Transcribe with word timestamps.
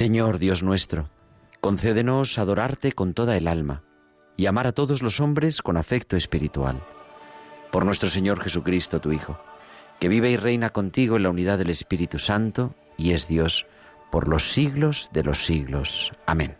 Señor 0.00 0.38
Dios 0.38 0.62
nuestro, 0.62 1.10
concédenos 1.60 2.38
adorarte 2.38 2.92
con 2.92 3.12
toda 3.12 3.36
el 3.36 3.46
alma 3.46 3.82
y 4.34 4.46
amar 4.46 4.66
a 4.66 4.72
todos 4.72 5.02
los 5.02 5.20
hombres 5.20 5.60
con 5.60 5.76
afecto 5.76 6.16
espiritual. 6.16 6.82
Por 7.70 7.84
nuestro 7.84 8.08
Señor 8.08 8.40
Jesucristo, 8.42 9.02
tu 9.02 9.12
Hijo, 9.12 9.38
que 10.00 10.08
vive 10.08 10.30
y 10.30 10.38
reina 10.38 10.70
contigo 10.70 11.16
en 11.16 11.24
la 11.24 11.28
unidad 11.28 11.58
del 11.58 11.68
Espíritu 11.68 12.18
Santo 12.18 12.74
y 12.96 13.10
es 13.10 13.28
Dios 13.28 13.66
por 14.10 14.26
los 14.26 14.50
siglos 14.50 15.10
de 15.12 15.22
los 15.22 15.44
siglos. 15.44 16.12
Amén. 16.24 16.56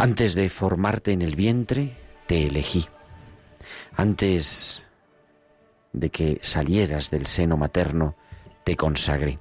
Antes 0.00 0.36
de 0.36 0.48
formarte 0.48 1.10
en 1.10 1.22
el 1.22 1.34
vientre, 1.34 1.96
te 2.28 2.46
elegí. 2.46 2.86
Antes 3.96 4.84
de 5.92 6.10
que 6.10 6.38
salieras 6.40 7.10
del 7.10 7.26
seno 7.26 7.56
materno, 7.56 8.14
te 8.62 8.76
consagré. 8.76 9.40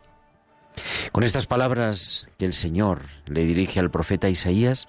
Con 1.11 1.21
estas 1.21 1.45
palabras 1.45 2.27
que 2.39 2.45
el 2.45 2.55
Señor 2.55 3.03
le 3.27 3.45
dirige 3.45 3.79
al 3.79 3.91
profeta 3.91 4.29
Isaías, 4.29 4.87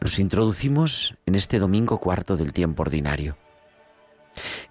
nos 0.00 0.20
introducimos 0.20 1.16
en 1.26 1.34
este 1.34 1.58
domingo 1.58 1.98
cuarto 1.98 2.36
del 2.36 2.52
tiempo 2.52 2.82
ordinario. 2.82 3.36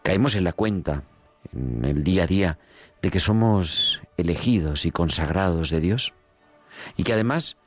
Caemos 0.01 0.35
en 0.35 0.45
la 0.45 0.53
cuenta, 0.53 1.03
en 1.51 1.83
el 1.83 2.05
día 2.05 2.23
a 2.23 2.27
día, 2.27 2.57
de 3.01 3.11
que 3.11 3.19
somos 3.19 4.01
elegidos 4.15 4.85
y 4.85 4.91
consagrados 4.91 5.69
de 5.69 5.81
Dios 5.81 6.13
y 6.95 7.03
que 7.03 7.11
además 7.11 7.57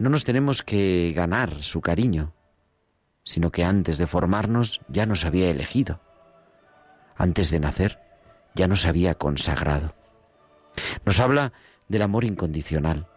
no 0.00 0.08
nos 0.08 0.24
tenemos 0.24 0.62
que 0.62 1.12
ganar 1.14 1.62
su 1.62 1.82
cariño, 1.82 2.32
sino 3.22 3.52
que 3.52 3.64
antes 3.64 3.98
de 3.98 4.06
formarnos 4.06 4.80
ya 4.88 5.04
nos 5.04 5.26
había 5.26 5.50
elegido. 5.50 6.00
Antes 7.16 7.50
de 7.50 7.60
nacer 7.60 8.00
ya 8.54 8.66
nos 8.66 8.86
había 8.86 9.14
consagrado. 9.14 9.94
Nos 11.04 11.20
habla 11.20 11.52
del 11.88 12.00
amor 12.00 12.24
incondicional, 12.24 13.08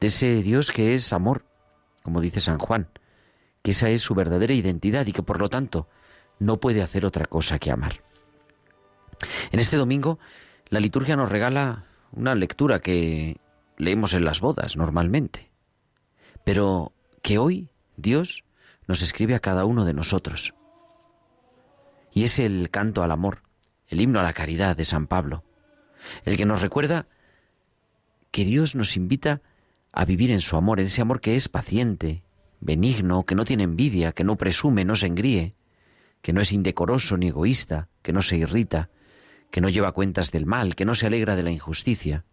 de 0.00 0.06
ese 0.06 0.42
Dios 0.42 0.70
que 0.70 0.94
es 0.94 1.12
amor, 1.12 1.44
como 2.02 2.22
dice 2.22 2.40
San 2.40 2.58
Juan, 2.58 2.88
que 3.62 3.72
esa 3.72 3.90
es 3.90 4.00
su 4.00 4.14
verdadera 4.14 4.54
identidad 4.54 5.06
y 5.06 5.12
que 5.12 5.22
por 5.22 5.38
lo 5.38 5.50
tanto 5.50 5.86
no 6.38 6.60
puede 6.60 6.80
hacer 6.80 7.04
otra 7.04 7.26
cosa 7.26 7.58
que 7.58 7.70
amar. 7.70 8.02
En 9.52 9.60
este 9.60 9.76
domingo 9.76 10.18
la 10.70 10.80
liturgia 10.80 11.14
nos 11.16 11.30
regala 11.30 11.84
una 12.12 12.34
lectura 12.34 12.80
que 12.80 13.36
leemos 13.76 14.14
en 14.14 14.24
las 14.24 14.40
bodas 14.40 14.78
normalmente 14.78 15.49
pero 16.44 16.92
que 17.22 17.38
hoy 17.38 17.68
Dios 17.96 18.44
nos 18.86 19.02
escribe 19.02 19.34
a 19.34 19.40
cada 19.40 19.64
uno 19.64 19.84
de 19.84 19.94
nosotros. 19.94 20.54
Y 22.12 22.24
es 22.24 22.38
el 22.38 22.70
canto 22.70 23.02
al 23.02 23.12
amor, 23.12 23.42
el 23.86 24.00
himno 24.00 24.20
a 24.20 24.24
la 24.24 24.32
caridad 24.32 24.76
de 24.76 24.84
San 24.84 25.06
Pablo, 25.06 25.44
el 26.24 26.36
que 26.36 26.46
nos 26.46 26.60
recuerda 26.60 27.06
que 28.30 28.44
Dios 28.44 28.74
nos 28.74 28.96
invita 28.96 29.42
a 29.92 30.04
vivir 30.04 30.30
en 30.30 30.40
su 30.40 30.56
amor, 30.56 30.80
en 30.80 30.86
ese 30.86 31.02
amor 31.02 31.20
que 31.20 31.36
es 31.36 31.48
paciente, 31.48 32.22
benigno, 32.60 33.24
que 33.24 33.34
no 33.34 33.44
tiene 33.44 33.64
envidia, 33.64 34.12
que 34.12 34.24
no 34.24 34.36
presume, 34.36 34.84
no 34.84 34.94
se 34.94 35.06
engríe, 35.06 35.54
que 36.22 36.32
no 36.32 36.40
es 36.40 36.52
indecoroso 36.52 37.16
ni 37.16 37.28
egoísta, 37.28 37.88
que 38.02 38.12
no 38.12 38.22
se 38.22 38.36
irrita, 38.36 38.90
que 39.50 39.60
no 39.60 39.68
lleva 39.68 39.92
cuentas 39.92 40.30
del 40.30 40.46
mal, 40.46 40.74
que 40.74 40.84
no 40.84 40.94
se 40.94 41.06
alegra 41.06 41.36
de 41.36 41.42
la 41.42 41.50
injusticia. 41.50 42.24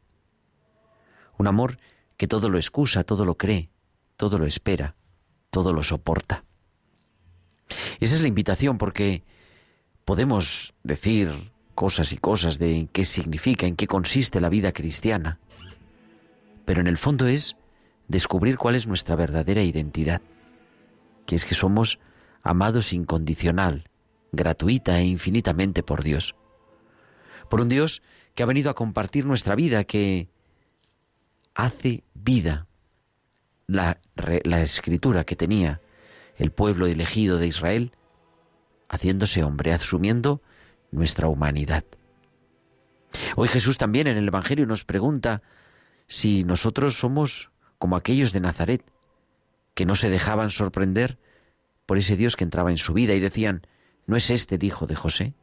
Un 1.38 1.48
amor 1.48 1.80
que 2.18 2.28
todo 2.28 2.50
lo 2.50 2.58
excusa, 2.58 3.04
todo 3.04 3.26
lo 3.26 3.38
cree, 3.38 3.70
todo 4.18 4.40
lo 4.40 4.46
espera, 4.46 4.96
todo 5.50 5.74
lo 5.74 5.84
soporta. 5.84 6.44
Esa 8.00 8.16
es 8.16 8.22
la 8.22 8.28
invitación 8.28 8.78
porque 8.78 9.24
podemos 10.06 10.74
decir 10.84 11.52
cosas 11.76 12.12
y 12.12 12.18
cosas 12.18 12.60
de 12.60 12.90
qué 12.92 13.06
significa, 13.06 13.68
en 13.68 13.76
qué 13.76 13.88
consiste 13.88 14.42
la 14.42 14.50
vida 14.50 14.72
cristiana, 14.72 15.40
pero 16.66 16.82
en 16.82 16.88
el 16.88 16.98
fondo 16.98 17.28
es 17.28 17.56
descubrir 18.08 18.58
cuál 18.58 18.76
es 18.76 18.88
nuestra 18.88 19.16
verdadera 19.16 19.62
identidad, 19.62 20.22
que 21.26 21.36
es 21.36 21.46
que 21.46 21.56
somos 21.56 22.00
amados 22.42 22.94
incondicional, 22.94 23.90
gratuita 24.32 25.00
e 25.00 25.06
infinitamente 25.06 25.84
por 25.84 26.04
Dios, 26.04 26.36
por 27.50 27.62
un 27.62 27.70
Dios 27.70 28.02
que 28.34 28.44
ha 28.44 28.48
venido 28.48 28.70
a 28.70 28.76
compartir 28.76 29.26
nuestra 29.26 29.56
vida, 29.56 29.84
que 29.84 30.30
hace 31.54 32.04
vida, 32.14 32.68
la, 33.68 34.00
escritura 34.62 35.26
que 35.26 35.36
tenía 35.36 35.82
el 36.38 36.52
pueblo 36.52 36.88
elegido 36.88 37.38
de 37.38 37.48
Israel, 37.48 37.92
haciéndose 38.90 39.44
hombre, 39.44 39.74
asumiendo 39.74 40.42
nuestra 40.92 41.28
humanidad. 41.28 41.84
Hoy 43.36 43.48
Jesús 43.48 43.78
también 43.78 44.08
en 44.08 44.18
el 44.18 44.28
Evangelio 44.28 44.66
nos 44.66 44.86
pregunta 44.86 45.42
si 46.08 46.44
nosotros 46.44 46.96
somos 46.96 47.52
como 47.78 47.96
aquellos 47.96 48.32
de 48.32 48.40
Nazaret, 48.40 48.84
que 49.74 49.86
no 49.86 49.96
se 49.96 50.10
dejaban 50.10 50.50
sorprender 50.50 51.20
por 51.86 51.98
ese 51.98 52.16
Dios 52.16 52.36
que 52.36 52.44
entraba 52.44 52.72
en 52.72 52.78
su 52.78 52.94
vida 52.94 53.14
y 53.14 53.20
decían, 53.20 53.68
¿no 54.06 54.16
es 54.16 54.30
este 54.30 54.56
el 54.56 54.64
hijo 54.64 54.88
de 54.88 54.96
José? 54.96 55.34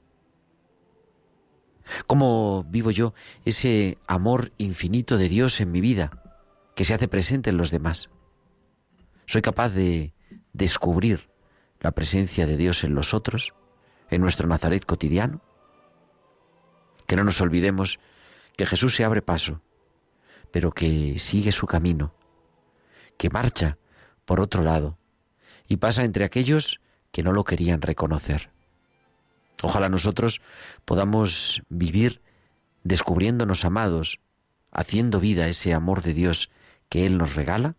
¿Cómo 2.06 2.64
vivo 2.64 2.90
yo 2.90 3.12
ese 3.44 3.98
amor 4.06 4.52
infinito 4.56 5.18
de 5.18 5.28
Dios 5.28 5.60
en 5.60 5.70
mi 5.70 5.80
vida, 5.80 6.22
que 6.74 6.84
se 6.84 6.94
hace 6.94 7.08
presente 7.08 7.50
en 7.50 7.58
los 7.58 7.70
demás? 7.70 8.10
Soy 9.26 9.42
capaz 9.42 9.70
de 9.70 10.12
descubrir 10.52 11.30
la 11.80 11.92
presencia 11.92 12.46
de 12.46 12.56
Dios 12.56 12.84
en 12.84 12.94
los 12.94 13.14
otros, 13.14 13.54
en 14.10 14.20
nuestro 14.20 14.48
Nazaret 14.48 14.84
cotidiano. 14.84 15.40
Que 17.06 17.16
no 17.16 17.24
nos 17.24 17.40
olvidemos 17.40 17.98
que 18.56 18.66
Jesús 18.66 18.94
se 18.94 19.04
abre 19.04 19.22
paso, 19.22 19.60
pero 20.50 20.72
que 20.72 21.18
sigue 21.18 21.52
su 21.52 21.66
camino, 21.66 22.14
que 23.18 23.30
marcha 23.30 23.78
por 24.24 24.40
otro 24.40 24.62
lado 24.62 24.98
y 25.66 25.76
pasa 25.76 26.04
entre 26.04 26.24
aquellos 26.24 26.80
que 27.10 27.22
no 27.22 27.32
lo 27.32 27.44
querían 27.44 27.82
reconocer. 27.82 28.50
Ojalá 29.62 29.88
nosotros 29.88 30.40
podamos 30.84 31.62
vivir 31.68 32.20
descubriéndonos 32.82 33.64
amados, 33.64 34.20
haciendo 34.70 35.20
vida 35.20 35.48
ese 35.48 35.72
amor 35.72 36.02
de 36.02 36.12
Dios 36.12 36.50
que 36.88 37.06
Él 37.06 37.16
nos 37.16 37.34
regala 37.34 37.76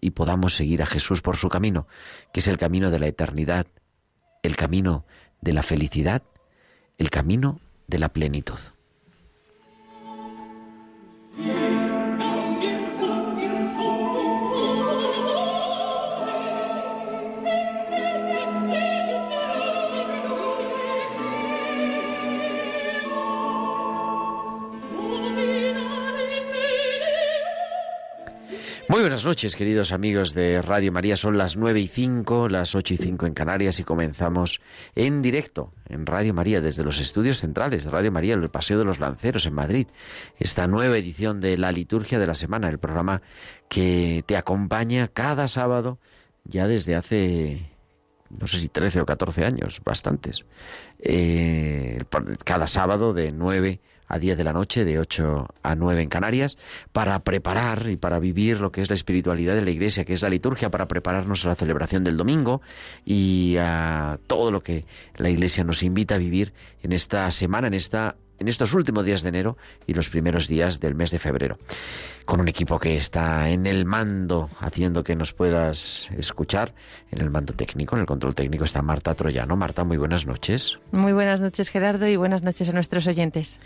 y 0.00 0.10
podamos 0.10 0.54
seguir 0.54 0.82
a 0.82 0.86
Jesús 0.86 1.22
por 1.22 1.36
su 1.36 1.48
camino, 1.48 1.86
que 2.32 2.40
es 2.40 2.48
el 2.48 2.58
camino 2.58 2.90
de 2.90 2.98
la 2.98 3.06
eternidad, 3.06 3.66
el 4.42 4.56
camino 4.56 5.04
de 5.40 5.52
la 5.52 5.62
felicidad, 5.62 6.22
el 6.98 7.10
camino 7.10 7.60
de 7.86 7.98
la 7.98 8.12
plenitud. 8.12 8.58
Muy 28.90 29.00
buenas 29.02 29.26
noches, 29.26 29.54
queridos 29.54 29.92
amigos 29.92 30.32
de 30.32 30.62
Radio 30.62 30.92
María. 30.92 31.18
Son 31.18 31.36
las 31.36 31.58
nueve 31.58 31.78
y 31.78 31.88
cinco, 31.88 32.48
las 32.48 32.74
ocho 32.74 32.94
y 32.94 32.96
cinco 32.96 33.26
en 33.26 33.34
Canarias 33.34 33.78
y 33.80 33.84
comenzamos 33.84 34.62
en 34.94 35.20
directo 35.20 35.74
en 35.90 36.06
Radio 36.06 36.32
María 36.32 36.62
desde 36.62 36.84
los 36.84 36.98
estudios 36.98 37.36
centrales 37.36 37.84
de 37.84 37.90
Radio 37.90 38.10
María 38.10 38.32
en 38.32 38.42
el 38.42 38.48
Paseo 38.48 38.78
de 38.78 38.86
los 38.86 38.98
Lanceros 38.98 39.44
en 39.44 39.52
Madrid. 39.52 39.88
Esta 40.38 40.66
nueva 40.66 40.96
edición 40.96 41.38
de 41.40 41.58
la 41.58 41.70
Liturgia 41.70 42.18
de 42.18 42.26
la 42.26 42.34
Semana, 42.34 42.70
el 42.70 42.78
programa 42.78 43.20
que 43.68 44.24
te 44.26 44.38
acompaña 44.38 45.08
cada 45.08 45.48
sábado 45.48 45.98
ya 46.44 46.66
desde 46.66 46.96
hace 46.96 47.70
no 48.30 48.46
sé 48.46 48.58
si 48.58 48.68
13 48.68 49.02
o 49.02 49.06
14 49.06 49.44
años, 49.44 49.82
bastantes. 49.84 50.46
Eh, 50.98 52.02
cada 52.44 52.66
sábado 52.66 53.12
de 53.12 53.32
9 53.32 53.80
a 54.08 54.18
10 54.18 54.36
de 54.36 54.44
la 54.44 54.52
noche, 54.52 54.84
de 54.84 54.98
8 54.98 55.46
a 55.62 55.74
9 55.74 56.02
en 56.02 56.08
Canarias, 56.08 56.58
para 56.92 57.18
preparar 57.20 57.88
y 57.88 57.96
para 57.96 58.18
vivir 58.18 58.60
lo 58.60 58.72
que 58.72 58.80
es 58.80 58.88
la 58.88 58.94
espiritualidad 58.94 59.54
de 59.54 59.62
la 59.62 59.70
Iglesia, 59.70 60.04
que 60.04 60.14
es 60.14 60.22
la 60.22 60.30
liturgia, 60.30 60.70
para 60.70 60.88
prepararnos 60.88 61.44
a 61.44 61.48
la 61.48 61.54
celebración 61.54 62.04
del 62.04 62.16
domingo 62.16 62.62
y 63.04 63.56
a 63.58 64.18
todo 64.26 64.50
lo 64.50 64.62
que 64.62 64.84
la 65.16 65.30
Iglesia 65.30 65.64
nos 65.64 65.82
invita 65.82 66.16
a 66.16 66.18
vivir 66.18 66.52
en 66.82 66.92
esta 66.92 67.30
semana, 67.30 67.68
en 67.68 67.74
esta 67.74 68.16
en 68.38 68.48
estos 68.48 68.74
últimos 68.74 69.04
días 69.04 69.22
de 69.22 69.28
enero 69.30 69.56
y 69.86 69.94
los 69.94 70.10
primeros 70.10 70.48
días 70.48 70.80
del 70.80 70.94
mes 70.94 71.10
de 71.10 71.18
febrero. 71.18 71.58
Con 72.24 72.40
un 72.40 72.48
equipo 72.48 72.78
que 72.78 72.96
está 72.96 73.48
en 73.48 73.66
el 73.66 73.86
mando, 73.86 74.50
haciendo 74.60 75.02
que 75.02 75.16
nos 75.16 75.32
puedas 75.32 76.08
escuchar, 76.16 76.74
en 77.10 77.22
el 77.22 77.30
mando 77.30 77.54
técnico, 77.54 77.96
en 77.96 78.02
el 78.02 78.06
control 78.06 78.34
técnico 78.34 78.64
está 78.64 78.82
Marta 78.82 79.14
Troyano. 79.14 79.56
Marta, 79.56 79.84
muy 79.84 79.96
buenas 79.96 80.26
noches. 80.26 80.78
Muy 80.92 81.12
buenas 81.14 81.40
noches, 81.40 81.70
Gerardo, 81.70 82.06
y 82.06 82.16
buenas 82.16 82.42
noches 82.42 82.68
a 82.68 82.72
nuestros 82.72 83.06
oyentes. 83.06 83.60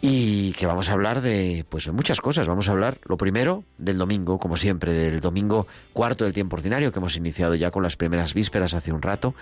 Y 0.00 0.52
que 0.54 0.66
vamos 0.66 0.88
a 0.88 0.94
hablar 0.94 1.20
de, 1.20 1.66
pues, 1.68 1.92
muchas 1.92 2.20
cosas. 2.22 2.48
Vamos 2.48 2.68
a 2.70 2.72
hablar, 2.72 2.98
lo 3.04 3.18
primero, 3.18 3.64
del 3.76 3.98
domingo, 3.98 4.38
como 4.38 4.56
siempre, 4.56 4.94
del 4.94 5.20
domingo 5.20 5.66
cuarto 5.92 6.24
del 6.24 6.32
tiempo 6.32 6.56
ordinario, 6.56 6.92
que 6.92 6.98
hemos 6.98 7.16
iniciado 7.16 7.54
ya 7.56 7.70
con 7.70 7.82
las 7.82 7.96
primeras 7.96 8.32
vísperas 8.32 8.72
hace 8.72 8.90
un 8.90 9.02
rato, 9.02 9.34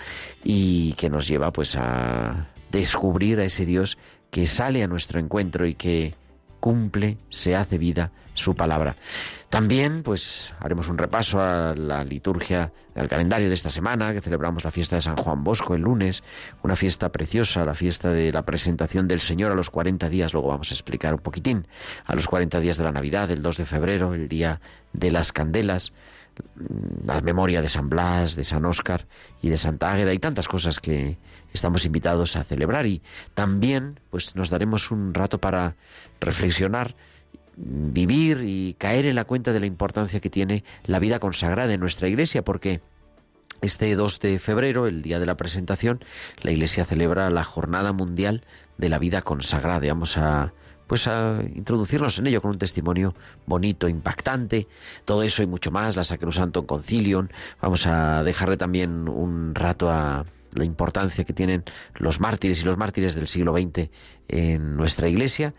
y 0.43 0.95
que 0.95 1.09
nos 1.09 1.29
lleva, 1.29 1.53
pues, 1.53 1.77
a 1.77 2.49
descubrir 2.73 3.39
a 3.39 3.45
ese 3.45 3.65
Dios 3.65 3.97
que 4.37 4.47
sale 4.47 4.83
a 4.83 4.87
nuestro 4.87 5.19
encuentro 5.19 5.67
y 5.67 5.73
que 5.73 6.15
cumple, 6.61 7.17
se 7.31 7.57
hace 7.57 7.79
vida 7.79 8.13
su 8.35 8.55
palabra. 8.55 8.95
También, 9.49 10.03
pues, 10.03 10.53
haremos 10.61 10.91
un 10.91 10.99
repaso 10.99 11.41
a 11.41 11.75
la 11.75 12.05
liturgia, 12.05 12.71
al 12.95 13.09
calendario 13.09 13.49
de 13.49 13.55
esta 13.55 13.71
semana, 13.71 14.13
que 14.13 14.21
celebramos 14.21 14.63
la 14.63 14.71
fiesta 14.71 14.97
de 14.97 15.01
San 15.01 15.17
Juan 15.17 15.43
Bosco 15.43 15.75
el 15.75 15.81
lunes, 15.81 16.23
una 16.63 16.77
fiesta 16.77 17.11
preciosa, 17.13 17.65
la 17.65 17.73
fiesta 17.73 18.13
de 18.13 18.31
la 18.31 18.45
presentación 18.45 19.09
del 19.09 19.23
Señor 19.23 19.53
a 19.53 19.55
los 19.55 19.71
40 19.71 20.11
días, 20.11 20.35
luego 20.35 20.49
vamos 20.49 20.71
a 20.71 20.75
explicar 20.75 21.15
un 21.15 21.21
poquitín, 21.21 21.67
a 22.05 22.15
los 22.15 22.27
40 22.27 22.61
días 22.61 22.77
de 22.77 22.85
la 22.85 22.93
Navidad, 22.93 23.31
el 23.31 23.41
2 23.41 23.57
de 23.57 23.65
febrero, 23.65 24.13
el 24.13 24.29
día 24.29 24.61
de 24.93 25.13
las 25.13 25.33
candelas, 25.33 25.95
la 27.07 27.23
memoria 27.23 27.63
de 27.63 27.71
San 27.71 27.89
Blas, 27.89 28.37
de 28.37 28.45
San 28.45 28.67
Óscar 28.67 29.07
y 29.41 29.49
de 29.49 29.57
Santa 29.57 29.93
Águeda 29.93 30.13
y 30.13 30.19
tantas 30.19 30.47
cosas 30.47 30.79
que 30.81 31.17
estamos 31.57 31.85
invitados 31.85 32.37
a 32.37 32.45
celebrar 32.45 32.87
y 32.87 33.03
también 33.35 34.01
pues 34.11 34.37
nos 34.37 34.51
daremos 34.51 34.91
un 34.91 35.15
rato 35.15 35.39
para 35.39 35.77
reflexionar 36.21 36.95
vivir 37.57 38.43
y 38.45 38.75
caer 38.75 39.07
en 39.07 39.15
la 39.15 39.25
cuenta 39.25 39.53
de 39.53 39.61
la 39.61 39.67
importancia 39.67 40.21
que 40.21 40.31
tiene 40.31 40.63
la 40.85 40.99
vida 40.99 41.19
consagrada 41.19 41.73
en 41.73 41.81
nuestra 41.81 42.09
iglesia 42.09 42.45
porque 42.45 42.83
este 43.63 43.95
2 43.95 44.21
de 44.21 44.39
febrero, 44.39 44.87
el 44.87 45.03
día 45.03 45.19
de 45.19 45.27
la 45.27 45.37
presentación, 45.37 46.05
la 46.43 46.51
Iglesia 46.51 46.85
celebra 46.85 47.31
la 47.31 47.43
Jornada 47.43 47.93
Mundial 47.93 48.45
de 48.77 48.91
la 48.91 48.99
Vida 48.99 49.23
Consagrada. 49.23 49.89
Vamos 49.89 50.19
a 50.19 50.53
pues 50.87 51.09
a 51.09 51.41
introducirnos 51.55 52.19
en 52.19 52.29
ello 52.29 52.41
con 52.41 52.53
un 52.53 52.59
testimonio 52.59 53.15
bonito, 53.45 53.89
impactante, 53.89 54.69
todo 55.05 55.23
eso 55.23 55.43
y 55.43 55.47
mucho 55.47 55.73
más, 55.73 55.97
la 55.97 56.05
Sacrosanto 56.05 56.67
Concilium. 56.67 57.29
Vamos 57.61 57.87
a 57.87 58.23
dejarle 58.23 58.57
también 58.57 59.09
un 59.09 59.55
rato 59.55 59.91
a 59.91 60.25
la 60.53 60.65
importancia 60.65 61.25
que 61.25 61.33
tienen 61.33 61.65
los 61.95 62.21
mártires 62.21 62.63
y 62.63 62.65
los 62.65 62.77
mártires 62.77 63.15
del 63.15 63.27
siglo 63.27 63.57
XX 63.57 63.91
en 64.29 64.77
nuestra 64.77 65.09
iglesia 65.09 65.55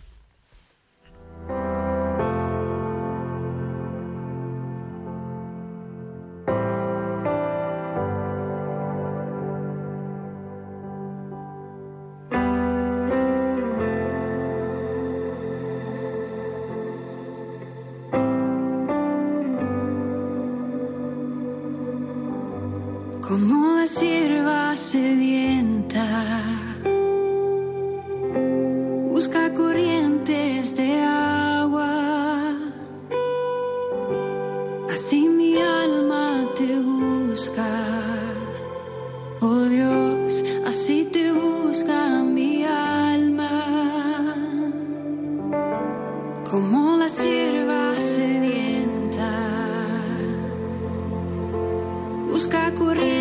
busca 52.47 52.71
correr. 52.77 53.17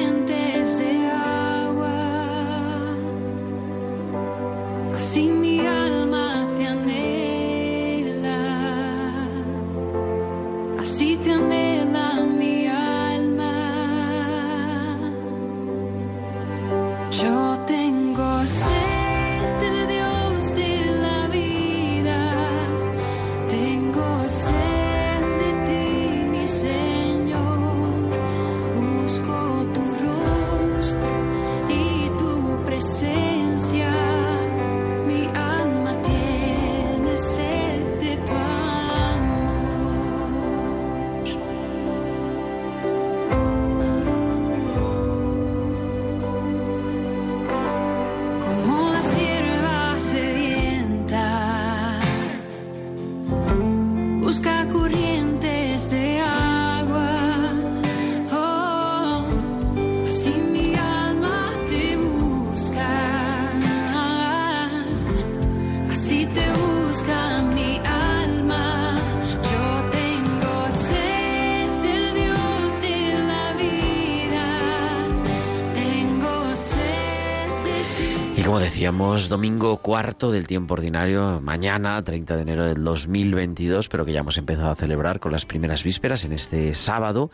Decíamos, 78.87 79.29
domingo 79.29 79.79
cuarto 79.79 80.31
del 80.31 80.47
tiempo 80.47 80.75
ordinario, 80.75 81.41
mañana 81.41 82.01
30 82.05 82.37
de 82.37 82.43
enero 82.43 82.67
del 82.67 82.85
2022, 82.85 83.89
pero 83.89 84.05
que 84.05 84.13
ya 84.13 84.21
hemos 84.21 84.39
empezado 84.39 84.71
a 84.71 84.77
celebrar 84.77 85.19
con 85.19 85.33
las 85.33 85.45
primeras 85.45 85.83
vísperas 85.83 86.25
en 86.25 86.33
este 86.33 86.73
sábado. 86.73 87.33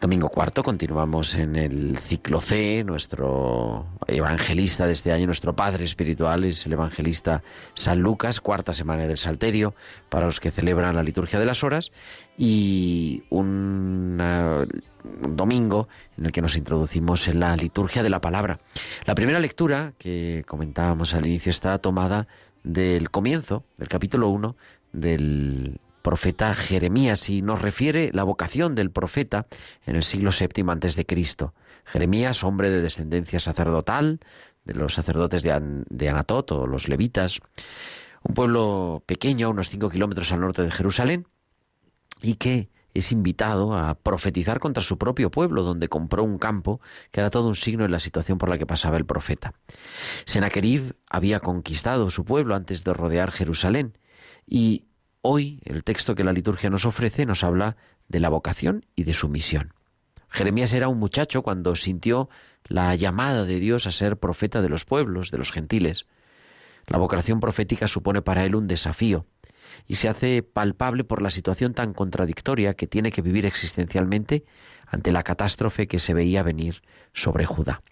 Domingo 0.00 0.28
cuarto, 0.28 0.62
continuamos 0.62 1.34
en 1.34 1.56
el 1.56 1.98
ciclo 1.98 2.40
C. 2.40 2.84
Nuestro 2.84 3.86
evangelista 4.06 4.86
de 4.86 4.92
este 4.92 5.10
año, 5.10 5.26
nuestro 5.26 5.56
padre 5.56 5.82
espiritual, 5.82 6.44
es 6.44 6.64
el 6.66 6.74
evangelista 6.74 7.42
San 7.74 7.98
Lucas, 7.98 8.40
cuarta 8.40 8.72
semana 8.72 9.08
del 9.08 9.18
Salterio, 9.18 9.74
para 10.08 10.26
los 10.26 10.38
que 10.38 10.52
celebran 10.52 10.94
la 10.94 11.02
liturgia 11.02 11.40
de 11.40 11.46
las 11.46 11.64
horas, 11.64 11.90
y 12.38 13.24
un 13.28 14.20
domingo 15.20 15.88
en 16.16 16.26
el 16.26 16.32
que 16.32 16.42
nos 16.42 16.56
introducimos 16.56 17.28
en 17.28 17.40
la 17.40 17.56
liturgia 17.56 18.02
de 18.02 18.10
la 18.10 18.20
palabra. 18.20 18.60
La 19.04 19.14
primera 19.14 19.40
lectura 19.40 19.92
que 19.98 20.44
comentábamos 20.46 21.14
al 21.14 21.26
inicio 21.26 21.50
está 21.50 21.78
tomada 21.78 22.26
del 22.62 23.10
comienzo, 23.10 23.64
del 23.76 23.88
capítulo 23.88 24.28
1 24.28 24.56
del 24.92 25.80
profeta 26.02 26.54
Jeremías 26.54 27.28
y 27.30 27.42
nos 27.42 27.60
refiere 27.60 28.10
la 28.12 28.22
vocación 28.22 28.74
del 28.74 28.90
profeta 28.90 29.46
en 29.86 29.96
el 29.96 30.02
siglo 30.02 30.30
VII 30.30 30.64
antes 30.70 30.94
de 30.96 31.04
Cristo. 31.04 31.52
Jeremías, 31.84 32.44
hombre 32.44 32.70
de 32.70 32.80
descendencia 32.80 33.40
sacerdotal, 33.40 34.20
de 34.64 34.74
los 34.74 34.94
sacerdotes 34.94 35.42
de, 35.42 35.84
de 35.88 36.08
Anatot 36.08 36.52
o 36.52 36.66
los 36.66 36.88
levitas, 36.88 37.40
un 38.22 38.34
pueblo 38.34 39.02
pequeño, 39.06 39.50
unos 39.50 39.68
cinco 39.68 39.90
kilómetros 39.90 40.32
al 40.32 40.40
norte 40.40 40.62
de 40.62 40.70
Jerusalén, 40.70 41.26
y 42.22 42.34
que 42.34 42.68
es 42.98 43.12
invitado 43.12 43.76
a 43.76 43.94
profetizar 43.94 44.60
contra 44.60 44.82
su 44.82 44.98
propio 44.98 45.30
pueblo, 45.30 45.62
donde 45.62 45.88
compró 45.88 46.24
un 46.24 46.38
campo 46.38 46.80
que 47.10 47.20
era 47.20 47.30
todo 47.30 47.48
un 47.48 47.56
signo 47.56 47.84
en 47.84 47.90
la 47.90 47.98
situación 47.98 48.38
por 48.38 48.48
la 48.48 48.58
que 48.58 48.66
pasaba 48.66 48.96
el 48.96 49.06
profeta. 49.06 49.54
Senaquerib 50.24 50.96
había 51.08 51.40
conquistado 51.40 52.10
su 52.10 52.24
pueblo 52.24 52.54
antes 52.54 52.84
de 52.84 52.94
rodear 52.94 53.30
Jerusalén 53.30 53.98
y 54.46 54.86
Hoy 55.28 55.60
el 55.64 55.82
texto 55.82 56.14
que 56.14 56.22
la 56.22 56.32
liturgia 56.32 56.70
nos 56.70 56.84
ofrece 56.84 57.26
nos 57.26 57.42
habla 57.42 57.76
de 58.06 58.20
la 58.20 58.28
vocación 58.28 58.86
y 58.94 59.02
de 59.02 59.12
su 59.12 59.28
misión. 59.28 59.74
Jeremías 60.28 60.72
era 60.72 60.86
un 60.86 61.00
muchacho 61.00 61.42
cuando 61.42 61.74
sintió 61.74 62.28
la 62.68 62.94
llamada 62.94 63.44
de 63.44 63.58
Dios 63.58 63.88
a 63.88 63.90
ser 63.90 64.18
profeta 64.18 64.62
de 64.62 64.68
los 64.68 64.84
pueblos, 64.84 65.32
de 65.32 65.38
los 65.38 65.50
gentiles. 65.50 66.06
La 66.86 66.98
vocación 66.98 67.40
profética 67.40 67.88
supone 67.88 68.22
para 68.22 68.44
él 68.44 68.54
un 68.54 68.68
desafío 68.68 69.26
y 69.86 69.96
se 69.96 70.08
hace 70.08 70.42
palpable 70.42 71.04
por 71.04 71.22
la 71.22 71.30
situación 71.30 71.74
tan 71.74 71.92
contradictoria 71.94 72.74
que 72.74 72.86
tiene 72.86 73.12
que 73.12 73.22
vivir 73.22 73.46
existencialmente 73.46 74.44
ante 74.86 75.12
la 75.12 75.22
catástrofe 75.22 75.86
que 75.86 75.98
se 75.98 76.14
veía 76.14 76.42
venir 76.42 76.82
sobre 77.12 77.46
Judá. 77.46 77.82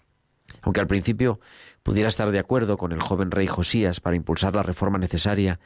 Aunque 0.61 0.79
al 0.79 0.87
principio 0.87 1.39
pudiera 1.83 2.09
estar 2.09 2.31
de 2.31 2.39
acuerdo 2.39 2.77
con 2.77 2.91
el 2.91 3.01
joven 3.01 3.31
rey 3.31 3.47
Josías 3.47 3.99
para 3.99 4.15
impulsar 4.15 4.55
la 4.55 4.63
reforma 4.63 4.97
necesaria 4.97 5.59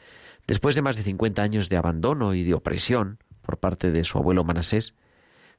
Después 0.49 0.73
de 0.73 0.81
más 0.81 0.95
de 0.95 1.03
50 1.03 1.43
años 1.43 1.69
de 1.69 1.77
abandono 1.77 2.33
y 2.33 2.43
de 2.43 2.55
opresión 2.55 3.19
por 3.43 3.59
parte 3.59 3.91
de 3.91 4.03
su 4.03 4.17
abuelo 4.17 4.43
Manasés, 4.43 4.95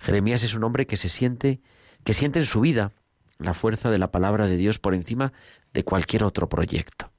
Jeremías 0.00 0.42
es 0.42 0.54
un 0.54 0.64
hombre 0.64 0.88
que 0.88 0.96
se 0.96 1.08
siente, 1.08 1.60
que 2.02 2.12
siente 2.12 2.40
en 2.40 2.44
su 2.44 2.60
vida 2.60 2.92
la 3.38 3.54
fuerza 3.54 3.92
de 3.92 3.98
la 3.98 4.10
palabra 4.10 4.48
de 4.48 4.56
Dios 4.56 4.80
por 4.80 4.96
encima 4.96 5.32
de 5.72 5.84
cualquier 5.84 6.24
otro 6.24 6.48
proyecto. 6.48 7.12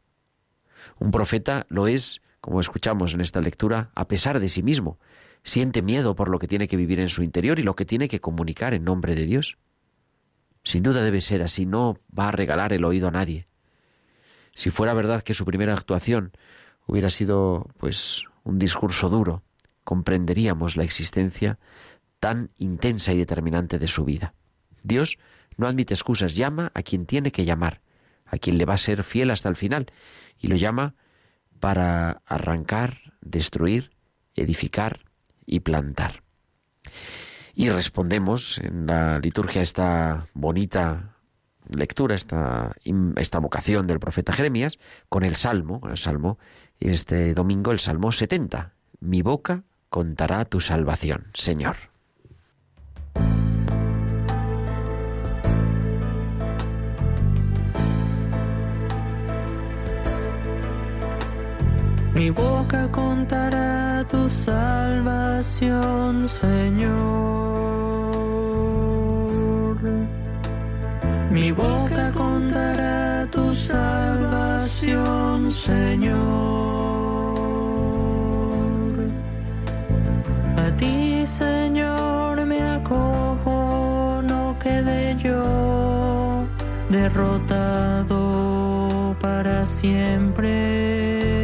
Un 0.99 1.11
profeta 1.11 1.65
lo 1.69 1.87
es, 1.87 2.21
como 2.41 2.59
escuchamos 2.59 3.13
en 3.13 3.21
esta 3.21 3.39
lectura, 3.39 3.91
a 3.95 4.07
pesar 4.07 4.39
de 4.39 4.49
sí 4.49 4.63
mismo. 4.63 4.99
Siente 5.43 5.81
miedo 5.81 6.15
por 6.15 6.29
lo 6.29 6.39
que 6.39 6.47
tiene 6.47 6.67
que 6.67 6.77
vivir 6.77 6.99
en 6.99 7.09
su 7.09 7.23
interior 7.23 7.59
y 7.59 7.63
lo 7.63 7.75
que 7.75 7.85
tiene 7.85 8.07
que 8.07 8.19
comunicar 8.19 8.73
en 8.73 8.83
nombre 8.83 9.15
de 9.15 9.25
Dios. 9.25 9.57
Sin 10.63 10.83
duda 10.83 11.03
debe 11.03 11.21
ser 11.21 11.41
así, 11.41 11.65
no 11.65 11.97
va 12.17 12.29
a 12.29 12.31
regalar 12.31 12.73
el 12.73 12.83
oído 12.83 13.07
a 13.07 13.11
nadie. 13.11 13.47
Si 14.53 14.69
fuera 14.69 14.93
verdad 14.93 15.21
que 15.21 15.33
su 15.33 15.45
primera 15.45 15.73
actuación 15.73 16.33
hubiera 16.85 17.09
sido 17.09 17.67
pues 17.77 18.25
un 18.43 18.59
discurso 18.59 19.09
duro, 19.09 19.43
comprenderíamos 19.83 20.77
la 20.77 20.83
existencia 20.83 21.57
tan 22.19 22.51
intensa 22.57 23.13
y 23.13 23.17
determinante 23.17 23.79
de 23.79 23.87
su 23.87 24.03
vida. 24.03 24.33
Dios 24.83 25.17
no 25.57 25.67
admite 25.67 25.93
excusas, 25.93 26.35
llama 26.35 26.71
a 26.73 26.81
quien 26.81 27.05
tiene 27.05 27.31
que 27.31 27.45
llamar, 27.45 27.81
a 28.25 28.37
quien 28.37 28.57
le 28.57 28.65
va 28.65 28.75
a 28.75 28.77
ser 28.77 29.03
fiel 29.03 29.31
hasta 29.31 29.49
el 29.49 29.55
final, 29.55 29.91
y 30.37 30.47
lo 30.47 30.55
llama 30.55 30.95
para 31.61 32.21
arrancar, 32.25 33.13
destruir, 33.21 33.91
edificar 34.35 35.05
y 35.45 35.61
plantar. 35.61 36.23
Y 37.53 37.69
respondemos 37.69 38.57
en 38.57 38.87
la 38.87 39.19
liturgia 39.19 39.61
esta 39.61 40.25
bonita 40.33 41.15
lectura, 41.69 42.15
esta, 42.15 42.75
esta 43.15 43.39
vocación 43.39 43.87
del 43.87 43.99
profeta 43.99 44.33
Jeremías, 44.33 44.79
con 45.07 45.23
el 45.23 45.35
Salmo, 45.35 45.79
con 45.79 45.91
el 45.91 45.97
Salmo, 45.97 46.37
este 46.79 47.33
domingo 47.33 47.71
el 47.71 47.79
Salmo 47.79 48.11
70. 48.11 48.73
Mi 48.99 49.21
boca 49.21 49.63
contará 49.89 50.43
tu 50.45 50.59
salvación, 50.59 51.27
Señor. 51.33 51.90
Mi 62.13 62.29
boca 62.29 62.89
contará 62.91 64.05
tu 64.09 64.29
salvación, 64.29 66.27
Señor. 66.27 66.99
Mi 71.31 71.53
boca 71.53 72.11
contará 72.11 73.25
tu 73.31 73.55
salvación, 73.55 75.49
Señor. 75.53 76.19
A 80.57 80.69
ti, 80.75 81.25
Señor, 81.25 82.45
me 82.45 82.61
acojo, 82.61 84.21
no 84.27 84.57
quede 84.59 85.15
yo 85.15 86.43
derrotado 86.89 88.11
para 89.21 89.65
siempre. 89.65 91.41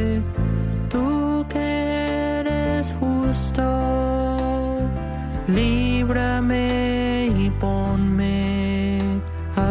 Líbrame 5.47 7.27
y 7.35 7.49
ponme 7.59 8.77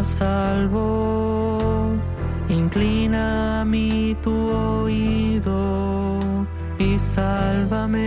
salvo. 0.06 1.92
Inclina 2.49 3.61
a 3.61 3.64
mí 3.64 4.16
tu 4.23 4.33
oído 4.33 5.59
y 6.78 6.99
sálvame. 6.99 8.00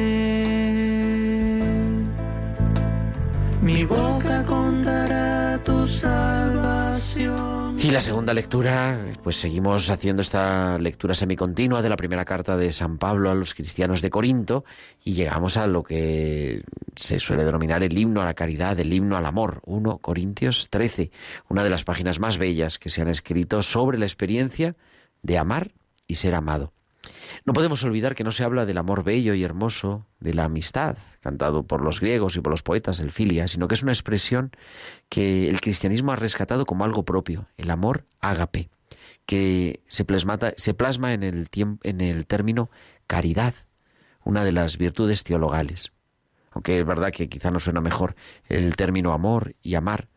Mi 3.62 3.84
boca 3.86 4.44
contará 4.46 5.60
tu 5.64 5.88
salvación. 5.88 7.69
Y 7.82 7.92
la 7.92 8.02
segunda 8.02 8.34
lectura, 8.34 9.00
pues 9.24 9.38
seguimos 9.38 9.90
haciendo 9.90 10.22
esta 10.22 10.78
lectura 10.78 11.14
semicontinua 11.14 11.82
de 11.82 11.88
la 11.88 11.96
primera 11.96 12.26
carta 12.26 12.58
de 12.58 12.74
San 12.74 12.98
Pablo 12.98 13.32
a 13.32 13.36
los 13.36 13.54
cristianos 13.54 14.02
de 14.02 14.10
Corinto 14.10 14.66
y 15.02 15.14
llegamos 15.14 15.56
a 15.56 15.66
lo 15.66 15.82
que 15.82 16.64
se 16.98 17.22
suele 17.22 17.46
denominar 17.46 17.82
el 17.82 17.98
himno 17.98 18.22
a 18.22 18.26
la 18.26 18.34
caridad, 18.34 18.78
el 18.78 18.92
himno 18.92 19.16
al 19.16 19.26
amor, 19.26 19.62
1 19.66 20.00
Corintios 20.00 20.68
13, 20.70 21.10
una 21.48 21.64
de 21.64 21.70
las 21.70 21.86
páginas 21.86 22.20
más 22.20 22.38
bellas 22.38 22.80
que 22.80 22.90
se 22.90 23.02
han 23.02 23.08
escrito 23.08 23.62
sobre 23.62 23.98
la 23.98 24.06
experiencia 24.06 24.76
de 25.22 25.38
amar 25.38 25.72
y 26.06 26.16
ser 26.16 26.36
amado. 26.36 26.74
No 27.46 27.54
podemos 27.54 27.84
olvidar 27.84 28.16
que 28.16 28.24
no 28.24 28.32
se 28.32 28.44
habla 28.44 28.66
del 28.66 28.78
amor 28.78 29.04
bello 29.04 29.34
y 29.34 29.44
hermoso, 29.44 30.06
de 30.20 30.34
la 30.34 30.46
amistad, 30.46 30.98
cantado 31.22 31.64
por 31.64 31.82
los 31.82 32.00
griegos 32.00 32.36
y 32.36 32.42
por 32.42 32.52
los 32.52 32.64
poetas, 32.64 33.00
el 33.00 33.12
filia, 33.12 33.48
sino 33.48 33.68
que 33.68 33.76
es 33.76 33.84
una 33.84 33.92
expresión 33.92 34.52
que 35.10 35.50
el 35.50 35.62
cristianismo 35.62 36.12
ha 36.12 36.16
rescatado 36.16 36.66
como 36.66 36.84
algo 36.84 37.06
propio, 37.06 37.48
el 37.58 37.72
amor 37.72 38.06
ágape, 38.20 38.70
que 39.26 39.82
se, 39.88 40.06
se 40.58 40.74
plasma 40.74 41.14
en 41.14 41.24
el, 41.24 41.48
en 41.84 42.02
el 42.02 42.28
término 42.28 42.70
caridad, 43.08 43.54
una 44.24 44.44
de 44.44 44.52
las 44.52 44.78
virtudes 44.78 45.24
teologales. 45.24 45.94
Aunque 46.52 46.80
es 46.80 46.86
verdad 46.86 47.12
que 47.12 47.30
quizá 47.30 47.52
no 47.52 47.60
suena 47.60 47.80
mejor 47.80 48.16
el 48.48 48.76
término 48.76 49.14
amor 49.14 49.56
y 49.62 49.76
amar, 49.76 50.10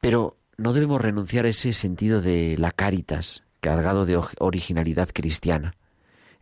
pero 0.00 0.38
no 0.56 0.72
debemos 0.72 1.00
renunciar 1.00 1.46
a 1.46 1.48
ese 1.48 1.72
sentido 1.72 2.20
de 2.20 2.56
la 2.58 2.70
caritas, 2.70 3.42
cargado 3.64 4.04
de 4.04 4.20
originalidad 4.40 5.08
cristiana. 5.10 5.74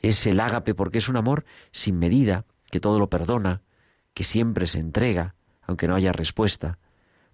Es 0.00 0.26
el 0.26 0.40
ágape 0.40 0.74
porque 0.74 0.98
es 0.98 1.08
un 1.08 1.16
amor 1.16 1.44
sin 1.70 1.96
medida, 2.00 2.46
que 2.72 2.80
todo 2.80 2.98
lo 2.98 3.08
perdona, 3.08 3.62
que 4.12 4.24
siempre 4.24 4.66
se 4.66 4.80
entrega, 4.80 5.36
aunque 5.62 5.86
no 5.86 5.94
haya 5.94 6.10
respuesta. 6.12 6.78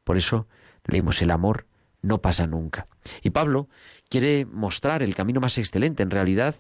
Por 0.05 0.19
eso 0.19 0.47
leemos 0.85 1.23
el 1.23 1.31
amor 1.31 1.65
no 2.03 2.21
pasa 2.21 2.47
nunca. 2.47 2.87
Y 3.23 3.31
Pablo 3.31 3.71
quiere 4.11 4.45
mostrar 4.45 5.03
el 5.03 5.15
camino 5.15 5.41
más 5.41 5.57
excelente, 5.57 6.03
en 6.03 6.11
realidad, 6.11 6.57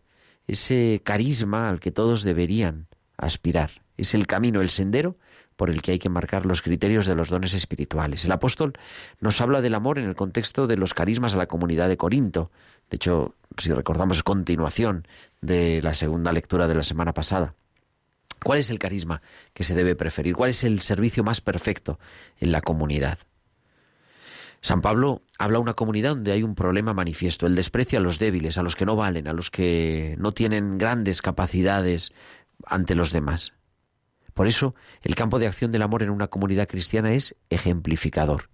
ese 0.46 1.02
carisma 1.04 1.68
al 1.68 1.80
que 1.80 1.90
todos 1.90 2.22
deberían 2.22 2.86
aspirar. 3.18 3.82
Es 3.98 4.14
el 4.14 4.26
camino, 4.26 4.62
el 4.62 4.70
sendero 4.70 5.18
por 5.58 5.70
el 5.70 5.82
que 5.82 5.90
hay 5.90 5.98
que 5.98 6.08
marcar 6.08 6.46
los 6.46 6.62
criterios 6.62 7.04
de 7.04 7.16
los 7.16 7.30
dones 7.30 7.52
espirituales. 7.52 8.24
El 8.24 8.30
apóstol 8.30 8.74
nos 9.20 9.40
habla 9.40 9.60
del 9.60 9.74
amor 9.74 9.98
en 9.98 10.04
el 10.04 10.14
contexto 10.14 10.68
de 10.68 10.76
los 10.76 10.94
carismas 10.94 11.34
a 11.34 11.36
la 11.36 11.46
comunidad 11.46 11.88
de 11.88 11.96
Corinto. 11.96 12.52
De 12.90 12.96
hecho, 12.96 13.34
si 13.56 13.72
recordamos, 13.72 14.22
continuación 14.22 15.06
de 15.40 15.82
la 15.82 15.94
segunda 15.94 16.32
lectura 16.32 16.68
de 16.68 16.74
la 16.74 16.82
semana 16.82 17.12
pasada. 17.12 17.54
¿Cuál 18.42 18.60
es 18.60 18.70
el 18.70 18.78
carisma 18.78 19.20
que 19.52 19.64
se 19.64 19.74
debe 19.74 19.96
preferir? 19.96 20.34
¿Cuál 20.34 20.50
es 20.50 20.64
el 20.64 20.80
servicio 20.80 21.24
más 21.24 21.40
perfecto 21.40 21.98
en 22.38 22.52
la 22.52 22.60
comunidad? 22.60 23.18
San 24.60 24.80
Pablo 24.80 25.22
habla 25.38 25.58
de 25.58 25.62
una 25.62 25.74
comunidad 25.74 26.10
donde 26.10 26.32
hay 26.32 26.42
un 26.42 26.54
problema 26.54 26.94
manifiesto, 26.94 27.46
el 27.46 27.54
desprecio 27.54 27.98
a 27.98 28.02
los 28.02 28.18
débiles, 28.18 28.58
a 28.58 28.62
los 28.62 28.74
que 28.74 28.86
no 28.86 28.96
valen, 28.96 29.28
a 29.28 29.32
los 29.32 29.50
que 29.50 30.16
no 30.18 30.32
tienen 30.32 30.78
grandes 30.78 31.22
capacidades 31.22 32.12
ante 32.66 32.94
los 32.94 33.12
demás. 33.12 33.54
Por 34.34 34.46
eso, 34.46 34.74
el 35.02 35.14
campo 35.14 35.38
de 35.38 35.46
acción 35.46 35.72
del 35.72 35.82
amor 35.82 36.02
en 36.02 36.10
una 36.10 36.28
comunidad 36.28 36.68
cristiana 36.68 37.12
es 37.12 37.36
ejemplificador. 37.50 38.50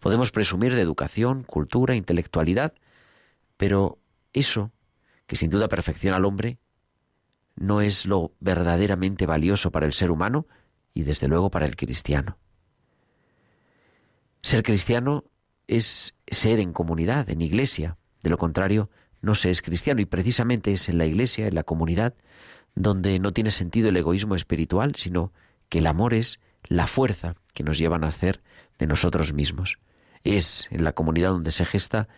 Podemos 0.00 0.30
presumir 0.30 0.74
de 0.74 0.80
educación, 0.80 1.42
cultura, 1.42 1.94
intelectualidad, 1.94 2.74
pero 3.56 3.98
eso, 4.32 4.72
que 5.26 5.36
sin 5.36 5.50
duda 5.50 5.68
perfecciona 5.68 6.16
al 6.16 6.24
hombre, 6.24 6.58
no 7.56 7.80
es 7.80 8.06
lo 8.06 8.34
verdaderamente 8.40 9.26
valioso 9.26 9.70
para 9.70 9.86
el 9.86 9.92
ser 9.92 10.10
humano 10.10 10.46
y 10.94 11.02
desde 11.02 11.28
luego 11.28 11.50
para 11.50 11.66
el 11.66 11.76
cristiano. 11.76 12.38
Ser 14.42 14.62
cristiano 14.62 15.24
es 15.66 16.14
ser 16.26 16.60
en 16.60 16.72
comunidad, 16.72 17.28
en 17.30 17.40
iglesia. 17.40 17.96
De 18.22 18.30
lo 18.30 18.38
contrario, 18.38 18.90
no 19.20 19.34
se 19.34 19.50
es 19.50 19.62
cristiano 19.62 20.00
y 20.00 20.04
precisamente 20.04 20.72
es 20.72 20.88
en 20.88 20.98
la 20.98 21.06
iglesia, 21.06 21.48
en 21.48 21.54
la 21.54 21.64
comunidad, 21.64 22.14
donde 22.74 23.18
no 23.18 23.32
tiene 23.32 23.50
sentido 23.50 23.88
el 23.88 23.96
egoísmo 23.96 24.34
espiritual, 24.34 24.94
sino 24.94 25.32
que 25.68 25.78
el 25.78 25.86
amor 25.86 26.14
es 26.14 26.40
la 26.68 26.86
fuerza 26.86 27.34
que 27.54 27.64
nos 27.64 27.78
lleva 27.78 27.96
a 27.96 28.00
nacer 28.00 28.42
de 28.78 28.86
nosotros 28.86 29.32
mismos. 29.32 29.78
Es 30.24 30.68
en 30.70 30.84
la 30.84 30.92
comunidad 30.92 31.30
donde 31.30 31.50
se 31.50 31.64
gesta 31.64 32.08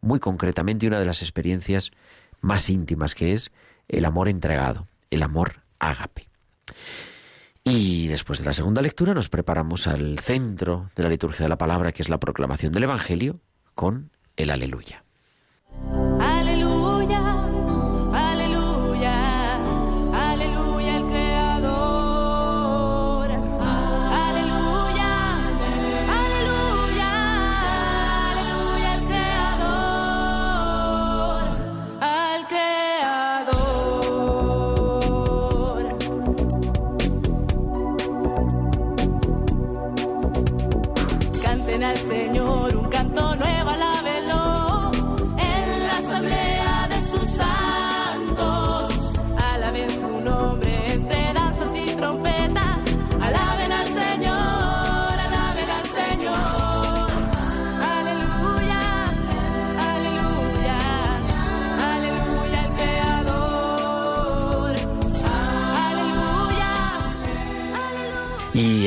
muy 0.00 0.20
concretamente 0.20 0.86
una 0.86 0.98
de 0.98 1.06
las 1.06 1.22
experiencias 1.22 1.90
más 2.40 2.68
íntimas, 2.70 3.14
que 3.14 3.32
es 3.32 3.50
el 3.88 4.04
amor 4.04 4.28
entregado, 4.28 4.86
el 5.10 5.22
amor 5.22 5.62
ágape. 5.78 6.28
Y 7.64 8.06
después 8.06 8.38
de 8.38 8.46
la 8.46 8.52
segunda 8.52 8.80
lectura 8.80 9.14
nos 9.14 9.28
preparamos 9.28 9.86
al 9.86 10.18
centro 10.18 10.90
de 10.96 11.02
la 11.02 11.08
liturgia 11.08 11.44
de 11.44 11.50
la 11.50 11.58
palabra, 11.58 11.92
que 11.92 12.02
es 12.02 12.08
la 12.08 12.20
proclamación 12.20 12.72
del 12.72 12.84
Evangelio, 12.84 13.40
con 13.74 14.10
el 14.36 14.50
aleluya. 14.50 15.04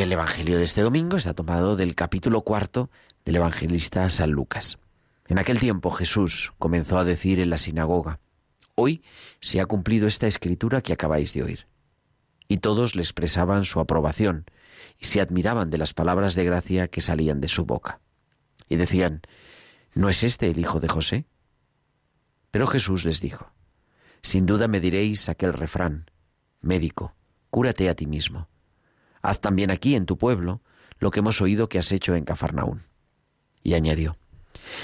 El 0.01 0.11
Evangelio 0.13 0.57
de 0.57 0.63
este 0.63 0.81
domingo 0.81 1.15
está 1.15 1.35
tomado 1.35 1.75
del 1.75 1.93
capítulo 1.93 2.41
cuarto 2.41 2.89
del 3.23 3.35
evangelista 3.35 4.09
San 4.09 4.31
Lucas. 4.31 4.79
En 5.27 5.37
aquel 5.37 5.59
tiempo 5.59 5.91
Jesús 5.91 6.53
comenzó 6.57 6.97
a 6.97 7.03
decir 7.03 7.39
en 7.39 7.51
la 7.51 7.59
sinagoga, 7.59 8.19
Hoy 8.73 9.03
se 9.41 9.61
ha 9.61 9.67
cumplido 9.67 10.07
esta 10.07 10.25
escritura 10.25 10.81
que 10.81 10.93
acabáis 10.93 11.33
de 11.33 11.43
oír. 11.43 11.67
Y 12.47 12.57
todos 12.57 12.95
le 12.95 13.03
expresaban 13.03 13.63
su 13.63 13.79
aprobación 13.79 14.45
y 14.97 15.05
se 15.05 15.21
admiraban 15.21 15.69
de 15.69 15.77
las 15.77 15.93
palabras 15.93 16.33
de 16.33 16.45
gracia 16.45 16.87
que 16.87 17.01
salían 17.01 17.39
de 17.39 17.47
su 17.47 17.65
boca. 17.65 17.99
Y 18.69 18.77
decían, 18.77 19.21
¿no 19.93 20.09
es 20.09 20.23
este 20.23 20.47
el 20.47 20.57
hijo 20.57 20.79
de 20.79 20.87
José? 20.87 21.25
Pero 22.49 22.65
Jesús 22.65 23.05
les 23.05 23.21
dijo, 23.21 23.51
Sin 24.23 24.47
duda 24.47 24.67
me 24.67 24.79
diréis 24.79 25.29
aquel 25.29 25.53
refrán, 25.53 26.09
Médico, 26.59 27.13
cúrate 27.51 27.87
a 27.87 27.93
ti 27.93 28.07
mismo. 28.07 28.50
Haz 29.21 29.39
también 29.39 29.71
aquí 29.71 29.95
en 29.95 30.05
tu 30.05 30.17
pueblo 30.17 30.61
lo 30.99 31.11
que 31.11 31.19
hemos 31.19 31.41
oído 31.41 31.69
que 31.69 31.79
has 31.79 31.91
hecho 31.91 32.15
en 32.15 32.25
Cafarnaún. 32.25 32.83
Y 33.63 33.73
añadió, 33.73 34.17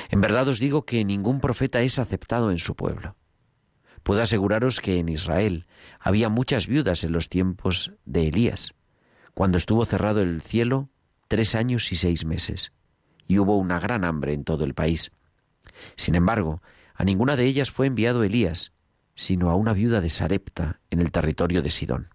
En 0.09 0.21
verdad 0.21 0.47
os 0.47 0.59
digo 0.59 0.85
que 0.85 1.05
ningún 1.05 1.39
profeta 1.39 1.81
es 1.81 1.99
aceptado 1.99 2.51
en 2.51 2.59
su 2.59 2.75
pueblo. 2.75 3.15
Puedo 4.03 4.21
aseguraros 4.21 4.79
que 4.79 4.99
en 4.99 5.09
Israel 5.09 5.67
había 5.99 6.29
muchas 6.29 6.67
viudas 6.67 7.03
en 7.03 7.11
los 7.11 7.29
tiempos 7.29 7.91
de 8.05 8.27
Elías, 8.27 8.73
cuando 9.33 9.57
estuvo 9.57 9.85
cerrado 9.85 10.21
el 10.21 10.41
cielo 10.41 10.89
tres 11.27 11.55
años 11.55 11.91
y 11.91 11.95
seis 11.95 12.25
meses, 12.25 12.71
y 13.27 13.39
hubo 13.39 13.57
una 13.57 13.79
gran 13.79 14.05
hambre 14.05 14.33
en 14.33 14.43
todo 14.43 14.63
el 14.63 14.73
país. 14.73 15.11
Sin 15.95 16.15
embargo, 16.15 16.61
a 16.95 17.03
ninguna 17.03 17.35
de 17.35 17.45
ellas 17.45 17.69
fue 17.69 17.87
enviado 17.87 18.23
Elías, 18.23 18.71
sino 19.13 19.49
a 19.49 19.55
una 19.55 19.73
viuda 19.73 19.99
de 19.99 20.09
Sarepta 20.09 20.79
en 20.89 21.01
el 21.01 21.11
territorio 21.11 21.61
de 21.61 21.69
Sidón. 21.69 22.09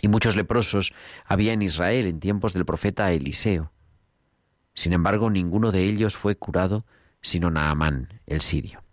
Y 0.00 0.08
muchos 0.08 0.36
leprosos 0.36 0.92
había 1.24 1.52
en 1.52 1.62
Israel 1.62 2.06
en 2.06 2.20
tiempos 2.20 2.52
del 2.52 2.64
profeta 2.64 3.12
Eliseo. 3.12 3.72
Sin 4.74 4.92
embargo, 4.92 5.30
ninguno 5.30 5.72
de 5.72 5.84
ellos 5.84 6.16
fue 6.16 6.36
curado, 6.36 6.86
sino 7.20 7.50
Naamán, 7.50 8.20
el 8.26 8.40
sirio. 8.40 8.84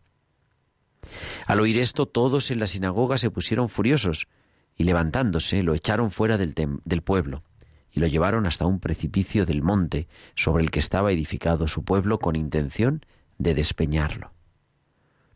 Al 1.46 1.60
oír 1.60 1.78
esto, 1.78 2.08
todos 2.08 2.50
en 2.50 2.60
la 2.60 2.68
sinagoga 2.68 3.18
se 3.18 3.30
pusieron 3.30 3.70
furiosos, 3.70 4.28
y 4.76 4.84
levantándose 4.84 5.64
lo 5.64 5.74
echaron 5.74 6.12
fuera 6.12 6.38
del, 6.38 6.54
del 6.56 7.02
pueblo, 7.02 7.44
y 7.92 8.00
lo 8.00 8.08
llevaron 8.08 8.46
hasta 8.46 8.66
un 8.66 8.80
precipicio 8.80 9.46
del 9.46 9.62
monte 9.62 10.08
sobre 10.36 10.64
el 10.64 10.72
que 10.72 10.80
estaba 10.80 11.12
edificado 11.12 11.68
su 11.68 11.84
pueblo 11.84 12.20
con 12.20 12.36
intención 12.36 13.06
de 13.38 13.54
despeñarlo. 13.54 14.32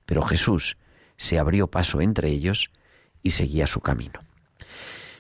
Pero 0.06 0.24
Jesús 0.24 0.78
se 1.16 1.38
abrió 1.38 1.68
paso 1.68 2.02
entre 2.02 2.30
ellos 2.30 2.72
y 3.22 3.32
seguía 3.32 3.68
su 3.68 3.82
camino. 3.82 4.20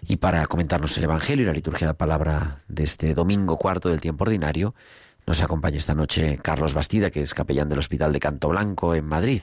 Y 0.07 0.17
para 0.17 0.45
comentarnos 0.47 0.97
el 0.97 1.03
Evangelio 1.03 1.43
y 1.43 1.47
la 1.47 1.53
liturgia 1.53 1.88
de 1.88 1.93
la 1.93 1.97
palabra 1.97 2.63
de 2.67 2.83
este 2.83 3.13
domingo 3.13 3.57
cuarto 3.57 3.89
del 3.89 4.01
tiempo 4.01 4.23
ordinario, 4.23 4.73
nos 5.27 5.41
acompaña 5.41 5.77
esta 5.77 5.93
noche 5.93 6.39
Carlos 6.41 6.73
Bastida, 6.73 7.12
que 7.12 7.21
es 7.21 7.33
capellán 7.33 7.69
del 7.69 7.79
Hospital 7.79 8.13
de 8.13 8.19
Canto 8.19 8.49
Blanco 8.49 8.95
en 8.95 9.05
Madrid. 9.05 9.41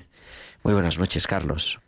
Muy 0.63 0.75
buenas 0.75 0.99
noches, 0.99 1.27
Carlos. 1.27 1.79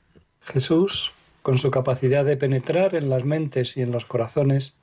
Jesús, 0.40 1.12
con 1.42 1.58
su 1.58 1.70
capacidad 1.70 2.24
de 2.24 2.36
penetrar 2.36 2.94
en 2.94 3.10
las 3.10 3.24
mentes 3.24 3.76
y 3.76 3.82
en 3.82 3.90
los 3.90 4.06
corazones, 4.06 4.76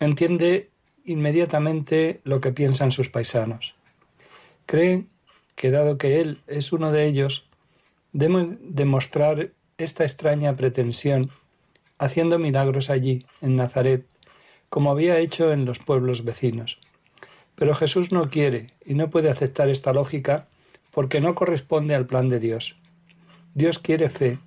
entiende 0.00 0.70
inmediatamente 1.04 2.20
lo 2.24 2.40
que 2.40 2.52
piensan 2.52 2.92
sus 2.92 3.08
paisanos. 3.08 3.74
Creen 4.66 5.08
que 5.54 5.70
dado 5.70 5.96
que 5.98 6.20
Él 6.20 6.42
es 6.46 6.72
uno 6.72 6.90
de 6.90 7.06
ellos, 7.06 7.48
debe 8.12 8.58
demostrar 8.60 9.52
esta 9.78 10.04
extraña 10.04 10.56
pretensión 10.56 11.30
haciendo 11.98 12.38
milagros 12.38 12.90
allí, 12.90 13.26
en 13.40 13.56
Nazaret, 13.56 14.06
como 14.68 14.90
había 14.90 15.18
hecho 15.18 15.52
en 15.52 15.64
los 15.64 15.78
pueblos 15.78 16.24
vecinos. 16.24 16.78
Pero 17.54 17.74
Jesús 17.74 18.12
no 18.12 18.28
quiere 18.28 18.70
y 18.84 18.94
no 18.94 19.10
puede 19.10 19.30
aceptar 19.30 19.68
esta 19.68 19.92
lógica 19.92 20.48
porque 20.90 21.20
no 21.20 21.34
corresponde 21.34 21.94
al 21.94 22.06
plan 22.06 22.28
de 22.28 22.40
Dios. 22.40 22.76
Dios 23.54 23.78
quiere 23.78 24.10
fe, 24.10 24.38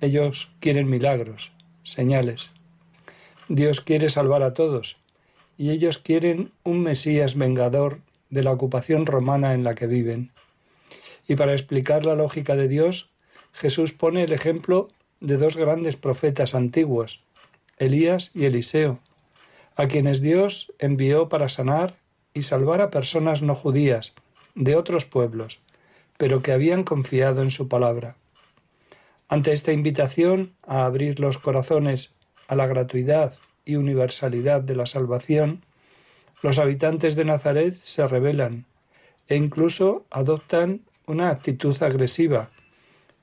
ellos 0.00 0.50
quieren 0.60 0.88
milagros, 0.88 1.52
señales. 1.82 2.50
Dios 3.48 3.80
quiere 3.80 4.08
salvar 4.08 4.42
a 4.42 4.54
todos 4.54 4.96
y 5.58 5.70
ellos 5.70 5.98
quieren 5.98 6.52
un 6.62 6.82
Mesías 6.82 7.36
vengador 7.36 8.00
de 8.30 8.42
la 8.42 8.52
ocupación 8.52 9.06
romana 9.06 9.54
en 9.54 9.64
la 9.64 9.74
que 9.74 9.86
viven. 9.86 10.30
Y 11.28 11.36
para 11.36 11.52
explicar 11.52 12.04
la 12.04 12.14
lógica 12.14 12.56
de 12.56 12.68
Dios, 12.68 13.10
Jesús 13.52 13.92
pone 13.92 14.24
el 14.24 14.32
ejemplo 14.32 14.88
de 15.24 15.38
dos 15.38 15.56
grandes 15.56 15.96
profetas 15.96 16.54
antiguos, 16.54 17.24
Elías 17.78 18.30
y 18.34 18.44
Eliseo, 18.44 19.00
a 19.74 19.88
quienes 19.88 20.20
Dios 20.20 20.70
envió 20.78 21.30
para 21.30 21.48
sanar 21.48 21.96
y 22.34 22.42
salvar 22.42 22.82
a 22.82 22.90
personas 22.90 23.40
no 23.40 23.54
judías 23.54 24.12
de 24.54 24.76
otros 24.76 25.06
pueblos, 25.06 25.60
pero 26.18 26.42
que 26.42 26.52
habían 26.52 26.84
confiado 26.84 27.40
en 27.40 27.50
su 27.50 27.68
palabra. 27.68 28.16
Ante 29.28 29.54
esta 29.54 29.72
invitación 29.72 30.52
a 30.62 30.84
abrir 30.84 31.18
los 31.18 31.38
corazones 31.38 32.12
a 32.46 32.54
la 32.54 32.66
gratuidad 32.66 33.34
y 33.64 33.76
universalidad 33.76 34.60
de 34.60 34.76
la 34.76 34.84
salvación, 34.84 35.64
los 36.42 36.58
habitantes 36.58 37.16
de 37.16 37.24
Nazaret 37.24 37.74
se 37.76 38.06
rebelan 38.06 38.66
e 39.26 39.36
incluso 39.36 40.04
adoptan 40.10 40.82
una 41.06 41.30
actitud 41.30 41.82
agresiva 41.82 42.50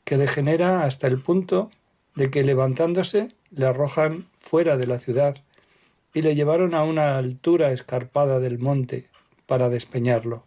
que 0.04 0.18
degenera 0.18 0.84
hasta 0.84 1.06
el 1.06 1.22
punto 1.22 1.70
de 2.16 2.30
que 2.30 2.44
levantándose 2.44 3.30
le 3.52 3.66
arrojan 3.66 4.28
fuera 4.38 4.78
de 4.78 4.88
la 4.88 5.00
ciudad 5.00 5.38
y 6.14 6.22
le 6.22 6.36
llevaron 6.36 6.74
a 6.74 6.84
una 6.84 7.18
altura 7.18 7.72
escarpada 7.72 8.40
del 8.40 8.60
monte 8.60 9.08
para 9.46 9.70
despeñarlo. 9.70 10.44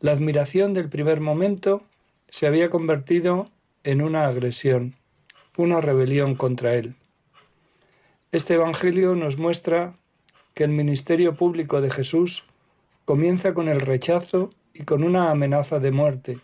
La 0.00 0.12
admiración 0.12 0.72
del 0.74 0.88
primer 0.88 1.20
momento 1.20 1.84
se 2.28 2.46
había 2.46 2.70
convertido 2.70 3.50
en 3.84 4.02
una 4.02 4.26
agresión, 4.26 4.94
una 5.56 5.80
rebelión 5.80 6.34
contra 6.34 6.74
él. 6.74 6.94
Este 8.32 8.54
Evangelio 8.54 9.14
nos 9.14 9.36
muestra 9.36 9.94
que 10.54 10.64
el 10.64 10.70
ministerio 10.70 11.34
público 11.34 11.80
de 11.80 11.90
Jesús 11.90 12.44
comienza 13.04 13.52
con 13.52 13.68
el 13.68 13.80
rechazo 13.80 14.50
y 14.72 14.84
con 14.84 15.04
una 15.04 15.30
amenaza 15.30 15.78
de 15.78 15.92
muerte, 15.92 16.38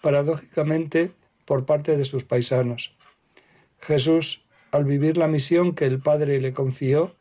paradójicamente 0.00 1.12
por 1.48 1.64
parte 1.64 1.96
de 1.96 2.04
sus 2.04 2.24
paisanos. 2.24 2.94
Jesús, 3.80 4.44
al 4.70 4.84
vivir 4.84 5.16
la 5.16 5.28
misión 5.28 5.74
que 5.74 5.86
el 5.86 5.98
Padre 5.98 6.42
le 6.42 6.52
confió, 6.52 7.16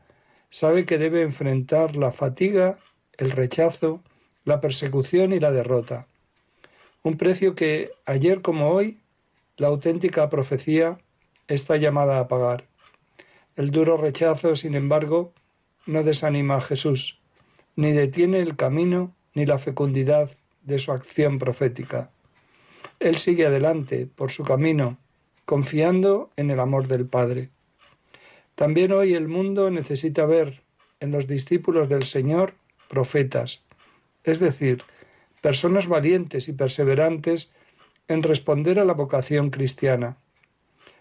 sabe 0.50 0.86
que 0.86 0.98
debe 0.98 1.22
enfrentar 1.22 1.96
la 1.96 2.12
fatiga, 2.12 2.78
el 3.18 3.32
rechazo, 3.32 4.04
la 4.44 4.60
persecución 4.60 5.32
y 5.32 5.40
la 5.40 5.52
derrota. 5.52 6.08
Un 7.04 7.16
precio 7.16 7.56
que, 7.56 7.92
ayer 8.06 8.42
como 8.42 8.72
hoy, 8.72 9.00
la 9.56 9.68
auténtica 9.68 10.30
profecía 10.30 10.98
está 11.48 11.78
llamada 11.78 12.20
a 12.20 12.28
pagar. 12.28 12.68
El 13.56 13.72
duro 13.72 13.96
rechazo, 13.96 14.58
sin 14.58 14.76
embargo, 14.76 15.32
no 15.86 16.04
desanima 16.04 16.56
a 16.56 16.62
Jesús, 16.62 17.22
ni 17.78 17.94
detiene 17.94 18.40
el 18.40 18.58
camino 18.58 19.16
ni 19.36 19.46
la 19.46 19.58
fecundidad 19.58 20.30
de 20.64 20.80
su 20.80 20.92
acción 20.92 21.40
profética. 21.40 22.12
Él 23.00 23.18
sigue 23.18 23.46
adelante 23.46 24.08
por 24.08 24.32
su 24.32 24.44
camino, 24.44 24.98
confiando 25.46 26.32
en 26.36 26.50
el 26.50 26.60
amor 26.60 26.88
del 26.88 27.06
Padre. 27.06 27.50
También 28.56 28.92
hoy 28.92 29.14
el 29.14 29.28
mundo 29.28 29.70
necesita 29.70 30.26
ver 30.26 30.64
en 31.00 31.12
los 31.12 31.28
discípulos 31.28 31.90
del 31.90 32.04
Señor 32.04 32.56
profetas, 32.88 33.62
es 34.24 34.40
decir, 34.40 34.82
personas 35.42 35.88
valientes 35.88 36.48
y 36.48 36.54
perseverantes 36.54 37.52
en 38.08 38.24
responder 38.24 38.80
a 38.80 38.86
la 38.86 38.94
vocación 38.94 39.52
cristiana, 39.52 40.18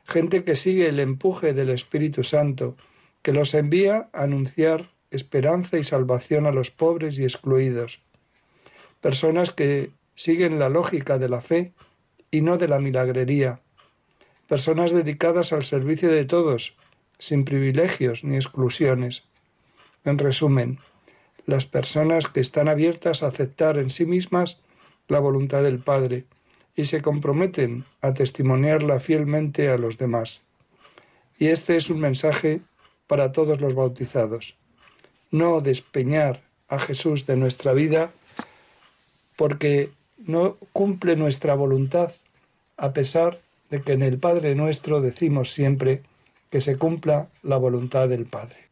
gente 0.04 0.44
que 0.44 0.54
sigue 0.54 0.88
el 0.88 1.00
empuje 1.00 1.54
del 1.54 1.70
Espíritu 1.70 2.24
Santo, 2.24 2.76
que 3.22 3.32
los 3.32 3.54
envía 3.54 4.10
a 4.12 4.24
anunciar 4.24 4.90
esperanza 5.10 5.78
y 5.78 5.84
salvación 5.84 6.46
a 6.46 6.52
los 6.52 6.70
pobres 6.70 7.18
y 7.18 7.24
excluidos, 7.24 8.02
personas 9.00 9.52
que 9.52 9.90
siguen 10.14 10.58
la 10.58 10.68
lógica 10.68 11.18
de 11.18 11.28
la 11.28 11.40
fe 11.40 11.72
y 12.36 12.42
no 12.42 12.58
de 12.58 12.68
la 12.68 12.78
milagrería, 12.78 13.60
personas 14.46 14.92
dedicadas 14.92 15.54
al 15.54 15.62
servicio 15.62 16.10
de 16.10 16.26
todos, 16.26 16.76
sin 17.18 17.46
privilegios 17.46 18.24
ni 18.24 18.36
exclusiones. 18.36 19.24
En 20.04 20.18
resumen, 20.18 20.78
las 21.46 21.64
personas 21.64 22.28
que 22.28 22.40
están 22.40 22.68
abiertas 22.68 23.22
a 23.22 23.28
aceptar 23.28 23.78
en 23.78 23.88
sí 23.90 24.04
mismas 24.04 24.60
la 25.08 25.18
voluntad 25.18 25.62
del 25.62 25.78
Padre 25.78 26.26
y 26.74 26.84
se 26.84 27.00
comprometen 27.00 27.84
a 28.02 28.12
testimoniarla 28.12 29.00
fielmente 29.00 29.70
a 29.70 29.78
los 29.78 29.96
demás. 29.96 30.42
Y 31.38 31.46
este 31.46 31.76
es 31.76 31.88
un 31.88 32.00
mensaje 32.00 32.60
para 33.06 33.32
todos 33.32 33.62
los 33.62 33.74
bautizados. 33.74 34.58
No 35.30 35.62
despeñar 35.62 36.42
a 36.68 36.78
Jesús 36.78 37.24
de 37.24 37.36
nuestra 37.36 37.72
vida 37.72 38.12
porque 39.36 39.90
no 40.18 40.58
cumple 40.74 41.16
nuestra 41.16 41.54
voluntad, 41.54 42.12
a 42.76 42.92
pesar 42.92 43.40
de 43.70 43.82
que 43.82 43.92
en 43.92 44.02
el 44.02 44.18
Padre 44.18 44.54
nuestro 44.54 45.00
decimos 45.00 45.52
siempre 45.52 46.02
que 46.50 46.60
se 46.60 46.76
cumpla 46.76 47.28
la 47.42 47.56
voluntad 47.56 48.08
del 48.08 48.26
Padre. 48.26 48.66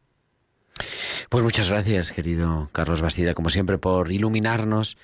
Pues 1.28 1.42
muchas 1.42 1.70
gracias, 1.70 2.12
querido 2.12 2.68
Carlos 2.72 3.02
Bastida, 3.02 3.34
como 3.34 3.50
siempre, 3.50 3.78
por 3.78 4.12
iluminarnos 4.12 4.96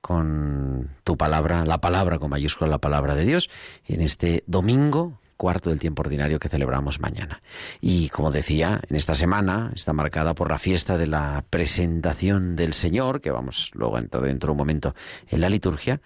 con 0.00 0.90
tu 1.04 1.16
palabra, 1.16 1.64
la 1.64 1.80
palabra 1.80 2.18
con 2.18 2.30
mayúscula, 2.30 2.70
la 2.70 2.78
palabra 2.78 3.14
de 3.14 3.24
Dios, 3.24 3.50
en 3.86 4.00
este 4.00 4.44
domingo 4.46 5.18
cuarto 5.36 5.70
del 5.70 5.78
tiempo 5.78 6.02
ordinario 6.02 6.40
que 6.40 6.48
celebramos 6.48 7.00
mañana. 7.00 7.42
Y 7.80 8.08
como 8.08 8.30
decía, 8.30 8.80
en 8.88 8.96
esta 8.96 9.14
semana 9.14 9.72
está 9.74 9.92
marcada 9.92 10.34
por 10.34 10.50
la 10.50 10.58
fiesta 10.58 10.98
de 10.98 11.06
la 11.06 11.44
presentación 11.48 12.56
del 12.56 12.74
Señor, 12.74 13.20
que 13.20 13.30
vamos 13.30 13.70
luego 13.74 13.96
a 13.96 14.00
entrar 14.00 14.24
dentro 14.24 14.48
de 14.48 14.52
un 14.52 14.58
momento 14.58 14.94
en 15.28 15.40
la 15.40 15.48
liturgia, 15.48 16.00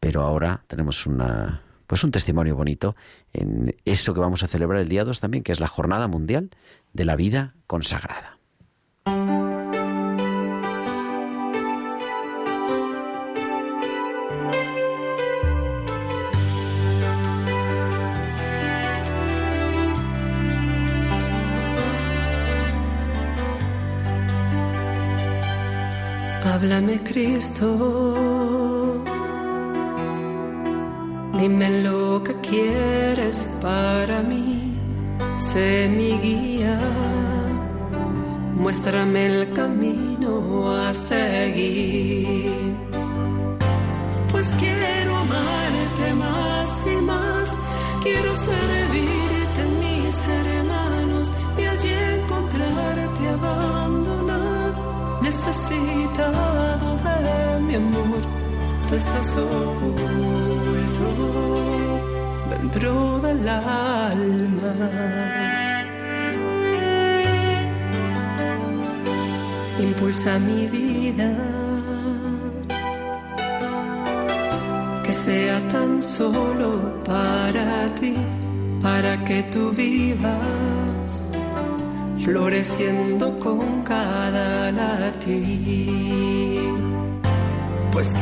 pero 0.00 0.22
ahora 0.22 0.64
tenemos 0.66 1.06
una 1.06 1.62
pues 1.92 2.04
un 2.04 2.10
testimonio 2.10 2.56
bonito 2.56 2.96
en 3.34 3.76
eso 3.84 4.14
que 4.14 4.20
vamos 4.20 4.42
a 4.42 4.48
celebrar 4.48 4.80
el 4.80 4.88
día 4.88 5.04
2 5.04 5.20
también, 5.20 5.44
que 5.44 5.52
es 5.52 5.60
la 5.60 5.66
Jornada 5.66 6.08
Mundial 6.08 6.48
de 6.94 7.04
la 7.04 7.16
Vida 7.16 7.54
Consagrada. 7.66 8.38
Háblame 26.42 27.02
Cristo, 27.02 28.51
dime 31.38 31.82
lo 31.82 32.22
que 32.22 32.34
quieres 32.40 33.48
para 33.60 34.22
mí, 34.22 34.78
sé 35.38 35.88
mi 35.88 36.18
guía, 36.18 36.78
muéstrame 38.54 39.26
el 39.26 39.52
camino 39.52 40.72
a 40.76 40.94
seguir. 40.94 42.76
Pues 44.30 44.48
quiero 44.58 45.16
amarte 45.16 46.14
más 46.14 46.70
y 46.86 46.96
más, 47.02 47.48
quiero 48.02 48.34
servirte 48.36 49.62
mis 49.82 50.16
hermanos 50.26 51.32
y 51.58 51.62
allí 51.64 51.92
encontrarte 52.18 53.28
abandonado, 53.28 55.20
necesitado 55.22 56.96
de 57.04 57.60
mi 57.60 57.74
amor. 57.74 58.41
Estás 58.92 59.36
oculto 59.36 61.08
dentro 62.50 63.20
del 63.20 63.48
alma. 63.48 64.74
Impulsa 69.80 70.38
mi 70.38 70.66
vida 70.66 71.30
que 75.02 75.12
sea 75.12 75.58
tan 75.68 76.02
solo 76.02 77.02
para 77.04 77.86
ti, 77.98 78.14
para 78.82 79.24
que 79.24 79.42
tú 79.44 79.70
vivas, 79.72 81.24
floreciendo 82.22 83.36
con 83.38 83.82
cada 83.82 84.70
latir. 84.70 85.82
Pues 87.90 88.12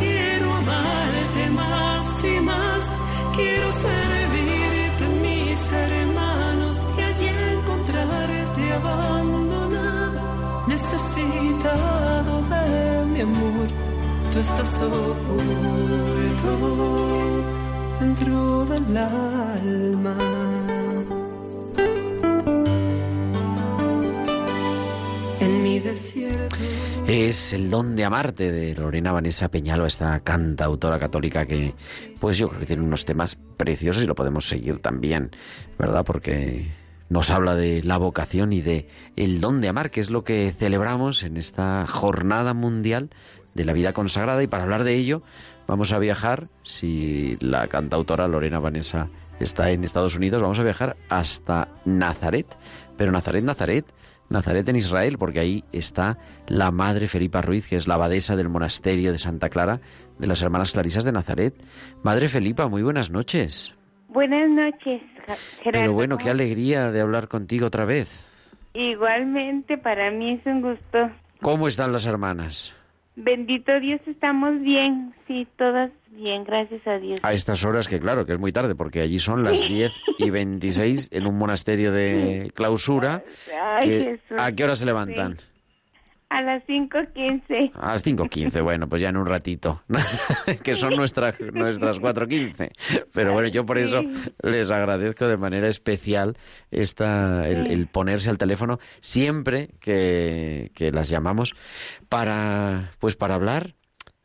quiero 3.34 3.72
servirte 3.72 5.04
mis 5.22 5.60
hermanos 5.72 6.78
y 6.98 7.00
allí 7.02 7.28
encontrarte 7.56 8.72
abandonado, 8.72 10.66
necesitado 10.66 12.42
de 12.52 13.04
mi 13.06 13.20
amor 13.20 13.68
tú 14.30 14.38
estás 14.38 14.80
oculto 14.80 16.52
dentro 18.00 18.64
del 18.66 18.96
alma. 18.96 20.39
Es 27.09 27.53
el 27.53 27.68
don 27.68 27.96
de 27.96 28.05
amarte 28.05 28.53
de 28.53 28.74
Lorena 28.76 29.11
Vanessa 29.11 29.50
Peñalo, 29.50 29.87
esta 29.87 30.20
cantautora 30.20 31.00
católica 31.00 31.46
que, 31.46 31.74
pues 32.20 32.38
yo 32.38 32.48
creo 32.48 32.61
que 32.61 32.66
tiene 32.66 32.83
unos 32.83 33.05
temas 33.05 33.37
preciosos 33.57 34.05
y 34.05 34.07
lo 34.07 34.14
podemos 34.14 34.48
seguir 34.48 34.79
también, 34.79 35.31
¿verdad? 35.79 36.05
Porque 36.05 36.70
nos 37.09 37.31
habla 37.31 37.57
de 37.57 37.83
la 37.83 37.98
vocación 37.98 38.53
y 38.53 38.61
de 38.61 38.87
el 39.16 39.40
don 39.40 39.61
de 39.61 39.68
amar, 39.68 39.90
que 39.90 40.00
es 40.00 40.11
lo 40.11 40.22
que 40.22 40.55
celebramos 40.57 41.24
en 41.24 41.37
esta 41.37 41.85
jornada 41.88 42.55
mundial 42.55 43.11
de 43.55 43.64
la 43.64 43.72
vida 43.72 43.92
consagrada 43.92 44.42
y 44.44 44.46
para 44.46 44.62
hablar 44.62 44.85
de 44.85 44.94
ello 44.94 45.22
vamos 45.66 45.92
a 45.92 45.98
viajar, 45.98 46.48
si 46.62 47.37
la 47.40 47.66
cantautora 47.66 48.29
Lorena 48.29 48.61
Vanessa 48.61 49.09
está 49.40 49.70
en 49.70 49.83
Estados 49.83 50.14
Unidos, 50.14 50.40
vamos 50.40 50.59
a 50.61 50.64
viajar 50.64 50.96
hasta 51.09 51.68
Nazaret 51.85 52.46
Pero 52.96 53.11
Nazaret, 53.12 53.44
Nazaret, 53.44 53.87
Nazaret 54.30 54.66
en 54.68 54.76
Israel, 54.76 55.16
porque 55.18 55.40
ahí 55.40 55.64
está 55.72 56.16
la 56.46 56.70
Madre 56.70 57.08
Felipa 57.08 57.42
Ruiz, 57.42 57.68
que 57.68 57.76
es 57.76 57.86
la 57.86 57.94
abadesa 57.94 58.36
del 58.36 58.48
monasterio 58.48 59.12
de 59.12 59.18
Santa 59.18 59.50
Clara 59.50 59.80
de 60.18 60.26
las 60.26 60.40
Hermanas 60.40 60.72
Clarisas 60.72 61.04
de 61.04 61.12
Nazaret. 61.12 61.54
Madre 62.02 62.28
Felipa, 62.28 62.68
muy 62.68 62.82
buenas 62.82 63.10
noches. 63.10 63.74
Buenas 64.08 64.48
noches, 64.48 65.02
Gerardo. 65.62 65.80
Pero 65.80 65.92
bueno, 65.92 66.16
qué 66.16 66.30
alegría 66.30 66.90
de 66.90 67.00
hablar 67.00 67.28
contigo 67.28 67.66
otra 67.66 67.84
vez. 67.84 68.26
Igualmente, 68.72 69.78
para 69.78 70.10
mí 70.10 70.34
es 70.34 70.46
un 70.46 70.62
gusto. 70.62 71.10
¿Cómo 71.42 71.66
están 71.66 71.92
las 71.92 72.06
hermanas? 72.06 72.74
Bendito 73.16 73.79
Dios, 73.81 74.01
estamos 74.07 74.61
bien. 74.61 75.12
Sí, 75.27 75.46
todas 75.59 75.90
bien, 76.12 76.44
gracias 76.44 76.87
a 76.87 76.99
Dios. 76.99 77.20
A 77.23 77.33
estas 77.33 77.64
horas 77.64 77.87
que 77.88 78.01
claro, 78.01 78.25
que 78.25 78.33
es 78.33 78.38
muy 78.38 78.53
tarde, 78.53 78.75
porque 78.75 79.01
allí 79.01 79.18
son 79.18 79.44
las 79.44 79.66
10 79.66 79.92
y 80.18 80.31
26 80.31 81.09
en 81.12 81.27
un 81.27 81.37
monasterio 81.37 81.92
de 81.92 82.51
clausura. 82.55 83.23
Ay, 83.61 83.88
que- 83.88 84.01
Jesús. 84.05 84.38
¿A 84.38 84.53
qué 84.53 84.64
hora 84.64 84.75
se 84.77 84.87
levantan? 84.87 85.37
A 86.30 86.42
las 86.42 86.62
5.15. 86.64 87.72
A 87.74 87.88
las 87.88 88.06
5.15, 88.06 88.62
bueno, 88.62 88.88
pues 88.88 89.02
ya 89.02 89.08
en 89.08 89.16
un 89.16 89.26
ratito, 89.26 89.82
que 90.62 90.74
son 90.74 90.94
nuestras 90.94 91.40
nuestras 91.40 92.00
4.15. 92.00 92.70
Pero 93.12 93.32
bueno, 93.32 93.48
yo 93.48 93.66
por 93.66 93.78
eso 93.78 94.02
les 94.40 94.70
agradezco 94.70 95.26
de 95.26 95.36
manera 95.36 95.66
especial 95.66 96.38
esta, 96.70 97.48
el, 97.48 97.72
el 97.72 97.88
ponerse 97.88 98.30
al 98.30 98.38
teléfono 98.38 98.78
siempre 99.00 99.70
que, 99.80 100.70
que 100.74 100.92
las 100.92 101.08
llamamos 101.08 101.56
para, 102.08 102.92
pues 103.00 103.16
para 103.16 103.34
hablar 103.34 103.74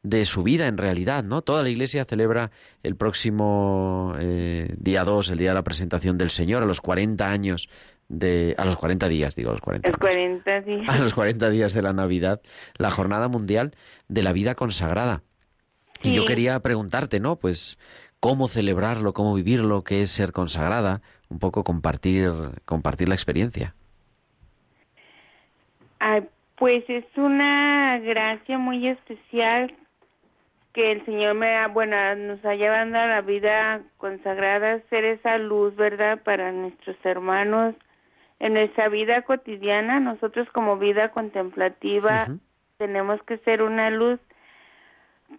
de 0.05 0.23
su 0.25 0.43
vida 0.43 0.67
en 0.67 0.77
realidad, 0.77 1.23
¿no? 1.23 1.41
Toda 1.41 1.63
la 1.63 1.69
Iglesia 1.69 2.05
celebra 2.05 2.51
el 2.83 2.95
próximo 2.95 4.13
eh, 4.19 4.73
día 4.77 5.03
2, 5.03 5.31
el 5.31 5.39
día 5.39 5.49
de 5.49 5.55
la 5.55 5.63
presentación 5.63 6.17
del 6.19 6.29
Señor, 6.29 6.61
a 6.61 6.67
los 6.67 6.79
40 6.79 7.29
años 7.29 7.69
de... 8.07 8.53
a 8.59 8.65
los 8.65 8.75
40 8.75 9.07
días, 9.09 9.35
digo, 9.35 9.49
a 9.49 9.53
los 9.53 9.61
40 9.61 9.87
Es 9.87 9.93
años. 9.93 9.99
40 9.99 10.61
días. 10.65 10.89
a 10.89 10.99
los 10.99 11.13
40 11.15 11.49
días 11.49 11.73
de 11.73 11.81
la 11.81 11.91
Navidad, 11.91 12.39
la 12.77 12.91
Jornada 12.91 13.27
Mundial 13.29 13.71
de 14.07 14.21
la 14.21 14.31
Vida 14.31 14.53
Consagrada. 14.53 15.23
Y 16.03 16.13
yo 16.13 16.25
quería 16.25 16.59
preguntarte, 16.59 17.19
¿no? 17.19 17.37
Pues 17.37 17.79
cómo 18.19 18.47
celebrarlo, 18.47 19.13
cómo 19.13 19.33
vivirlo, 19.33 19.83
qué 19.83 20.03
es 20.03 20.11
ser 20.11 20.33
consagrada, 20.33 21.01
un 21.29 21.39
poco 21.39 21.63
compartir 21.63 22.29
compartir 22.65 23.09
la 23.09 23.15
experiencia. 23.15 23.73
Ay, 25.97 26.27
pues 26.59 26.83
es 26.89 27.05
una 27.17 27.97
gracia 27.99 28.59
muy 28.59 28.87
especial 28.87 29.73
que 30.75 30.91
el 30.91 31.05
Señor 31.05 31.35
me 31.35 31.55
ha, 31.55 31.69
bueno, 31.69 31.95
nos 32.17 32.43
ha 32.43 32.53
llevado 32.53 32.97
a 32.97 33.07
la 33.07 33.21
vida 33.21 33.81
consagrada, 33.95 34.81
ser 34.89 35.05
esa 35.05 35.38
luz, 35.38 35.73
¿verdad? 35.77 36.21
Para 36.21 36.51
nuestros 36.51 36.97
hermanos 37.05 37.75
en 38.39 38.55
nuestra 38.55 38.89
vida 38.89 39.21
cotidiana, 39.21 40.01
nosotros 40.01 40.49
como 40.51 40.77
vida 40.77 41.11
contemplativa 41.11 42.27
tenemos 42.77 43.23
que 43.23 43.38
ser 43.38 43.61
una 43.61 43.89
luz 43.89 44.19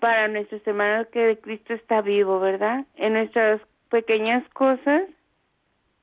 para 0.01 0.27
nuestros 0.29 0.67
hermanos 0.67 1.07
que 1.09 1.39
Cristo 1.43 1.75
está 1.75 2.01
vivo, 2.01 2.41
¿verdad? 2.41 2.87
En 2.95 3.13
nuestras 3.13 3.61
pequeñas 3.91 4.43
cosas 4.55 5.03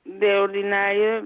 de 0.06 0.36
ordinario, 0.36 1.26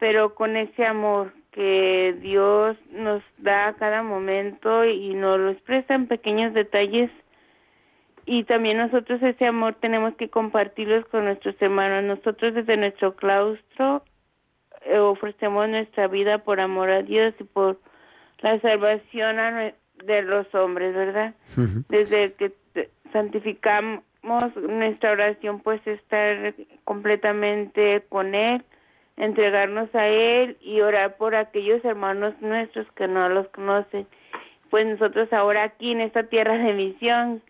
pero 0.00 0.34
con 0.34 0.56
ese 0.56 0.84
amor 0.84 1.32
que 1.52 2.16
Dios 2.20 2.76
nos 2.90 3.22
da 3.38 3.68
a 3.68 3.74
cada 3.74 4.02
momento 4.02 4.84
y 4.84 5.14
nos 5.14 5.38
lo 5.38 5.50
expresa 5.50 5.94
en 5.94 6.08
pequeños 6.08 6.54
detalles 6.54 7.08
y 8.26 8.44
también 8.44 8.78
nosotros 8.78 9.22
ese 9.22 9.46
amor 9.46 9.74
tenemos 9.80 10.14
que 10.14 10.28
compartirlos 10.28 11.04
con 11.06 11.24
nuestros 11.24 11.54
hermanos. 11.60 12.04
Nosotros 12.04 12.54
desde 12.54 12.76
nuestro 12.76 13.16
claustro 13.16 14.04
eh, 14.82 14.98
ofrecemos 14.98 15.68
nuestra 15.68 16.06
vida 16.08 16.38
por 16.38 16.60
amor 16.60 16.90
a 16.90 17.02
Dios 17.02 17.34
y 17.38 17.44
por 17.44 17.78
la 18.40 18.60
salvación 18.60 19.38
a 19.38 19.72
de 20.04 20.22
los 20.22 20.52
hombres, 20.54 20.94
¿verdad? 20.94 21.34
Desde 21.88 22.32
que 22.34 22.52
santificamos 23.12 24.02
nuestra 24.22 25.12
oración, 25.12 25.60
pues 25.60 25.84
estar 25.86 26.54
completamente 26.84 28.02
con 28.08 28.34
Él, 28.34 28.62
entregarnos 29.16 29.94
a 29.94 30.06
Él 30.06 30.56
y 30.60 30.80
orar 30.80 31.16
por 31.16 31.34
aquellos 31.34 31.84
hermanos 31.84 32.34
nuestros 32.40 32.90
que 32.92 33.08
no 33.08 33.28
los 33.28 33.48
conocen. 33.48 34.06
Pues 34.70 34.86
nosotros 34.86 35.32
ahora 35.32 35.64
aquí 35.64 35.92
en 35.92 36.00
esta 36.00 36.24
tierra 36.24 36.56
de 36.56 36.72
misión, 36.72 37.42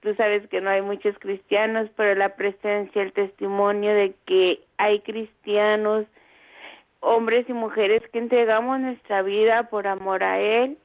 tú 0.00 0.14
sabes 0.14 0.46
que 0.48 0.60
no 0.60 0.70
hay 0.70 0.82
muchos 0.82 1.18
cristianos, 1.18 1.90
pero 1.96 2.14
la 2.14 2.36
presencia, 2.36 3.02
el 3.02 3.12
testimonio 3.12 3.94
de 3.94 4.14
que 4.26 4.60
hay 4.78 5.00
cristianos, 5.00 6.06
hombres 7.00 7.48
y 7.48 7.52
mujeres 7.52 8.02
que 8.12 8.18
entregamos 8.18 8.80
nuestra 8.80 9.22
vida 9.22 9.64
por 9.64 9.86
amor 9.86 10.22
a 10.22 10.40
Él, 10.40 10.78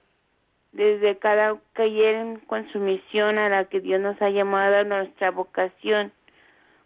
desde 0.72 1.18
cada 1.18 1.58
caer 1.74 2.40
con 2.48 2.68
su 2.72 2.80
misión 2.80 3.38
a 3.38 3.50
la 3.50 3.66
que 3.66 3.80
Dios 3.80 4.02
nos 4.02 4.22
ha 4.22 4.30
llamado 4.30 4.78
a 4.78 4.84
nuestra 4.84 5.32
vocación 5.32 6.12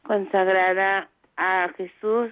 consagrada 0.04 1.10
a 1.38 1.70
Jesús, 1.76 2.32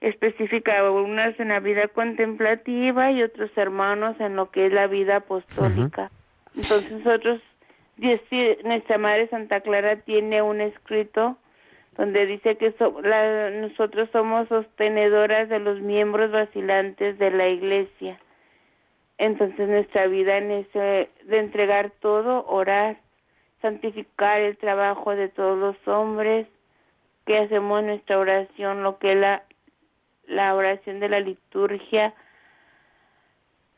específica 0.00 0.90
unas 0.90 1.38
en 1.40 1.48
la 1.48 1.60
vida 1.60 1.88
contemplativa 1.88 3.10
y 3.10 3.22
otros 3.22 3.50
hermanos 3.56 4.16
en 4.20 4.36
lo 4.36 4.50
que 4.50 4.66
es 4.66 4.72
la 4.72 4.86
vida 4.86 5.16
apostólica. 5.16 6.10
Entonces 6.54 6.92
nosotros, 6.92 7.40
nuestra 7.98 8.98
Madre 8.98 9.28
Santa 9.28 9.60
Clara 9.60 9.96
tiene 9.96 10.42
un 10.42 10.60
escrito 10.60 11.36
donde 11.96 12.26
dice 12.26 12.56
que 12.56 12.72
so- 12.72 13.00
la- 13.00 13.50
nosotros 13.50 14.08
somos 14.12 14.48
sostenedoras 14.48 15.48
de 15.48 15.58
los 15.60 15.80
miembros 15.80 16.30
vacilantes 16.30 17.18
de 17.18 17.30
la 17.30 17.48
Iglesia. 17.48 18.20
Entonces 19.18 19.66
nuestra 19.68 20.06
vida 20.08 20.36
en 20.36 20.48
de 20.72 21.08
entregar 21.38 21.90
todo, 22.00 22.44
orar, 22.46 22.98
santificar 23.62 24.40
el 24.42 24.58
trabajo 24.58 25.16
de 25.16 25.30
todos 25.30 25.58
los 25.58 25.88
hombres, 25.88 26.46
que 27.24 27.38
hacemos 27.38 27.82
nuestra 27.82 28.18
oración, 28.18 28.82
lo 28.82 28.98
que 28.98 29.12
es 29.12 29.40
la 30.26 30.54
oración 30.54 31.00
de 31.00 31.08
la 31.08 31.20
liturgia, 31.20 32.12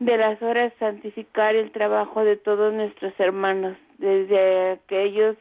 de 0.01 0.17
las 0.17 0.43
horas, 0.43 0.73
santificar 0.79 1.55
el 1.55 1.71
trabajo 1.71 2.25
de 2.25 2.37
todos 2.37 2.73
nuestros 2.75 3.13
hermanos, 3.19 3.77
desde 3.99 4.73
aquellos 4.73 5.37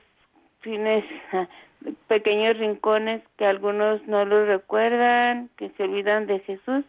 fines, 0.61 1.03
pequeños 2.07 2.57
rincones 2.57 3.21
que 3.37 3.45
algunos 3.45 4.05
no 4.07 4.25
los 4.25 4.47
recuerdan, 4.47 5.49
que 5.57 5.69
se 5.77 5.83
olvidan 5.83 6.27
de 6.27 6.39
Jesús, 6.39 6.83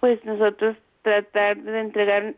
pues 0.00 0.24
nosotros 0.24 0.76
tratar 1.02 1.56
de 1.56 1.80
entregar 1.80 2.34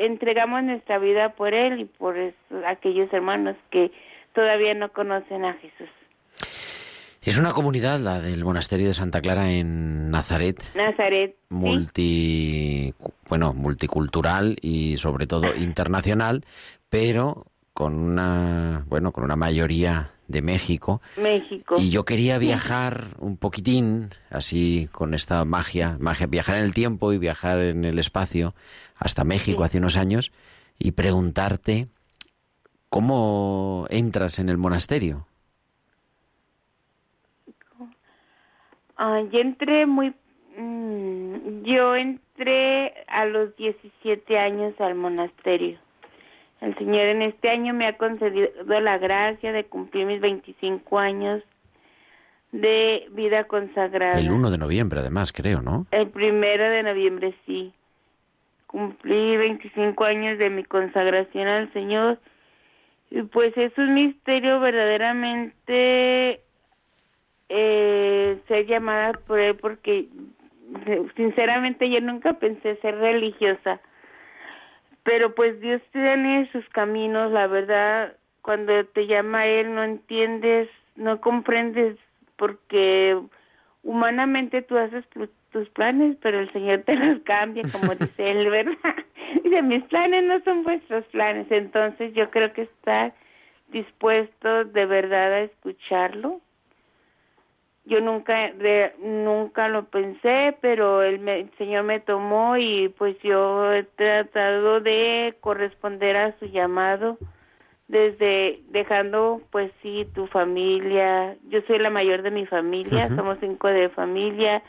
entregamos 0.00 0.62
nuestra 0.64 0.98
vida 0.98 1.30
por 1.30 1.54
él 1.54 1.80
y 1.80 1.84
por 1.86 2.18
eso- 2.18 2.36
aquellos 2.66 3.10
hermanos 3.12 3.56
que 3.70 3.90
todavía 4.34 4.74
no 4.74 4.92
conocen 4.92 5.44
a 5.44 5.54
Jesús. 5.54 5.88
Es 7.22 7.38
una 7.38 7.52
comunidad, 7.52 7.98
la 8.00 8.20
del 8.20 8.44
monasterio 8.44 8.88
de 8.88 8.94
Santa 8.94 9.20
Clara 9.20 9.50
en 9.52 10.10
Nazaret, 10.10 10.56
Nazaret, 10.74 11.30
¿sí? 11.48 11.54
multi, 11.54 12.94
bueno, 13.28 13.52
multicultural 13.54 14.56
y 14.60 14.96
sobre 14.98 15.26
todo 15.26 15.54
internacional, 15.54 16.44
pero 16.90 17.46
con 17.72 17.98
una, 17.98 18.84
bueno, 18.88 19.12
con 19.12 19.24
una 19.24 19.36
mayoría 19.36 20.10
de 20.28 20.42
México. 20.42 21.00
México. 21.16 21.76
Y 21.78 21.90
yo 21.90 22.04
quería 22.04 22.38
viajar 22.38 23.16
un 23.18 23.36
poquitín, 23.36 24.10
así 24.30 24.88
con 24.92 25.14
esta 25.14 25.44
magia, 25.44 25.96
magia, 26.00 26.26
viajar 26.26 26.56
en 26.56 26.64
el 26.64 26.74
tiempo 26.74 27.12
y 27.12 27.18
viajar 27.18 27.58
en 27.60 27.84
el 27.84 27.98
espacio 27.98 28.54
hasta 28.96 29.24
México 29.24 29.58
Sí. 29.60 29.64
hace 29.64 29.78
unos 29.78 29.96
años 29.96 30.32
y 30.78 30.92
preguntarte 30.92 31.88
cómo 32.88 33.86
entras 33.90 34.38
en 34.38 34.48
el 34.48 34.58
monasterio. 34.58 35.26
Ah, 38.96 39.20
yo 39.32 39.40
entré 39.40 39.86
muy... 39.86 40.14
mm, 40.56 41.62
yo 41.64 41.96
entré 41.96 43.04
a 43.08 43.24
los 43.24 43.56
17 43.56 44.38
años 44.38 44.74
al 44.80 44.94
monasterio. 44.94 45.78
El 46.62 46.76
Señor 46.76 47.06
en 47.06 47.22
este 47.22 47.50
año 47.50 47.74
me 47.74 47.88
ha 47.88 47.96
concedido 47.96 48.48
la 48.80 48.96
gracia 48.96 49.50
de 49.50 49.64
cumplir 49.64 50.06
mis 50.06 50.20
25 50.20 50.96
años 50.96 51.42
de 52.52 53.08
vida 53.10 53.44
consagrada. 53.44 54.20
El 54.20 54.30
1 54.30 54.50
de 54.52 54.58
noviembre, 54.58 55.00
además, 55.00 55.32
creo, 55.32 55.60
¿no? 55.60 55.86
El 55.90 56.08
primero 56.10 56.62
de 56.70 56.84
noviembre, 56.84 57.34
sí. 57.46 57.72
Cumplí 58.68 59.36
25 59.36 60.04
años 60.04 60.38
de 60.38 60.50
mi 60.50 60.62
consagración 60.62 61.48
al 61.48 61.72
Señor. 61.72 62.20
Y 63.10 63.22
pues 63.22 63.56
es 63.56 63.76
un 63.76 63.94
misterio 63.94 64.60
verdaderamente 64.60 66.42
eh, 67.48 68.38
ser 68.46 68.66
llamada 68.66 69.14
por 69.26 69.40
Él 69.40 69.56
porque 69.56 70.06
sinceramente 71.16 71.90
yo 71.90 72.00
nunca 72.00 72.34
pensé 72.34 72.76
ser 72.76 72.98
religiosa. 72.98 73.80
Pero 75.04 75.34
pues 75.34 75.60
Dios 75.60 75.82
tiene 75.92 76.48
sus 76.52 76.68
caminos, 76.70 77.32
la 77.32 77.46
verdad, 77.46 78.16
cuando 78.40 78.84
te 78.86 79.06
llama 79.06 79.40
a 79.40 79.46
Él 79.46 79.74
no 79.74 79.82
entiendes, 79.82 80.68
no 80.96 81.20
comprendes 81.20 81.96
porque 82.36 83.20
humanamente 83.82 84.62
tú 84.62 84.76
haces 84.76 85.08
tu, 85.10 85.28
tus 85.50 85.68
planes, 85.70 86.16
pero 86.20 86.40
el 86.40 86.52
Señor 86.52 86.82
te 86.82 86.96
los 86.96 87.20
cambia, 87.22 87.62
como 87.70 87.94
dice 87.94 88.30
él, 88.30 88.50
¿verdad? 88.50 88.76
Dice, 89.44 89.62
mis 89.62 89.82
planes 89.84 90.24
no 90.24 90.40
son 90.40 90.62
vuestros 90.62 91.04
planes. 91.06 91.46
Entonces 91.50 92.12
yo 92.14 92.30
creo 92.30 92.52
que 92.52 92.62
estar 92.62 93.14
dispuesto 93.68 94.64
de 94.64 94.86
verdad 94.86 95.32
a 95.32 95.40
escucharlo. 95.40 96.40
Yo 97.84 98.00
nunca, 98.00 98.52
de, 98.52 98.92
nunca 99.00 99.68
lo 99.68 99.86
pensé, 99.86 100.56
pero 100.60 101.02
el, 101.02 101.26
el 101.28 101.50
Señor 101.58 101.82
me 101.82 101.98
tomó 101.98 102.56
y 102.56 102.88
pues 102.90 103.16
yo 103.22 103.72
he 103.72 103.82
tratado 103.82 104.80
de 104.80 105.34
corresponder 105.40 106.16
a 106.16 106.38
su 106.38 106.46
llamado 106.46 107.18
desde 107.88 108.60
dejando 108.70 109.42
pues 109.50 109.70
sí 109.82 110.06
tu 110.14 110.26
familia. 110.28 111.36
Yo 111.48 111.60
soy 111.66 111.78
la 111.78 111.90
mayor 111.90 112.22
de 112.22 112.30
mi 112.30 112.46
familia 112.46 113.08
somos 113.08 113.38
cinco 113.40 113.68
de 113.68 113.90
familia. 113.90 114.62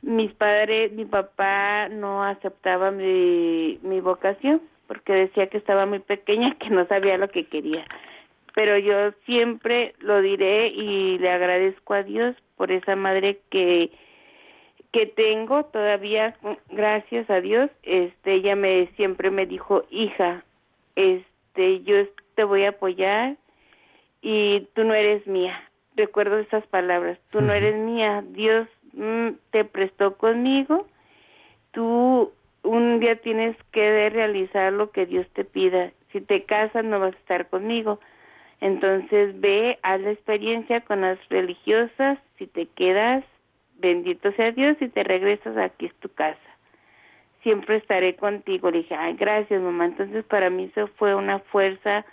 Mis 0.00 0.32
padres 0.32 0.90
mi 0.92 1.04
papá 1.04 1.88
no 1.88 2.24
aceptaba 2.24 2.90
mi 2.90 3.78
mi 3.82 4.00
vocación 4.00 4.60
porque 4.88 5.12
decía 5.12 5.46
que 5.48 5.58
estaba 5.58 5.86
muy 5.86 6.00
pequeña 6.00 6.56
que 6.58 6.70
no 6.70 6.86
sabía 6.86 7.16
lo 7.16 7.28
que 7.28 7.46
quería 7.46 7.84
pero 8.54 8.78
yo 8.78 9.12
siempre 9.24 9.94
lo 10.00 10.20
diré 10.20 10.68
y 10.68 11.18
le 11.18 11.30
agradezco 11.30 11.94
a 11.94 12.02
Dios 12.02 12.36
por 12.56 12.72
esa 12.72 12.96
madre 12.96 13.40
que 13.50 13.90
que 14.92 15.06
tengo 15.06 15.64
todavía 15.64 16.36
gracias 16.70 17.30
a 17.30 17.40
Dios 17.40 17.70
este 17.82 18.34
ella 18.34 18.56
me 18.56 18.88
siempre 18.96 19.30
me 19.30 19.46
dijo 19.46 19.84
hija 19.90 20.44
este 20.96 21.82
yo 21.82 21.96
te 22.34 22.44
voy 22.44 22.64
a 22.64 22.70
apoyar 22.70 23.36
y 24.22 24.60
tú 24.74 24.84
no 24.84 24.94
eres 24.94 25.26
mía. 25.26 25.68
Recuerdo 25.96 26.38
esas 26.38 26.66
palabras, 26.68 27.18
tú 27.30 27.42
no 27.42 27.52
eres 27.52 27.76
mía, 27.76 28.24
Dios 28.28 28.66
mm, 28.94 29.30
te 29.50 29.64
prestó 29.64 30.16
conmigo, 30.16 30.86
tú 31.72 32.32
un 32.62 33.00
día 33.00 33.16
tienes 33.16 33.56
que 33.72 34.08
realizar 34.08 34.72
lo 34.72 34.90
que 34.90 35.04
Dios 35.04 35.26
te 35.34 35.44
pida. 35.44 35.92
Si 36.12 36.20
te 36.20 36.44
casas 36.44 36.84
no 36.84 37.00
vas 37.00 37.14
a 37.14 37.18
estar 37.18 37.48
conmigo. 37.48 37.98
Entonces 38.62 39.38
ve, 39.40 39.78
haz 39.82 40.00
la 40.00 40.12
experiencia 40.12 40.80
con 40.80 41.02
las 41.02 41.18
religiosas, 41.28 42.18
si 42.38 42.46
te 42.46 42.66
quedas, 42.66 43.24
bendito 43.78 44.32
sea 44.32 44.52
Dios, 44.52 44.76
y 44.80 44.88
te 44.88 45.02
regresas, 45.02 45.56
aquí 45.58 45.86
es 45.86 45.94
tu 45.96 46.08
casa 46.08 46.38
siempre 47.42 47.76
estaré 47.76 48.16
contigo. 48.16 48.70
Le 48.70 48.78
dije, 48.78 48.94
ay, 48.94 49.14
gracias, 49.14 49.60
mamá. 49.60 49.86
Entonces, 49.86 50.24
para 50.24 50.50
mí 50.50 50.70
eso 50.74 50.88
fue 50.96 51.14
una 51.14 51.40
fuerza 51.40 52.04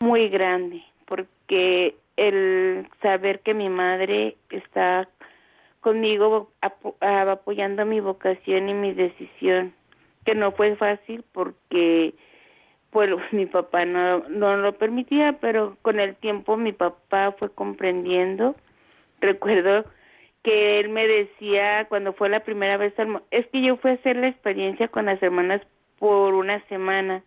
muy 0.00 0.28
grande, 0.28 0.82
porque 1.06 1.94
el 2.16 2.88
saber 3.02 3.40
que 3.40 3.54
mi 3.54 3.68
madre 3.68 4.36
está 4.50 5.08
conmigo 5.80 6.50
apoyando 7.00 7.84
mi 7.84 8.00
vocación 8.00 8.68
y 8.68 8.74
mi 8.74 8.94
decisión, 8.94 9.74
que 10.24 10.34
no 10.34 10.52
fue 10.52 10.74
fácil 10.76 11.24
porque 11.32 12.14
pues 12.94 13.10
mi 13.32 13.46
papá 13.46 13.84
no, 13.84 14.20
no 14.28 14.56
lo 14.56 14.78
permitía, 14.78 15.36
pero 15.40 15.76
con 15.82 15.98
el 15.98 16.14
tiempo 16.14 16.56
mi 16.56 16.72
papá 16.72 17.34
fue 17.36 17.50
comprendiendo. 17.52 18.54
Recuerdo 19.20 19.84
que 20.44 20.78
él 20.78 20.90
me 20.90 21.04
decía 21.08 21.86
cuando 21.88 22.12
fue 22.12 22.28
la 22.28 22.44
primera 22.44 22.76
vez 22.76 22.94
es 23.32 23.46
que 23.48 23.62
yo 23.62 23.78
fui 23.78 23.90
a 23.90 23.94
hacer 23.94 24.14
la 24.14 24.28
experiencia 24.28 24.86
con 24.86 25.06
las 25.06 25.20
hermanas 25.24 25.60
por 25.98 26.34
una 26.34 26.64
semana 26.68 27.24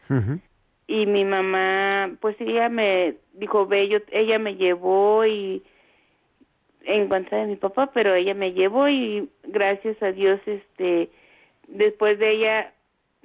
y 0.88 1.06
mi 1.06 1.25
mamá 1.25 2.12
pues 2.21 2.39
ella 2.39 2.69
me 2.69 3.15
dijo 3.34 3.65
ve 3.65 3.89
yo 3.89 3.97
ella 4.12 4.39
me 4.39 4.56
llevó 4.56 5.25
y 5.25 5.63
en 6.86 7.10
contra 7.10 7.39
de 7.39 7.47
mi 7.47 7.56
papá 7.56 7.91
pero 7.93 8.13
ella 8.13 8.36
me 8.36 8.53
llevó 8.53 8.88
y 8.88 9.27
gracias 9.43 10.01
a 10.01 10.12
Dios 10.12 10.39
este 10.45 11.10
después 11.67 12.19
de 12.19 12.32
ella 12.32 12.73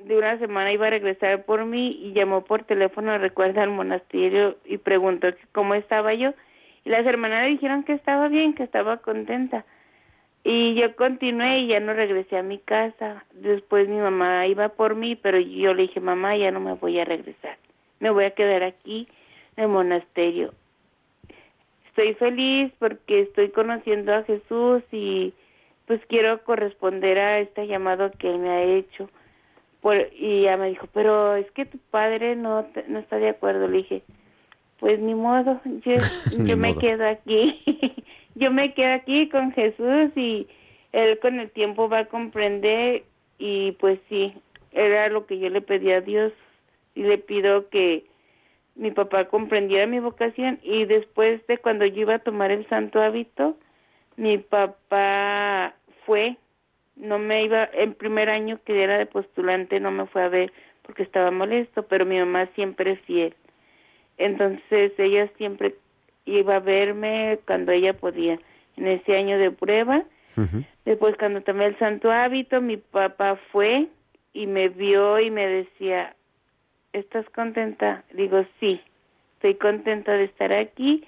de 0.05 0.17
una 0.17 0.39
semana 0.39 0.73
iba 0.73 0.87
a 0.87 0.91
regresar 0.91 1.45
por 1.45 1.65
mí 1.65 1.99
y 2.03 2.13
llamó 2.13 2.45
por 2.45 2.65
teléfono 2.65 3.17
recuerda 3.19 3.63
al 3.63 3.71
monasterio 3.71 4.57
y 4.65 4.79
preguntó 4.79 5.29
cómo 5.53 5.75
estaba 5.75 6.15
yo 6.15 6.33
y 6.85 6.91
las 6.91 7.07
hermanas 7.07 7.47
dijeron 7.47 7.85
que 7.85 7.93
estaba 7.93 8.29
bien 8.29 8.55
que 8.55 8.65
estaba 8.65 8.99
contenta 8.99 9.65
y 10.45 10.75
yo 10.75 10.97
continué 10.97 11.61
y 11.61 11.67
ya 11.69 11.81
no 11.81 11.93
regresé 11.93 12.37
a 12.37 12.43
mi 12.43 12.59
casa. 12.59 13.25
Después 13.33 13.89
mi 13.89 13.99
mamá 13.99 14.47
iba 14.47 14.71
por 14.71 14.97
mí, 14.97 15.15
pero 15.15 15.39
yo 15.39 15.73
le 15.73 15.83
dije, 15.83 16.01
mamá, 16.01 16.37
ya 16.37 16.51
no 16.51 16.59
me 16.59 16.75
voy 16.75 16.99
a 16.99 17.05
regresar. 17.05 17.59
Me 18.01 18.11
voy 18.11 18.25
a 18.25 18.33
quedar 18.33 18.65
aquí 18.65 19.07
en 19.57 19.65
el 19.65 19.71
monasterio. 19.71 20.53
Estoy 21.87 22.15
feliz 22.15 22.73
porque 22.79 23.21
estoy 23.21 23.51
conociendo 23.51 24.15
a 24.15 24.25
Jesús 24.25 24.83
y 24.91 25.33
pues 25.87 26.01
quiero 26.07 26.43
corresponder 26.43 27.19
a 27.19 27.39
este 27.39 27.67
llamado 27.67 28.11
que 28.19 28.31
él 28.31 28.39
me 28.39 28.51
ha 28.51 28.63
hecho. 28.63 29.09
Por, 29.83 30.09
y 30.17 30.43
ya 30.45 30.57
me 30.57 30.71
dijo, 30.71 30.87
pero 30.95 31.37
es 31.37 31.51
que 31.51 31.67
tu 31.67 31.77
padre 31.91 32.37
no, 32.37 32.67
no 32.89 32.99
está 32.99 33.17
de 33.17 33.29
acuerdo. 33.29 33.69
Le 33.69 33.79
dije, 33.79 34.03
pues 34.79 34.99
ni 34.99 35.15
modo, 35.15 35.61
yo, 35.85 35.97
yo 36.47 36.57
me 36.57 36.75
quedo 36.77 37.07
aquí. 37.07 37.61
yo 38.35 38.51
me 38.51 38.73
quedo 38.73 38.95
aquí 38.95 39.29
con 39.29 39.53
Jesús 39.53 40.17
y 40.17 40.47
él 40.93 41.19
con 41.19 41.41
el 41.41 41.51
tiempo 41.51 41.89
va 41.89 42.01
a 42.01 42.05
comprender 42.07 43.03
y 43.39 43.73
pues 43.73 43.99
sí, 44.09 44.33
era 44.73 45.09
lo 45.09 45.27
que 45.27 45.39
yo 45.39 45.51
le 45.51 45.61
pedí 45.61 45.93
a 45.93 46.01
Dios 46.01 46.33
y 46.95 47.03
le 47.03 47.19
pido 47.19 47.69
que 47.69 48.05
mi 48.75 48.91
papá 48.91 49.27
comprendiera 49.27 49.87
mi 49.87 50.01
vocación 50.01 50.59
y 50.63 50.85
después 50.85 51.47
de 51.47 51.59
cuando 51.59 51.85
yo 51.85 52.03
iba 52.03 52.15
a 52.15 52.21
tomar 52.21 52.51
el 52.51 52.67
santo 52.69 53.03
hábito, 53.03 53.57
mi 54.17 54.39
papá 54.39 55.75
fue, 56.07 56.37
no 56.97 57.19
me 57.19 57.45
iba, 57.45 57.65
el 57.65 57.95
primer 57.95 58.29
año 58.29 58.61
que 58.65 58.83
era 58.83 58.99
de 58.99 59.07
postulante 59.07 59.81
no 59.81 59.91
me 59.91 60.07
fue 60.07 60.23
a 60.23 60.29
ver 60.29 60.53
porque 60.83 61.03
estaba 61.03 61.31
molesto, 61.31 61.85
pero 61.85 62.05
mi 62.05 62.19
mamá 62.19 62.47
siempre 62.55 62.93
es 62.93 63.01
fiel. 63.03 63.35
Entonces 64.19 64.93
ella 64.99 65.29
siempre 65.37 65.75
iba 66.25 66.57
a 66.57 66.61
verme 66.61 67.39
cuando 67.47 67.73
ella 67.73 67.95
podía. 67.95 68.39
En 68.77 68.87
ese 68.87 69.17
año 69.17 69.39
de 69.39 69.51
prueba, 69.51 70.03
después 70.85 71.17
cuando 71.19 71.43
tomé 71.43 71.67
el 71.67 71.79
santo 71.79 72.11
hábito, 72.11 72.61
mi 72.61 72.79
papá 72.79 73.39
fue 73.53 73.89
y 74.33 74.47
me 74.47 74.69
vio 74.71 75.21
y 75.21 75.31
me 75.31 75.47
decía, 75.47 76.15
¿estás 76.93 77.29
contenta? 77.31 78.05
Digo, 78.13 78.45
sí, 78.59 78.81
estoy 79.35 79.57
contenta 79.57 80.13
de 80.13 80.25
estar 80.25 80.53
aquí 80.53 81.05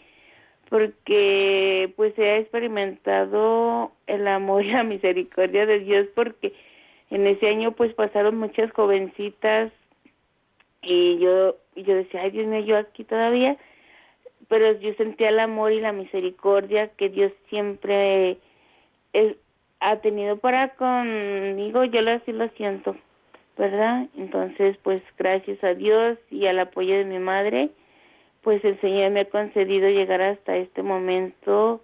porque 0.74 1.92
pues 1.94 2.18
he 2.18 2.38
experimentado 2.38 3.92
el 4.08 4.26
amor 4.26 4.64
y 4.64 4.72
la 4.72 4.82
misericordia 4.82 5.66
de 5.66 5.78
Dios 5.78 6.08
porque 6.16 6.52
en 7.10 7.28
ese 7.28 7.46
año 7.46 7.70
pues 7.76 7.94
pasaron 7.94 8.38
muchas 8.38 8.72
jovencitas 8.72 9.70
y 10.82 11.16
yo 11.20 11.54
yo 11.76 11.94
decía, 11.94 12.22
ay 12.22 12.32
Dios 12.32 12.48
mío, 12.48 12.58
yo 12.58 12.76
aquí 12.76 13.04
todavía 13.04 13.56
pero 14.48 14.72
yo 14.80 14.92
sentía 14.94 15.28
el 15.28 15.38
amor 15.38 15.70
y 15.70 15.80
la 15.80 15.92
misericordia 15.92 16.88
que 16.88 17.08
Dios 17.08 17.30
siempre 17.50 18.38
ha 19.78 19.96
tenido 20.00 20.38
para 20.38 20.70
conmigo, 20.70 21.84
yo 21.84 22.00
así 22.10 22.32
lo 22.32 22.48
siento, 22.48 22.96
¿verdad? 23.56 24.08
Entonces, 24.16 24.76
pues 24.82 25.04
gracias 25.16 25.62
a 25.62 25.74
Dios 25.74 26.18
y 26.32 26.46
al 26.46 26.58
apoyo 26.58 26.96
de 26.96 27.04
mi 27.04 27.20
madre, 27.20 27.70
pues 28.44 28.64
el 28.64 28.80
Señor 28.80 29.10
me 29.10 29.20
ha 29.20 29.30
concedido 29.30 29.88
llegar 29.88 30.20
hasta 30.22 30.56
este 30.56 30.82
momento 30.82 31.82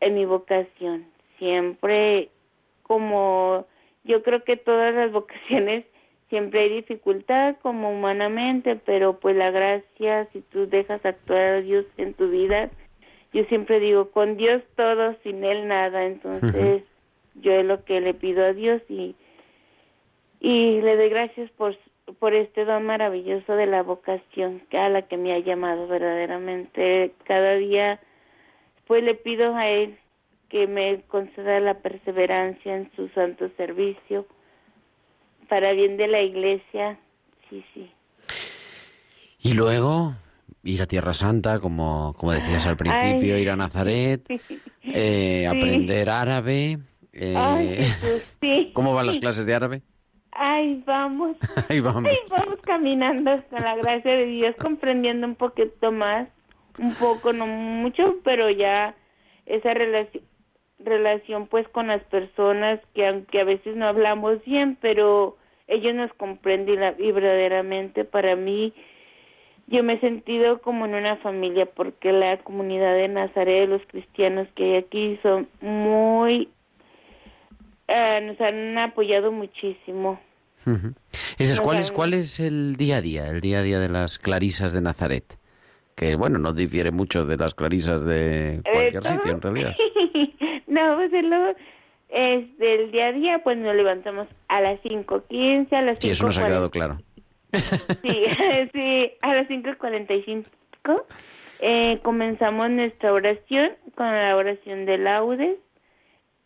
en 0.00 0.14
mi 0.14 0.26
vocación. 0.26 1.06
Siempre 1.38 2.28
como 2.82 3.66
yo 4.04 4.22
creo 4.22 4.44
que 4.44 4.56
todas 4.56 4.94
las 4.94 5.10
vocaciones 5.20 5.84
siempre 6.28 6.60
hay 6.60 6.68
dificultad 6.68 7.56
como 7.62 7.90
humanamente, 7.90 8.76
pero 8.76 9.18
pues 9.18 9.34
la 9.34 9.50
gracia, 9.50 10.28
si 10.32 10.42
tú 10.42 10.66
dejas 10.66 11.04
actuar 11.04 11.40
a 11.40 11.60
Dios 11.62 11.86
en 11.96 12.12
tu 12.14 12.28
vida, 12.28 12.70
yo 13.32 13.44
siempre 13.44 13.80
digo, 13.80 14.10
con 14.10 14.36
Dios 14.36 14.62
todo, 14.76 15.14
sin 15.22 15.42
Él 15.44 15.68
nada, 15.68 16.04
entonces 16.04 16.82
yo 17.36 17.52
es 17.52 17.64
lo 17.64 17.84
que 17.84 18.00
le 18.00 18.14
pido 18.14 18.44
a 18.44 18.52
Dios 18.52 18.82
y, 18.88 19.14
y 20.40 20.80
le 20.82 20.96
doy 20.96 21.08
gracias 21.08 21.50
por, 21.52 21.74
por 22.18 22.34
este 22.34 22.64
don 22.64 22.86
maravilloso 22.86 23.54
de 23.54 23.66
la 23.66 23.82
vocación 23.82 24.62
a 24.72 24.88
la 24.88 25.02
que 25.02 25.16
me 25.16 25.34
ha 25.34 25.38
llamado 25.38 25.86
verdaderamente. 25.86 27.12
Cada 27.24 27.54
día 27.54 28.00
pues 28.86 29.04
le 29.04 29.14
pido 29.14 29.54
a 29.54 29.68
Él 29.68 29.98
que 30.48 30.66
me 30.66 31.02
conceda 31.08 31.60
la 31.60 31.74
perseverancia 31.74 32.74
en 32.74 32.90
su 32.96 33.08
santo 33.10 33.50
servicio, 33.56 34.26
para 35.48 35.72
bien 35.72 35.96
de 35.96 36.08
la 36.08 36.22
iglesia, 36.22 36.98
sí, 37.48 37.62
sí. 37.74 37.90
Y 39.40 39.54
luego 39.54 40.14
ir 40.64 40.82
a 40.82 40.86
Tierra 40.86 41.12
Santa, 41.12 41.60
como, 41.60 42.14
como 42.14 42.32
decías 42.32 42.66
al 42.66 42.76
principio, 42.76 43.38
ir 43.38 43.50
a 43.50 43.56
Nazaret, 43.56 44.22
eh, 44.82 45.46
aprender 45.46 46.08
árabe. 46.08 46.78
Eh, 47.12 47.86
¿Cómo 48.72 48.94
van 48.94 49.06
las 49.06 49.18
clases 49.18 49.44
de 49.46 49.54
árabe? 49.54 49.82
Ay, 50.40 50.82
vamos. 50.86 51.36
Ahí 51.68 51.80
vamos. 51.80 52.04
Ay, 52.06 52.18
vamos 52.30 52.60
caminando 52.62 53.42
con 53.50 53.60
la 53.60 53.74
gracia 53.74 54.12
de 54.12 54.26
Dios, 54.26 54.54
comprendiendo 54.56 55.26
un 55.26 55.34
poquito 55.34 55.90
más, 55.90 56.28
un 56.78 56.94
poco, 56.94 57.32
no 57.32 57.46
mucho, 57.46 58.16
pero 58.22 58.48
ya 58.48 58.94
esa 59.46 59.74
relación, 59.74 60.22
relación 60.78 61.48
pues 61.48 61.68
con 61.68 61.88
las 61.88 62.02
personas 62.04 62.78
que 62.94 63.08
aunque 63.08 63.40
a 63.40 63.44
veces 63.44 63.74
no 63.74 63.88
hablamos 63.88 64.44
bien, 64.44 64.78
pero 64.80 65.36
ellos 65.66 65.94
nos 65.94 66.12
comprenden 66.14 66.94
y 66.98 67.10
verdaderamente 67.10 68.04
para 68.04 68.36
mí 68.36 68.72
yo 69.66 69.82
me 69.82 69.94
he 69.94 70.00
sentido 70.00 70.62
como 70.62 70.86
en 70.86 70.94
una 70.94 71.16
familia 71.16 71.66
porque 71.66 72.12
la 72.12 72.38
comunidad 72.38 72.94
de 72.94 73.08
Nazaret, 73.08 73.68
los 73.68 73.82
cristianos 73.86 74.46
que 74.54 74.64
hay 74.64 74.76
aquí 74.76 75.18
son 75.20 75.48
muy, 75.60 76.48
eh, 77.88 78.20
nos 78.22 78.40
han 78.40 78.78
apoyado 78.78 79.32
muchísimo. 79.32 80.20
¿Cuál, 81.62 81.78
es, 81.78 81.92
¿Cuál 81.92 82.14
es 82.14 82.40
el 82.40 82.76
día 82.76 82.98
a 82.98 83.00
día, 83.00 83.28
el 83.28 83.40
día 83.40 83.60
a 83.60 83.62
día 83.62 83.78
de 83.78 83.88
las 83.88 84.18
clarisas 84.18 84.72
de 84.72 84.80
Nazaret? 84.80 85.36
Que 85.94 86.14
bueno, 86.14 86.38
no 86.38 86.52
difiere 86.52 86.90
mucho 86.90 87.24
de 87.26 87.36
las 87.36 87.54
clarisas 87.54 88.04
de 88.04 88.60
cualquier 88.62 89.04
sitio 89.04 89.32
en 89.32 89.40
realidad. 89.40 89.74
no, 90.66 90.96
pues 90.96 91.12
es 92.08 92.58
del 92.58 92.90
día 92.90 93.08
a 93.08 93.12
día, 93.12 93.38
pues 93.44 93.58
nos 93.58 93.74
levantamos 93.74 94.28
a 94.48 94.60
las 94.60 94.80
5.15, 94.82 95.72
a 95.72 95.82
las 95.82 95.98
Sí, 95.98 96.10
eso 96.10 96.24
nos 96.24 96.38
ha 96.38 96.46
quedado 96.46 96.70
claro. 96.70 96.98
Sí, 97.52 98.24
sí, 98.72 99.12
a 99.22 99.34
las 99.34 99.48
5.45 99.48 100.44
eh, 101.60 101.98
comenzamos 102.02 102.70
nuestra 102.70 103.12
oración 103.12 103.72
con 103.96 104.06
la 104.06 104.36
oración 104.36 104.86
de 104.86 104.98
laudes. 104.98 105.58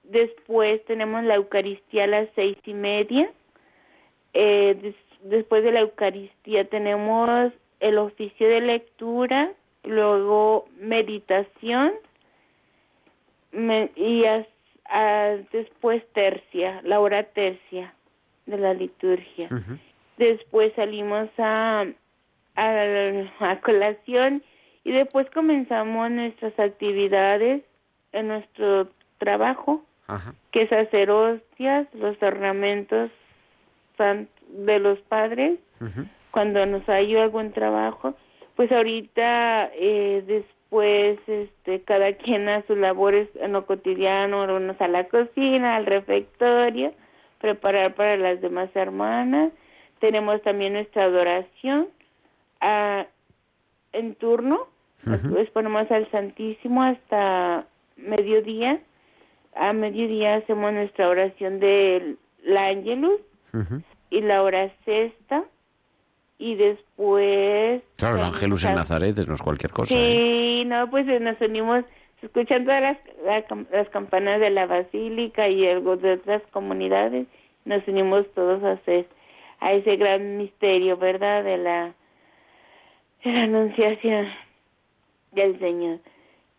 Después 0.05 0.85
tenemos 0.87 1.23
la 1.25 1.35
Eucaristía 1.35 2.05
a 2.05 2.07
las 2.07 2.29
seis 2.35 2.57
y 2.65 2.75
media. 2.75 3.31
Eh, 4.35 4.95
después 5.23 5.63
de 5.63 5.73
la 5.73 5.81
Eucaristía 5.81 6.65
tenemos 6.65 7.53
el 7.81 7.99
oficio 7.99 8.49
de 8.49 8.61
lectura, 8.61 9.53
luego 9.85 10.67
meditación 10.79 11.93
y 13.97 14.25
después 15.53 16.03
tercia, 16.13 16.81
la 16.85 17.01
hora 17.01 17.25
tercia 17.25 17.93
de 18.47 18.59
la 18.59 18.75
liturgia. 18.75 19.49
Después 20.17 20.73
salimos 20.75 21.29
a, 21.39 21.87
a, 22.57 23.61
colación 23.61 24.43
y 24.85 24.93
después 24.93 25.29
comenzamos 25.31 26.11
nuestras 26.11 26.59
actividades 26.59 27.63
en 28.13 28.29
nuestro 28.29 28.89
trabajo, 29.19 29.83
que 30.51 30.63
es 30.63 30.73
hacer 30.73 31.11
hostias, 31.11 31.87
los 31.95 32.21
ornamentos 32.23 33.11
de 33.99 34.79
los 34.79 34.99
padres, 35.01 35.59
cuando 36.31 36.65
nos 36.67 36.89
hay 36.89 37.17
algún 37.17 37.53
trabajo. 37.53 38.15
Pues 38.57 38.71
ahorita, 38.71 39.71
eh, 39.75 40.23
después, 40.27 41.19
este, 41.27 41.83
cada 41.83 42.13
quien 42.15 42.49
a 42.49 42.63
sus 42.67 42.77
labores 42.77 43.29
en 43.37 43.53
lo 43.53 43.67
cotidiano, 43.67 44.45
unos 44.45 44.81
a 44.81 44.89
la 44.89 45.05
cocina, 45.05 45.77
al 45.77 45.87
refectorio, 45.87 46.93
preparar 47.41 47.95
para 47.95 48.17
las 48.17 48.41
demás 48.41 48.71
hermanas 48.75 49.53
tenemos 50.03 50.43
también 50.43 50.73
nuestra 50.73 51.05
adoración 51.05 51.87
ah, 52.61 53.07
en 53.93 54.17
turno, 54.17 54.67
después 55.05 55.49
ponemos 55.51 55.89
al 55.93 56.11
Santísimo 56.11 56.83
hasta 56.83 57.67
mediodía. 57.97 58.81
A 59.55 59.73
mediodía 59.73 60.37
hacemos 60.37 60.73
nuestra 60.73 61.09
oración 61.09 61.61
del 61.61 62.19
Y 64.11 64.21
la 64.21 64.43
hora 64.43 64.71
sexta 64.85 65.45
y 66.39 66.57
después... 66.57 67.83
Claro, 67.97 68.17
el 68.17 68.23
Ángelus 68.23 68.65
en 68.65 68.75
Nazaret 68.75 69.17
no 69.27 69.35
es 69.35 69.43
cualquier 69.43 69.73
cosa. 69.73 69.95
Sí, 69.95 69.97
¿eh? 69.99 70.65
no, 70.67 70.91
pues 70.91 71.07
nos 71.21 71.41
unimos, 71.41 71.85
escuchan 72.21 72.65
todas 72.65 72.83
las, 72.83 72.99
las 73.71 73.89
campanas 73.91 74.41
de 74.41 74.51
la 74.51 74.67
Basílica 74.67 75.49
y 75.49 75.67
algo 75.67 75.97
de 75.97 76.15
otras 76.15 76.43
comunidades, 76.51 77.27
nos 77.65 77.87
unimos 77.87 78.27
todos 78.35 78.63
a 78.65 78.73
hacer 78.73 79.07
a 79.61 79.73
ese 79.73 79.97
gran 79.97 80.37
misterio, 80.39 80.97
¿verdad? 80.97 81.45
De 81.45 81.57
la, 81.57 81.95
anunciación 83.25 84.27
del 85.31 85.59
Señor. 85.61 86.01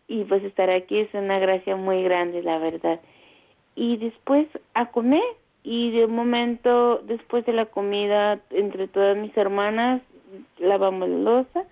Y 0.08 0.24
pues 0.24 0.42
estar 0.44 0.70
aquí 0.70 1.00
es 1.00 1.12
una 1.12 1.38
gracia 1.38 1.76
muy 1.76 2.02
grande, 2.02 2.42
la 2.42 2.58
verdad. 2.58 3.00
Y 3.74 3.98
después 3.98 4.46
a 4.72 4.86
comer 4.86 5.22
y 5.64 5.90
de 5.90 6.04
un 6.04 6.14
momento 6.14 6.98
después 6.98 7.44
de 7.46 7.54
la 7.54 7.66
comida 7.66 8.38
entre 8.50 8.86
todas 8.86 9.16
mis 9.16 9.36
hermanas 9.36 10.02
lavamos 10.58 11.08
la 11.08 11.18
losa 11.18 11.64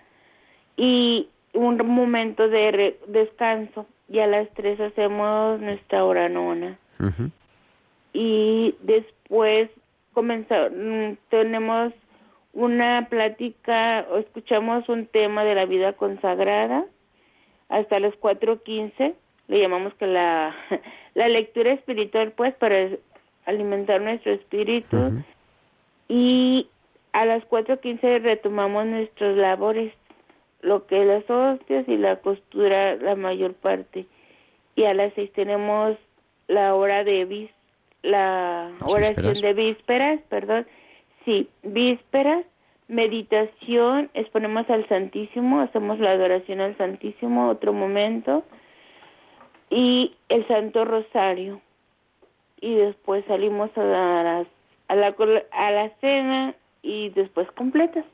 y 0.77 1.29
un 1.53 1.77
momento 1.87 2.49
de 2.49 2.99
descanso. 3.07 3.87
Y 4.09 4.19
a 4.19 4.27
las 4.27 4.49
tres 4.55 4.81
hacemos 4.81 5.61
nuestra 5.61 6.05
hora 6.05 6.29
nona 6.29 6.79
y 8.13 8.75
después 8.83 9.71
comenzar, 10.13 10.71
mm, 10.71 11.17
tenemos 11.31 11.93
una 12.53 13.07
plática 13.09 14.07
o 14.11 14.19
escuchamos 14.19 14.89
un 14.89 15.07
tema 15.07 15.45
de 15.45 15.55
la 15.55 15.65
vida 15.65 15.95
consagrada. 15.95 16.85
Hasta 17.69 17.99
las 18.01 18.15
4.15, 18.21 19.15
le 19.49 19.61
llamamos 19.61 19.95
que 19.95 20.07
la, 20.07 20.55
la 21.15 21.29
lectura 21.29 21.73
espiritual 21.73 22.33
pues 22.33 22.55
para 22.55 22.91
alimentar 23.47 24.01
nuestro 24.01 24.33
espíritu 24.33 25.23
y 26.09 26.69
a 27.13 27.25
las 27.25 27.43
4.15 27.45 28.23
retomamos 28.23 28.87
nuestros 28.87 29.37
labores, 29.37 29.93
lo 30.61 30.87
que 30.87 31.01
es 31.01 31.07
las 31.07 31.29
hostias 31.29 31.89
y 31.89 31.97
la 31.97 32.17
costura 32.17 32.97
la 32.97 33.17
mayor 33.17 33.55
parte. 33.55 34.07
Y 34.77 34.85
a 34.85 34.95
las 34.95 35.13
6 35.15 35.33
tenemos 35.33 35.97
la 36.49 36.75
hora 36.75 37.05
de 37.05 37.25
vista 37.25 37.63
la 38.03 38.73
oración 38.81 39.35
de 39.35 39.53
vísperas, 39.55 40.21
perdón, 40.29 40.67
sí, 41.25 41.49
vísperas, 41.63 42.45
meditación, 42.89 44.11
exponemos 44.15 44.69
al 44.69 44.87
Santísimo, 44.89 45.61
hacemos 45.61 45.99
la 46.01 46.11
adoración 46.13 46.61
al 46.61 46.77
Santísimo, 46.77 47.49
otro 47.49 47.73
momento, 47.73 48.45
y 49.71 50.15
el 50.29 50.47
Santo 50.49 50.85
Rosario. 50.85 51.61
Y 52.63 52.77
después 52.77 53.25
salimos 53.27 53.71
a, 53.77 53.83
la, 53.83 54.47
a, 54.89 54.95
la, 54.95 55.15
a 55.53 55.71
la 55.73 55.91
cena 56.01 56.55
y 56.83 57.11
después 57.11 57.47
completas. 57.53 58.07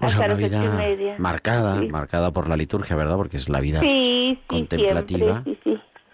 O 0.00 0.08
sea, 0.08 0.24
una 0.24 0.34
vida 0.34 1.16
marcada, 1.18 1.82
marcada 1.82 2.32
por 2.32 2.48
la 2.48 2.56
liturgia, 2.56 2.96
¿verdad? 2.96 3.16
Porque 3.16 3.36
es 3.36 3.48
la 3.48 3.60
vida 3.60 3.80
contemplativa. 4.46 5.44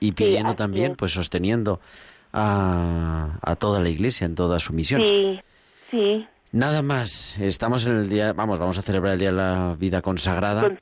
y 0.00 0.12
pidiendo 0.12 0.54
también, 0.54 0.96
pues 0.96 1.12
sosteniendo 1.12 1.80
a, 2.32 3.56
toda 3.58 3.80
la 3.80 3.88
Iglesia 3.88 4.26
en 4.26 4.34
toda 4.34 4.58
su 4.58 4.72
misión. 4.72 5.00
Sí, 5.00 5.40
sí. 5.90 6.26
Nada 6.52 6.82
más, 6.82 7.38
estamos 7.38 7.86
en 7.86 7.96
el 7.96 8.08
día, 8.08 8.32
vamos, 8.32 8.58
vamos 8.58 8.76
a 8.78 8.82
celebrar 8.82 9.12
el 9.12 9.18
Día 9.20 9.30
de 9.30 9.36
la 9.36 9.76
Vida 9.78 10.02
Consagrada. 10.02 10.76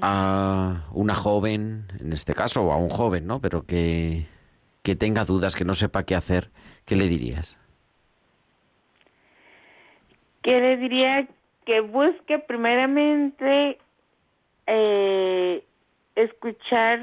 A 0.00 0.84
una 0.92 1.14
joven, 1.16 1.86
en 1.98 2.12
este 2.12 2.34
caso, 2.34 2.62
o 2.62 2.72
a 2.72 2.76
un 2.76 2.88
joven, 2.88 3.26
¿no? 3.26 3.40
Pero 3.40 3.64
que, 3.66 4.26
que 4.82 4.96
tenga 4.96 5.24
dudas, 5.24 5.54
que 5.54 5.64
no 5.64 5.74
sepa 5.74 6.04
qué 6.04 6.14
hacer, 6.14 6.50
¿qué 6.86 6.96
le 6.96 7.08
dirías? 7.08 7.58
Que 10.42 10.60
le 10.60 10.76
diría 10.76 11.26
que 11.64 11.80
busque 11.80 12.38
primeramente 12.40 13.78
eh, 14.66 15.64
escuchar 16.16 17.00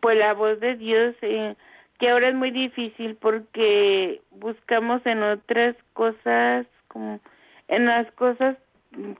pues 0.00 0.18
la 0.18 0.34
voz 0.34 0.60
de 0.60 0.76
Dios 0.76 1.14
eh, 1.22 1.54
que 2.02 2.10
ahora 2.10 2.30
es 2.30 2.34
muy 2.34 2.50
difícil 2.50 3.14
porque 3.14 4.20
buscamos 4.32 5.06
en 5.06 5.22
otras 5.22 5.76
cosas, 5.92 6.66
como 6.88 7.20
en 7.68 7.86
las 7.86 8.10
cosas, 8.14 8.56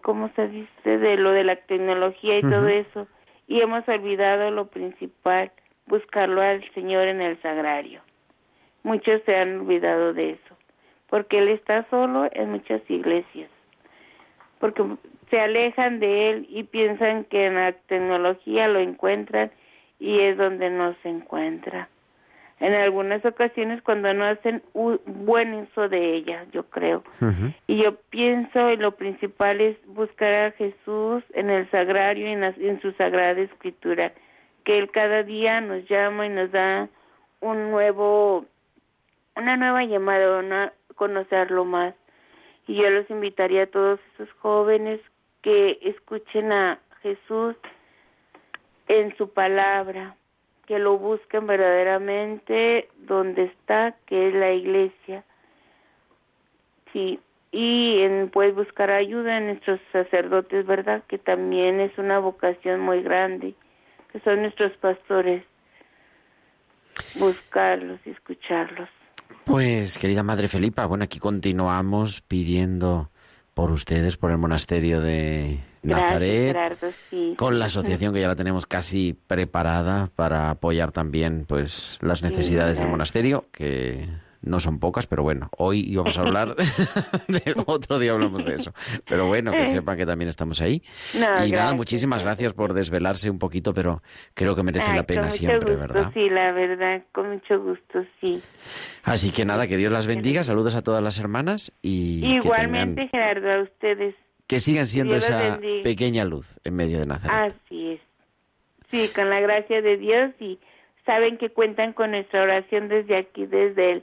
como 0.02 0.28
se 0.34 0.48
dice, 0.48 0.98
de 0.98 1.16
lo 1.16 1.30
de 1.30 1.44
la 1.44 1.54
tecnología 1.54 2.38
y 2.38 2.42
todo 2.42 2.66
eso, 2.66 3.06
y 3.46 3.60
hemos 3.60 3.86
olvidado 3.88 4.50
lo 4.50 4.66
principal, 4.66 5.52
buscarlo 5.86 6.40
al 6.40 6.62
Señor 6.74 7.08
en 7.08 7.20
el 7.20 7.40
sagrario. 7.42 8.00
Muchos 8.82 9.22
se 9.24 9.36
han 9.36 9.60
olvidado 9.60 10.12
de 10.12 10.30
eso, 10.30 10.56
porque 11.08 11.38
Él 11.38 11.48
está 11.48 11.86
solo 11.90 12.28
en 12.32 12.50
muchas 12.50 12.82
iglesias, 12.90 13.50
porque 14.58 14.84
se 15.30 15.40
alejan 15.40 16.00
de 16.00 16.30
Él 16.30 16.46
y 16.48 16.64
piensan 16.64 17.24
que 17.24 17.46
en 17.46 17.54
la 17.54 17.72
tecnología 17.72 18.68
lo 18.68 18.80
encuentran 18.80 19.50
y 19.98 20.20
es 20.20 20.36
donde 20.36 20.70
no 20.70 20.94
se 21.02 21.08
encuentra 21.08 21.88
en 22.62 22.74
algunas 22.74 23.24
ocasiones 23.24 23.82
cuando 23.82 24.14
no 24.14 24.24
hacen 24.24 24.62
un 24.72 25.00
buen 25.04 25.52
uso 25.52 25.88
de 25.88 26.14
ella, 26.14 26.46
yo 26.52 26.62
creo. 26.70 27.02
Y 27.66 27.82
yo 27.82 27.96
pienso, 28.10 28.70
y 28.70 28.76
lo 28.76 28.92
principal 28.92 29.60
es 29.60 29.76
buscar 29.88 30.32
a 30.32 30.50
Jesús 30.52 31.24
en 31.34 31.50
el 31.50 31.68
sagrario 31.72 32.28
y 32.28 32.32
en, 32.64 32.80
su 32.80 32.92
sagrada 32.92 33.40
escritura, 33.40 34.12
que 34.64 34.78
Él 34.78 34.90
cada 34.90 35.22
día 35.22 35.60
nos 35.60 35.86
llama 35.88 36.26
y 36.26 36.30
nos 36.30 36.50
da 36.50 36.88
un 37.40 37.70
nuevo, 37.70 38.46
una 39.36 39.56
nueva 39.56 39.84
llamada, 39.84 40.40
a 40.64 40.72
conocerlo 40.94 41.64
más. 41.64 41.94
Y 42.66 42.76
yo 42.76 42.88
los 42.90 43.08
invitaría 43.10 43.64
a 43.64 43.66
todos 43.66 44.00
esos 44.14 44.32
jóvenes 44.38 45.00
que 45.42 45.78
escuchen 45.82 46.52
a 46.52 46.78
Jesús 47.02 47.56
en 48.88 49.16
su 49.16 49.28
palabra, 49.30 50.16
que 50.66 50.78
lo 50.78 50.98
busquen 50.98 51.46
verdaderamente 51.46 52.88
donde 52.98 53.44
está, 53.44 53.96
que 54.06 54.28
es 54.28 54.34
la 54.34 54.52
iglesia. 54.52 55.24
Sí, 56.92 57.18
y 57.50 58.00
en, 58.00 58.30
pues 58.30 58.54
buscar 58.54 58.90
ayuda 58.90 59.38
en 59.38 59.48
nuestros 59.48 59.80
sacerdotes, 59.92 60.66
¿verdad? 60.66 61.02
Que 61.08 61.18
también 61.18 61.80
es 61.80 61.96
una 61.98 62.18
vocación 62.18 62.80
muy 62.80 63.02
grande, 63.02 63.54
que 64.12 64.20
son 64.20 64.42
nuestros 64.42 64.72
pastores. 64.78 65.44
Buscarlos 67.18 67.98
y 68.04 68.10
escucharlos. 68.10 68.88
Pues, 69.44 69.96
querida 69.98 70.22
Madre 70.22 70.48
Felipa, 70.48 70.86
bueno, 70.86 71.04
aquí 71.04 71.18
continuamos 71.18 72.20
pidiendo 72.20 73.10
por 73.54 73.70
ustedes, 73.70 74.16
por 74.16 74.30
el 74.30 74.38
monasterio 74.38 75.00
de 75.00 75.58
Nazaret, 75.82 76.56
con 77.36 77.58
la 77.58 77.64
asociación 77.66 78.14
que 78.14 78.20
ya 78.20 78.28
la 78.28 78.36
tenemos 78.36 78.66
casi 78.66 79.14
preparada 79.26 80.10
para 80.14 80.50
apoyar 80.50 80.92
también 80.92 81.44
pues 81.46 81.98
las 82.00 82.22
necesidades 82.22 82.78
del 82.78 82.88
monasterio, 82.88 83.46
que 83.52 84.06
no 84.42 84.60
son 84.60 84.78
pocas, 84.78 85.06
pero 85.06 85.22
bueno, 85.22 85.48
hoy 85.56 85.84
íbamos 85.88 86.18
a 86.18 86.22
hablar 86.22 86.54
de 87.28 87.54
otro 87.66 87.98
día 87.98 88.12
hablamos 88.12 88.44
de 88.44 88.54
eso. 88.54 88.72
Pero 89.08 89.26
bueno, 89.26 89.52
que 89.52 89.66
sepan 89.66 89.96
que 89.96 90.06
también 90.06 90.28
estamos 90.28 90.60
ahí. 90.60 90.82
y 91.14 91.52
nada, 91.52 91.74
muchísimas 91.74 92.22
gracias 92.24 92.52
por 92.52 92.74
desvelarse 92.74 93.30
un 93.30 93.38
poquito, 93.38 93.72
pero 93.72 94.02
creo 94.34 94.54
que 94.54 94.62
merece 94.62 94.94
la 94.94 95.04
pena 95.04 95.30
siempre, 95.30 95.76
¿verdad? 95.76 96.10
Sí, 96.12 96.28
la 96.28 96.52
verdad, 96.52 97.02
con 97.12 97.30
mucho 97.30 97.60
gusto, 97.60 98.04
sí. 98.20 98.42
Así 99.04 99.30
que 99.30 99.44
nada, 99.44 99.66
que 99.66 99.76
Dios 99.76 99.92
las 99.92 100.06
bendiga, 100.06 100.42
saludos 100.42 100.74
a 100.74 100.82
todas 100.82 101.02
las 101.02 101.18
hermanas 101.18 101.72
y 101.82 102.24
igualmente 102.24 103.08
Gerardo 103.08 103.50
a 103.50 103.62
ustedes. 103.62 104.14
Que 104.46 104.58
sigan 104.58 104.86
siendo 104.86 105.16
esa 105.16 105.58
pequeña 105.82 106.24
luz 106.24 106.58
en 106.64 106.74
medio 106.74 106.98
de 106.98 107.06
Nazaret. 107.06 107.54
Así 107.54 107.92
es. 107.92 108.00
Sí, 108.90 109.10
con 109.14 109.30
la 109.30 109.40
gracia 109.40 109.80
de 109.80 109.96
Dios 109.96 110.32
y 110.38 110.58
saben 111.06 111.38
que 111.38 111.50
cuentan 111.50 111.92
con 111.92 112.10
nuestra 112.10 112.42
oración 112.42 112.88
desde 112.88 113.16
aquí, 113.16 113.46
desde 113.46 113.92
el 113.92 114.02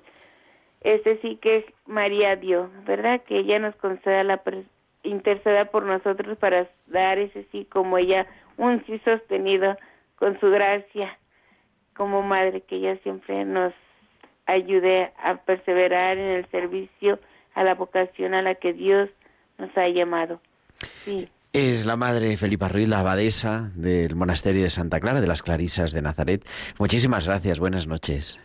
ese 0.82 1.18
sí 1.22 1.38
que 1.42 1.74
María 1.86 2.36
dio, 2.36 2.70
¿verdad? 2.86 3.22
Que 3.28 3.40
ella 3.40 3.60
nos 3.60 3.76
conceda 3.76 4.24
la 4.24 4.42
interceda 5.04 5.66
por 5.66 5.84
nosotros 5.86 6.38
para 6.38 6.68
dar 6.88 7.18
ese 7.20 7.46
sí 7.52 7.66
como 7.66 7.98
ella 7.98 8.28
un 8.58 8.84
sí 8.86 9.00
sostenido 9.00 9.78
con 10.18 10.40
su 10.40 10.50
gracia 10.50 11.18
como 11.96 12.22
madre 12.22 12.62
que 12.62 12.78
ella 12.78 12.98
siempre 13.04 13.44
nos 13.46 13.74
ayude 14.46 15.12
a 15.22 15.36
perseverar 15.36 16.18
en 16.18 16.38
el 16.38 16.50
servicio 16.50 17.20
a 17.56 17.64
la 17.64 17.76
vocación 17.76 18.34
a 18.34 18.42
la 18.42 18.56
que 18.56 18.74
Dios 18.74 19.10
nos 19.58 19.76
ha 19.78 19.88
llamado. 19.90 20.40
Sí. 21.04 21.30
Es 21.52 21.86
la 21.86 21.98
madre 21.98 22.38
Felipa 22.38 22.70
Ruiz, 22.70 22.88
la 22.88 23.00
abadesa 23.00 23.72
del 23.76 24.16
monasterio 24.16 24.64
de 24.64 24.70
Santa 24.70 25.00
Clara 25.00 25.20
de 25.20 25.28
las 25.28 25.42
Clarisas 25.42 25.92
de 25.92 26.02
Nazaret. 26.02 26.48
Muchísimas 26.78 27.28
gracias, 27.28 27.60
buenas 27.60 27.88
noches. 27.88 28.40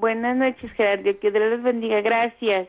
Buenas 0.00 0.34
noches, 0.34 0.72
Gerardo. 0.72 1.18
Que 1.20 1.30
Dios 1.30 1.50
los 1.50 1.62
bendiga. 1.62 2.00
Gracias. 2.00 2.68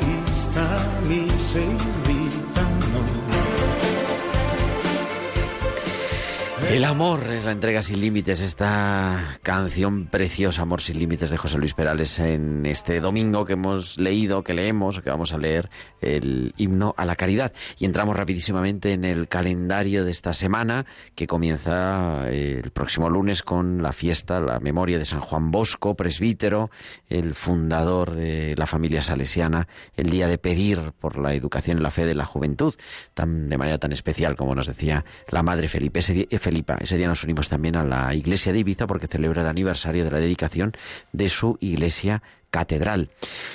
El 6.71 6.85
amor 6.85 7.23
es 7.29 7.43
la 7.43 7.51
entrega 7.51 7.81
sin 7.81 7.99
límites, 7.99 8.39
esta 8.39 9.40
canción 9.51 10.05
preciosa, 10.05 10.61
Amor 10.61 10.81
sin 10.81 10.97
límites 10.97 11.29
de 11.29 11.35
José 11.35 11.57
Luis 11.57 11.73
Perales, 11.73 12.19
en 12.19 12.65
este 12.65 13.01
domingo 13.01 13.43
que 13.43 13.53
hemos 13.53 13.97
leído, 13.97 14.45
que 14.45 14.53
leemos, 14.53 15.01
que 15.01 15.09
vamos 15.09 15.33
a 15.33 15.37
leer 15.37 15.69
el 15.99 16.53
himno 16.55 16.95
a 16.95 17.03
la 17.03 17.17
caridad. 17.17 17.51
Y 17.77 17.83
entramos 17.83 18.15
rapidísimamente 18.15 18.93
en 18.93 19.03
el 19.03 19.27
calendario 19.27 20.05
de 20.05 20.11
esta 20.11 20.33
semana, 20.33 20.85
que 21.15 21.27
comienza 21.27 22.29
el 22.29 22.71
próximo 22.71 23.09
lunes 23.09 23.43
con 23.43 23.83
la 23.83 23.91
fiesta, 23.91 24.39
la 24.39 24.61
memoria 24.61 24.97
de 24.97 25.03
San 25.03 25.19
Juan 25.19 25.51
Bosco, 25.51 25.95
presbítero, 25.97 26.71
el 27.09 27.35
fundador 27.35 28.11
de 28.11 28.55
la 28.55 28.67
familia 28.67 29.01
salesiana, 29.01 29.67
el 29.97 30.11
día 30.11 30.29
de 30.29 30.37
pedir 30.37 30.93
por 30.97 31.17
la 31.17 31.33
educación 31.33 31.79
y 31.79 31.81
la 31.81 31.91
fe 31.91 32.05
de 32.05 32.15
la 32.15 32.23
juventud, 32.23 32.73
tan, 33.13 33.47
de 33.47 33.57
manera 33.57 33.79
tan 33.79 33.91
especial 33.91 34.37
como 34.37 34.55
nos 34.55 34.67
decía 34.67 35.03
la 35.27 35.43
madre 35.43 35.67
Felipe. 35.67 36.01
Felipe 36.01 36.75
ese 36.79 36.97
día 36.97 37.09
nos 37.09 37.25
unimos 37.25 37.49
también 37.49 37.75
a 37.75 37.83
la 37.83 38.15
iglesia 38.15 38.53
de 38.53 38.59
Ibiza 38.59 38.87
porque 38.87 39.07
celebra 39.07 39.40
el 39.41 39.47
aniversario 39.47 40.03
de 40.03 40.11
la 40.11 40.19
dedicación 40.19 40.73
de 41.11 41.29
su 41.29 41.57
iglesia 41.59 42.23
catedral. 42.49 43.09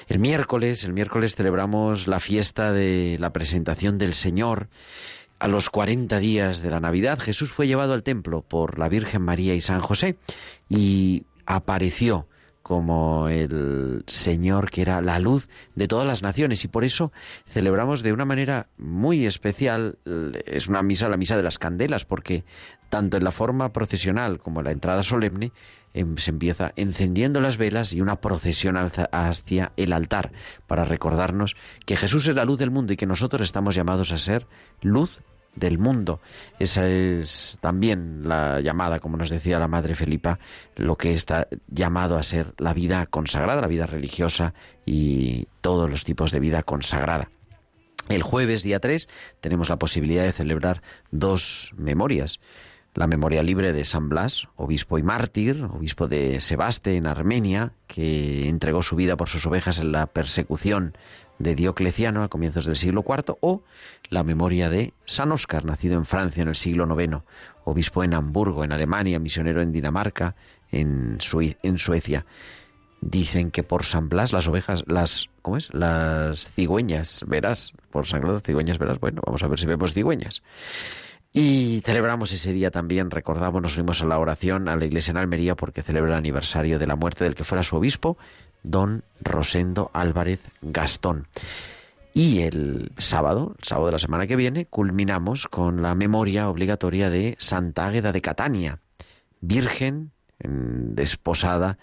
El 0.08 0.18
miércoles, 0.18 0.84
el 0.84 0.92
miércoles 0.92 1.34
celebramos 1.34 2.08
la 2.08 2.20
fiesta 2.20 2.72
de 2.72 3.16
la 3.20 3.32
presentación 3.32 3.98
del 3.98 4.14
Señor. 4.14 4.68
A 5.38 5.48
los 5.48 5.68
40 5.68 6.18
días 6.18 6.62
de 6.62 6.70
la 6.70 6.80
Navidad, 6.80 7.18
Jesús 7.18 7.52
fue 7.52 7.66
llevado 7.66 7.92
al 7.92 8.02
templo 8.02 8.40
por 8.40 8.78
la 8.78 8.88
Virgen 8.88 9.20
María 9.20 9.54
y 9.54 9.60
San 9.60 9.80
José 9.80 10.16
y 10.70 11.24
apareció 11.44 12.26
como 12.66 13.28
el 13.28 14.02
Señor 14.08 14.72
que 14.72 14.82
era 14.82 15.00
la 15.00 15.20
luz 15.20 15.48
de 15.76 15.86
todas 15.86 16.04
las 16.04 16.24
naciones. 16.24 16.64
Y 16.64 16.68
por 16.68 16.82
eso 16.82 17.12
celebramos 17.46 18.02
de 18.02 18.12
una 18.12 18.24
manera 18.24 18.70
muy 18.76 19.24
especial, 19.24 19.98
es 20.46 20.66
una 20.66 20.82
misa, 20.82 21.08
la 21.08 21.16
misa 21.16 21.36
de 21.36 21.44
las 21.44 21.60
candelas, 21.60 22.04
porque 22.04 22.44
tanto 22.88 23.18
en 23.18 23.22
la 23.22 23.30
forma 23.30 23.72
procesional 23.72 24.40
como 24.40 24.58
en 24.58 24.64
la 24.64 24.72
entrada 24.72 25.04
solemne 25.04 25.52
em, 25.94 26.16
se 26.16 26.32
empieza 26.32 26.72
encendiendo 26.74 27.40
las 27.40 27.56
velas 27.56 27.92
y 27.92 28.00
una 28.00 28.20
procesión 28.20 28.76
hacia 28.76 29.72
el 29.76 29.92
altar 29.92 30.32
para 30.66 30.84
recordarnos 30.84 31.54
que 31.84 31.96
Jesús 31.96 32.26
es 32.26 32.34
la 32.34 32.44
luz 32.44 32.58
del 32.58 32.72
mundo 32.72 32.92
y 32.92 32.96
que 32.96 33.06
nosotros 33.06 33.42
estamos 33.42 33.76
llamados 33.76 34.10
a 34.10 34.18
ser 34.18 34.48
luz 34.82 35.22
del 35.56 35.78
mundo. 35.78 36.20
Esa 36.58 36.86
es 36.86 37.58
también 37.60 38.28
la 38.28 38.60
llamada, 38.60 39.00
como 39.00 39.16
nos 39.16 39.30
decía 39.30 39.58
la 39.58 39.68
Madre 39.68 39.94
Felipa, 39.94 40.38
lo 40.76 40.96
que 40.96 41.14
está 41.14 41.48
llamado 41.68 42.16
a 42.16 42.22
ser 42.22 42.54
la 42.58 42.74
vida 42.74 43.06
consagrada, 43.06 43.60
la 43.60 43.66
vida 43.66 43.86
religiosa 43.86 44.54
y 44.84 45.48
todos 45.60 45.90
los 45.90 46.04
tipos 46.04 46.30
de 46.30 46.40
vida 46.40 46.62
consagrada. 46.62 47.30
El 48.08 48.22
jueves, 48.22 48.62
día 48.62 48.78
3, 48.78 49.08
tenemos 49.40 49.68
la 49.68 49.78
posibilidad 49.78 50.22
de 50.22 50.32
celebrar 50.32 50.82
dos 51.10 51.72
memorias. 51.76 52.38
La 52.94 53.06
memoria 53.06 53.42
libre 53.42 53.74
de 53.74 53.84
San 53.84 54.08
Blas, 54.08 54.48
obispo 54.56 54.96
y 54.96 55.02
mártir, 55.02 55.64
obispo 55.64 56.08
de 56.08 56.40
Sebaste 56.40 56.96
en 56.96 57.06
Armenia, 57.06 57.72
que 57.88 58.48
entregó 58.48 58.80
su 58.80 58.96
vida 58.96 59.16
por 59.18 59.28
sus 59.28 59.44
ovejas 59.44 59.80
en 59.80 59.92
la 59.92 60.06
persecución 60.06 60.96
de 61.38 61.54
Diocleciano 61.54 62.22
a 62.22 62.28
comienzos 62.28 62.66
del 62.66 62.76
siglo 62.76 63.04
IV, 63.06 63.36
o 63.40 63.62
la 64.08 64.24
memoria 64.24 64.70
de 64.70 64.94
San 65.04 65.32
Oscar, 65.32 65.64
nacido 65.64 65.96
en 65.96 66.06
Francia 66.06 66.42
en 66.42 66.48
el 66.48 66.56
siglo 66.56 66.86
IX, 67.00 67.22
obispo 67.64 68.04
en 68.04 68.14
Hamburgo, 68.14 68.64
en 68.64 68.72
Alemania, 68.72 69.18
misionero 69.18 69.62
en 69.62 69.72
Dinamarca, 69.72 70.36
en, 70.70 71.18
en 71.62 71.78
Suecia. 71.78 72.26
Dicen 73.00 73.50
que 73.50 73.62
por 73.62 73.84
San 73.84 74.08
Blas 74.08 74.32
las 74.32 74.48
ovejas, 74.48 74.84
las, 74.86 75.28
¿cómo 75.42 75.58
es? 75.58 75.72
Las 75.74 76.50
cigüeñas, 76.50 77.24
verás, 77.26 77.74
por 77.90 78.06
San 78.06 78.20
Blas 78.20 78.34
las 78.34 78.42
cigüeñas 78.42 78.78
verás. 78.78 78.98
Bueno, 78.98 79.20
vamos 79.24 79.42
a 79.42 79.48
ver 79.48 79.58
si 79.58 79.66
vemos 79.66 79.92
cigüeñas. 79.92 80.42
Y 81.38 81.82
celebramos 81.84 82.32
ese 82.32 82.54
día 82.54 82.70
también, 82.70 83.10
recordamos, 83.10 83.60
nos 83.60 83.76
unimos 83.76 84.00
a 84.00 84.06
la 84.06 84.18
oración 84.18 84.70
a 84.70 84.76
la 84.76 84.86
iglesia 84.86 85.10
en 85.10 85.18
Almería 85.18 85.54
porque 85.54 85.82
celebra 85.82 86.12
el 86.12 86.16
aniversario 86.16 86.78
de 86.78 86.86
la 86.86 86.96
muerte 86.96 87.24
del 87.24 87.34
que 87.34 87.44
fuera 87.44 87.62
su 87.62 87.76
obispo, 87.76 88.16
don 88.66 89.04
Rosendo 89.20 89.90
Álvarez 89.94 90.40
Gastón. 90.60 91.28
Y 92.12 92.40
el 92.40 92.92
sábado, 92.98 93.56
sábado 93.62 93.86
de 93.86 93.92
la 93.92 93.98
semana 93.98 94.26
que 94.26 94.36
viene, 94.36 94.66
culminamos 94.66 95.46
con 95.46 95.82
la 95.82 95.94
memoria 95.94 96.48
obligatoria 96.48 97.10
de 97.10 97.36
Santa 97.38 97.86
Águeda 97.86 98.12
de 98.12 98.22
Catania, 98.22 98.80
virgen 99.40 100.12
desposada 100.38 101.78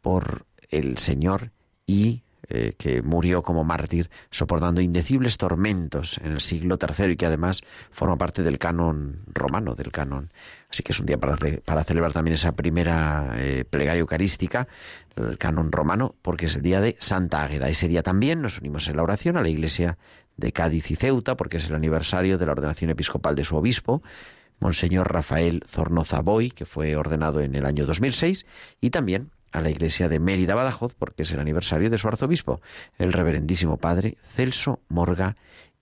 por 0.00 0.46
el 0.70 0.98
Señor 0.98 1.50
y 1.86 2.22
eh, 2.48 2.74
que 2.78 3.02
murió 3.02 3.42
como 3.42 3.64
mártir 3.64 4.10
soportando 4.30 4.80
indecibles 4.80 5.36
tormentos 5.36 6.18
en 6.18 6.32
el 6.32 6.40
siglo 6.40 6.78
III 6.80 7.12
y 7.12 7.16
que 7.16 7.26
además 7.26 7.62
forma 7.90 8.16
parte 8.16 8.42
del 8.42 8.58
canon 8.58 9.22
romano, 9.26 9.74
del 9.74 9.90
canon. 9.90 10.30
Así 10.70 10.82
que 10.82 10.92
es 10.92 11.00
un 11.00 11.06
día 11.06 11.18
para, 11.18 11.36
para 11.64 11.84
celebrar 11.84 12.12
también 12.12 12.34
esa 12.34 12.52
primera 12.52 13.34
eh, 13.36 13.64
plegaria 13.68 14.00
eucarística, 14.00 14.68
el 15.16 15.38
canon 15.38 15.72
romano, 15.72 16.14
porque 16.22 16.46
es 16.46 16.56
el 16.56 16.62
día 16.62 16.80
de 16.80 16.96
Santa 16.98 17.42
Águeda. 17.42 17.68
Ese 17.68 17.88
día 17.88 18.02
también 18.02 18.42
nos 18.42 18.58
unimos 18.58 18.88
en 18.88 18.96
la 18.96 19.02
oración 19.02 19.36
a 19.36 19.42
la 19.42 19.48
iglesia 19.48 19.98
de 20.36 20.52
Cádiz 20.52 20.90
y 20.90 20.96
Ceuta, 20.96 21.36
porque 21.36 21.56
es 21.56 21.68
el 21.68 21.74
aniversario 21.74 22.38
de 22.38 22.46
la 22.46 22.52
ordenación 22.52 22.90
episcopal 22.90 23.34
de 23.34 23.44
su 23.44 23.56
obispo, 23.56 24.02
Monseñor 24.60 25.12
Rafael 25.12 25.62
Zornoza 25.66 26.20
Boy, 26.20 26.50
que 26.50 26.64
fue 26.64 26.96
ordenado 26.96 27.40
en 27.40 27.54
el 27.54 27.66
año 27.66 27.86
2006, 27.86 28.46
y 28.80 28.90
también 28.90 29.30
a 29.52 29.60
la 29.60 29.70
iglesia 29.70 30.08
de 30.08 30.18
Mérida 30.18 30.54
Badajoz 30.54 30.94
porque 30.94 31.22
es 31.22 31.32
el 31.32 31.40
aniversario 31.40 31.90
de 31.90 31.98
su 31.98 32.08
arzobispo, 32.08 32.60
el 32.98 33.12
reverendísimo 33.12 33.76
padre 33.78 34.16
Celso 34.34 34.80
Morga 34.88 35.36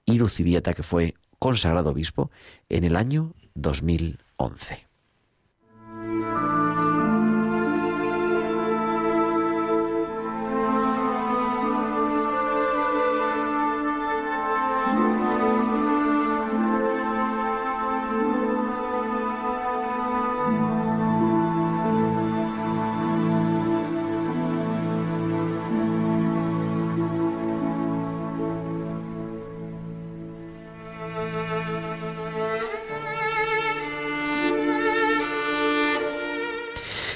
Irucibieta, 0.06 0.74
que 0.74 0.82
fue 0.82 1.14
consagrado 1.38 1.90
obispo 1.90 2.30
en 2.68 2.84
el 2.84 2.96
año 2.96 3.34
2011. 3.54 4.83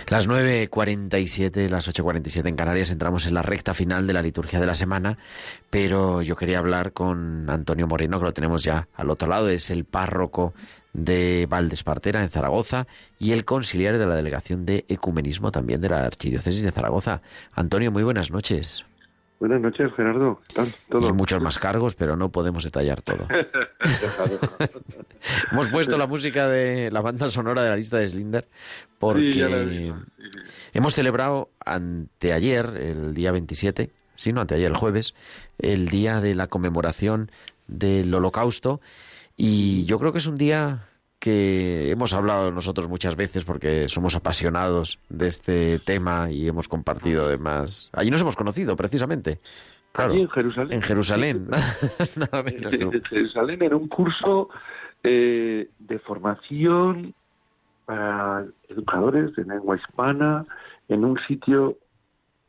Las 0.08 0.26
9.47, 0.26 1.68
las 1.68 1.86
8.47 1.86 2.48
en 2.48 2.56
Canarias, 2.56 2.90
entramos 2.90 3.26
en 3.26 3.34
la 3.34 3.42
recta 3.42 3.74
final 3.74 4.06
de 4.06 4.14
la 4.14 4.22
liturgia 4.22 4.58
de 4.58 4.64
la 4.64 4.74
semana, 4.74 5.18
pero 5.68 6.22
yo 6.22 6.34
quería 6.34 6.60
hablar 6.60 6.94
con 6.94 7.50
Antonio 7.50 7.86
Moreno, 7.86 8.18
que 8.18 8.24
lo 8.24 8.32
tenemos 8.32 8.62
ya 8.62 8.88
al 8.94 9.10
otro 9.10 9.28
lado, 9.28 9.50
es 9.50 9.68
el 9.68 9.84
párroco 9.84 10.54
de 10.94 11.46
Valdespartera, 11.46 12.22
en 12.22 12.30
Zaragoza, 12.30 12.86
y 13.18 13.32
el 13.32 13.44
conciliario 13.44 14.00
de 14.00 14.06
la 14.06 14.16
Delegación 14.16 14.64
de 14.64 14.86
Ecumenismo 14.88 15.52
también 15.52 15.82
de 15.82 15.90
la 15.90 16.06
Archidiócesis 16.06 16.62
de 16.62 16.72
Zaragoza. 16.72 17.20
Antonio, 17.52 17.92
muy 17.92 18.02
buenas 18.02 18.30
noches. 18.30 18.86
Buenas 19.38 19.60
noches, 19.60 19.92
Gerardo. 19.94 20.40
¿Todo? 20.88 21.08
Y 21.08 21.12
muchos 21.12 21.40
más 21.40 21.58
cargos, 21.58 21.94
pero 21.94 22.16
no 22.16 22.30
podemos 22.30 22.64
detallar 22.64 23.02
todo. 23.02 23.28
Hemos 25.52 25.68
puesto 25.68 25.96
la 25.96 26.08
música 26.08 26.48
de 26.48 26.90
la 26.90 27.00
banda 27.00 27.30
sonora 27.30 27.62
de 27.62 27.70
la 27.70 27.76
lista 27.76 27.98
de 27.98 28.08
Slinder 28.08 28.48
porque 28.98 29.94
hemos 30.72 30.94
celebrado 30.94 31.50
anteayer, 31.64 32.66
el 32.76 33.14
día 33.14 33.32
27, 33.32 33.90
sí, 34.16 34.32
no, 34.32 34.40
anteayer, 34.40 34.70
el 34.70 34.76
jueves, 34.76 35.14
el 35.58 35.88
día 35.88 36.20
de 36.20 36.34
la 36.34 36.48
conmemoración 36.48 37.30
del 37.68 38.12
Holocausto 38.12 38.80
y 39.36 39.84
yo 39.86 39.98
creo 39.98 40.12
que 40.12 40.18
es 40.18 40.26
un 40.26 40.36
día 40.36 40.88
que 41.28 41.90
hemos 41.90 42.14
hablado 42.14 42.50
nosotros 42.50 42.88
muchas 42.88 43.14
veces 43.14 43.44
porque 43.44 43.86
somos 43.88 44.16
apasionados 44.16 44.98
de 45.10 45.26
este 45.26 45.78
tema 45.78 46.30
y 46.30 46.48
hemos 46.48 46.68
compartido 46.68 47.26
además. 47.26 47.90
Allí 47.92 48.10
nos 48.10 48.22
hemos 48.22 48.34
conocido 48.34 48.76
precisamente. 48.76 49.38
Claro, 49.92 50.14
en 50.14 50.30
Jerusalén. 50.30 50.72
En 50.72 50.82
Jerusalén. 50.82 51.48
En 52.32 53.02
Jerusalén 53.04 53.62
en 53.62 53.74
un 53.74 53.88
curso 53.88 54.48
eh, 55.02 55.68
de 55.78 55.98
formación 55.98 57.14
para 57.84 58.46
educadores 58.70 59.34
de 59.36 59.44
lengua 59.44 59.76
hispana 59.76 60.46
en 60.88 61.04
un 61.04 61.18
sitio 61.28 61.76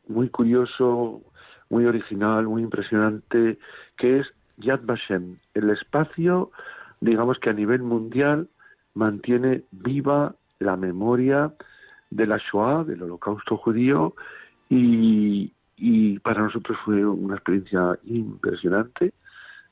muy 0.08 0.30
curioso, 0.30 1.20
muy 1.68 1.84
original, 1.84 2.46
muy 2.46 2.62
impresionante, 2.62 3.58
que 3.98 4.20
es 4.20 4.26
Yad 4.56 4.80
Vashem, 4.84 5.36
el 5.52 5.68
espacio, 5.68 6.50
digamos 7.00 7.38
que 7.40 7.50
a 7.50 7.52
nivel 7.52 7.82
mundial 7.82 8.48
mantiene 8.94 9.62
viva 9.70 10.34
la 10.58 10.76
memoria 10.76 11.52
de 12.10 12.26
la 12.26 12.38
Shoah, 12.38 12.84
del 12.84 13.02
holocausto 13.02 13.56
judío, 13.56 14.14
y, 14.68 15.50
para 16.22 16.42
nosotros 16.42 16.76
fue 16.84 17.04
una 17.04 17.34
experiencia 17.36 17.98
impresionante. 18.04 19.12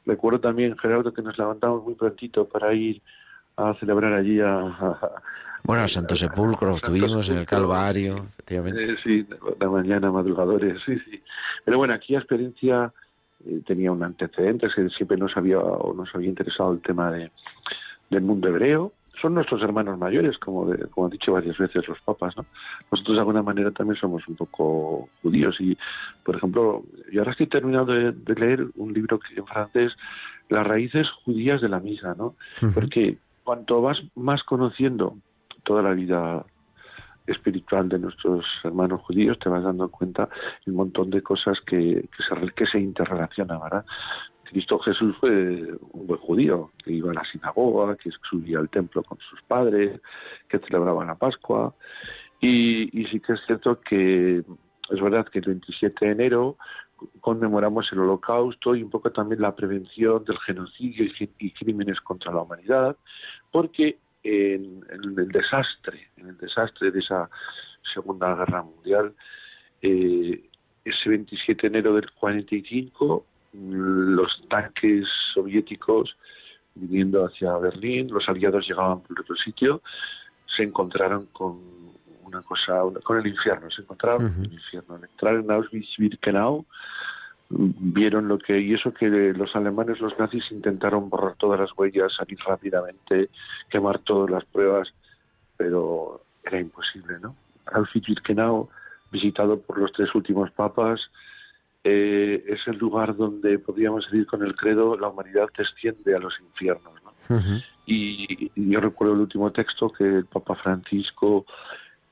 Recuerdo 0.07 0.41
también, 0.41 0.77
Gerardo, 0.79 1.13
que 1.13 1.23
nos 1.23 1.37
levantamos 1.39 1.85
muy 1.85 1.95
prontito 1.95 2.49
para 2.49 2.73
ir 2.73 3.03
a 3.57 3.75
celebrar 3.75 4.15
allí 4.15 4.41
a... 4.41 4.97
bueno, 5.65 5.83
a 5.83 5.89
Santo 5.89 6.15
Sepulcro, 6.15 6.77
estuvimos 6.77 7.29
en 7.29 7.39
el 7.39 7.47
Calvario, 7.47 8.27
efectivamente. 8.31 8.93
Eh, 8.93 8.97
sí, 9.05 9.27
la 9.61 9.69
mañana, 9.69 10.11
madrugadores, 10.11 10.81
sí, 10.87 10.99
sí. 11.01 11.23
Pero 11.65 11.79
bueno, 11.79 11.93
aquí 11.93 12.15
la 12.15 12.21
experiencia 12.21 12.93
eh, 13.45 13.61
tenía 13.67 13.93
un 13.93 14.03
antecedente, 14.03 14.69
que 14.75 14.89
siempre 14.89 15.19
nos 15.19 15.37
había, 15.37 15.59
o 15.59 15.93
nos 15.93 16.15
había 16.15 16.29
interesado 16.29 16.73
el 16.73 16.81
tema 16.81 17.11
de, 17.13 17.31
del 18.09 18.23
mundo 18.23 18.49
hebreo, 18.49 18.93
son 19.21 19.35
nuestros 19.35 19.63
hermanos 19.63 19.99
mayores, 19.99 20.39
como, 20.39 20.67
como 20.91 21.07
han 21.07 21.13
dicho 21.13 21.33
varias 21.33 21.59
veces 21.59 21.87
los 21.89 22.01
papas. 22.01 22.37
¿no? 22.37 22.47
Nosotros 22.91 23.17
de 23.17 23.21
alguna 23.21 23.43
manera 23.43 23.71
también 23.71 23.99
somos 24.01 24.27
un 24.29 24.37
poco 24.37 25.09
judíos 25.23 25.57
y, 25.61 25.77
por 26.25 26.37
ejemplo, 26.37 26.85
yo 27.13 27.21
ahora 27.21 27.33
estoy 27.33 27.47
terminando 27.47 27.93
de, 27.93 28.35
leer 28.35 28.67
un 28.77 28.93
libro 28.93 29.19
que 29.19 29.35
en 29.37 29.47
francés, 29.47 29.97
Las 30.49 30.67
raíces 30.67 31.09
judías 31.25 31.61
de 31.61 31.69
la 31.69 31.81
misa, 31.81 32.15
¿no? 32.17 32.35
Porque 32.75 33.19
cuanto 33.45 33.83
vas 33.83 34.03
más 34.15 34.43
conociendo 34.45 35.17
toda 35.65 35.83
la 35.83 35.93
vida 35.93 36.45
espiritual 37.27 37.89
de 37.89 37.99
nuestros 37.99 38.45
hermanos 38.65 39.03
judíos, 39.03 39.39
te 39.39 39.49
vas 39.49 39.63
dando 39.63 39.91
cuenta 39.91 40.29
un 40.67 40.75
montón 40.75 41.11
de 41.11 41.23
cosas 41.23 41.61
que, 41.61 42.09
que, 42.17 42.23
se, 42.23 42.53
que 42.53 42.67
se 42.67 42.81
interrelacionan, 42.81 43.61
¿verdad? 43.61 43.85
Cristo 44.49 44.79
Jesús 44.79 45.15
fue 45.21 45.31
un 45.93 46.07
buen 46.07 46.21
judío, 46.21 46.73
que 46.83 46.93
iba 46.93 47.11
a 47.11 47.15
la 47.15 47.25
sinagoga, 47.25 47.97
que 47.97 48.11
subía 48.29 48.59
al 48.59 48.71
templo 48.71 49.03
con 49.03 49.19
sus 49.19 49.43
padres, 49.43 50.01
que 50.49 50.59
celebraba 50.59 51.05
la 51.05 51.15
Pascua. 51.17 51.75
Y, 52.41 52.89
sí 53.11 53.21
que 53.21 53.35
es 53.35 53.41
cierto 53.47 53.81
que 53.81 54.39
es 54.39 55.01
verdad 55.01 55.27
que 55.27 55.41
el 55.41 55.47
27 55.47 56.05
de 56.05 56.13
enero 56.13 56.57
conmemoramos 57.21 57.93
el 57.93 58.01
holocausto 58.01 58.75
y 58.75 58.83
un 58.83 58.91
poco 58.91 59.13
también 59.13 59.43
la 59.43 59.55
prevención 59.55 60.25
del 60.25 60.39
genocidio 60.39 61.07
y, 61.39 61.51
crímenes 61.53 62.01
contra 62.01 62.33
la 62.33 62.43
humanidad, 62.43 62.97
porque 63.53 63.99
en, 64.23 64.85
el 64.91 65.29
desastre, 65.29 66.09
en 66.17 66.29
el 66.29 66.39
desastre 66.39 66.91
de 66.91 67.01
esa 67.01 67.29
Segunda 67.95 68.35
Guerra 68.35 68.63
Mundial, 68.63 69.15
eh, 69.83 70.43
ese 70.85 71.09
27 71.09 71.63
de 71.63 71.69
enero 71.69 71.95
del 71.95 72.11
45 72.13 73.25
los 73.59 74.43
tanques 74.49 75.07
soviéticos 75.35 76.17
viniendo 76.75 77.27
hacia 77.27 77.57
Berlín, 77.59 78.09
los 78.11 78.29
aliados 78.29 78.67
llegaban 78.67 79.01
por 79.01 79.21
otro 79.21 79.37
sitio, 79.37 79.83
se 80.47 80.63
encontraron 80.63 81.27
con 81.27 81.59
una 82.23 82.43
cosa, 82.43 82.83
con 83.03 83.19
el 83.19 83.27
infierno, 83.27 83.71
se 83.71 83.83
encontraron 83.83 84.33
con 84.33 84.45
el 84.45 84.53
infierno. 84.53 84.95
Al 84.95 85.05
entrar 85.05 85.35
en 85.35 85.51
Auschwitz-Birkenau, 85.51 86.65
vieron 87.51 88.29
lo 88.29 88.39
que, 88.39 88.61
y 88.61 88.75
eso 88.75 88.93
que 88.93 89.09
los 89.09 89.57
alemanes, 89.57 90.01
los 90.01 90.19
nazis 90.19 90.51
intentaron 90.53 91.09
borrar 91.09 91.35
todas 91.37 91.59
las 91.59 91.71
huellas, 91.77 92.15
salir 92.15 92.39
rápidamente, 92.47 93.31
quemar 93.71 93.99
todas 94.01 94.31
las 94.31 94.45
pruebas, 94.45 94.93
pero 95.57 96.23
era 96.45 96.61
imposible, 96.61 97.19
¿no? 97.21 97.35
Auschwitz-Birkenau, 97.67 98.69
visitado 99.11 99.61
por 99.61 99.79
los 99.79 99.93
tres 99.93 100.15
últimos 100.15 100.51
papas, 100.51 101.01
eh, 101.85 102.45
es 102.47 102.67
el 102.67 102.77
lugar 102.77 103.17
donde 103.17 103.59
podríamos 103.59 104.05
decir 104.07 104.27
con 104.27 104.43
el 104.43 104.55
credo 104.57 104.97
la 104.97 105.09
humanidad 105.09 105.49
desciende 105.57 106.15
a 106.15 106.19
los 106.19 106.35
infiernos. 106.41 106.93
y, 107.87 108.51
yo 108.55 108.81
recuerdo 108.81 109.15
el 109.15 109.21
último 109.21 109.53
texto 109.53 109.91
que 109.91 110.05
el 110.05 110.27
Papa 110.27 110.55
Francisco 110.57 111.47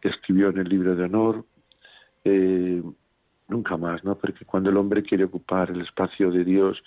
escribió 0.01 0.51
en 0.51 0.59
el 0.59 0.69
libro 0.69 0.95
de 0.95 1.05
honor, 1.05 1.45
eh, 2.25 2.83
nunca 3.49 3.77
más, 3.77 4.05
¿no? 4.05 4.17
Porque 4.17 4.45
cuando 4.45 4.71
el 4.71 4.77
hombre 4.77 5.03
quiere 5.03 5.25
ocupar 5.25 5.71
el 5.71 5.81
espacio 5.81 6.31
de 6.31 6.45
Dios, 6.45 6.83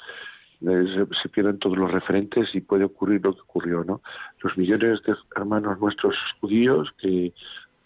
eh, 0.62 0.86
se, 0.94 1.22
se 1.22 1.30
pierden 1.30 1.60
todos 1.60 1.78
los 1.78 1.92
referentes 1.92 2.54
y 2.54 2.62
puede 2.62 2.84
ocurrir 2.86 3.22
lo 3.24 3.34
que 3.34 3.42
ocurrió, 3.42 3.84
¿no? 3.84 4.02
Los 4.42 4.58
millones 4.58 5.02
de 5.04 5.16
hermanos 5.36 5.80
nuestros 5.80 6.16
judíos 6.40 6.90
que 6.98 7.34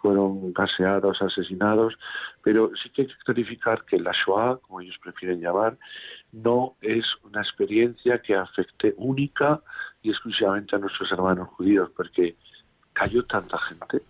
fueron 0.04 0.52
gaseados, 0.52 1.22
asesinados, 1.22 1.98
pero 2.44 2.70
sí 2.76 2.90
que 2.90 3.04
hay 3.04 3.08
que 3.08 3.14
clarificar 3.24 3.86
que 3.86 3.98
la 3.98 4.12
Shoah, 4.12 4.58
como 4.58 4.82
ellos 4.82 4.98
prefieren 5.02 5.40
llamar, 5.40 5.78
no 6.34 6.76
es 6.82 7.06
una 7.24 7.42
experiencia 7.42 8.22
que 8.22 8.36
afecte 8.36 8.94
única 8.98 9.62
y 10.02 10.10
exclusivamente 10.10 10.76
a 10.76 10.80
nuestros 10.80 11.10
hermanos 11.10 11.48
judíos, 11.56 11.90
porque 11.96 12.36
cayó 12.92 13.24
tanta 13.24 13.58
gente, 13.60 14.02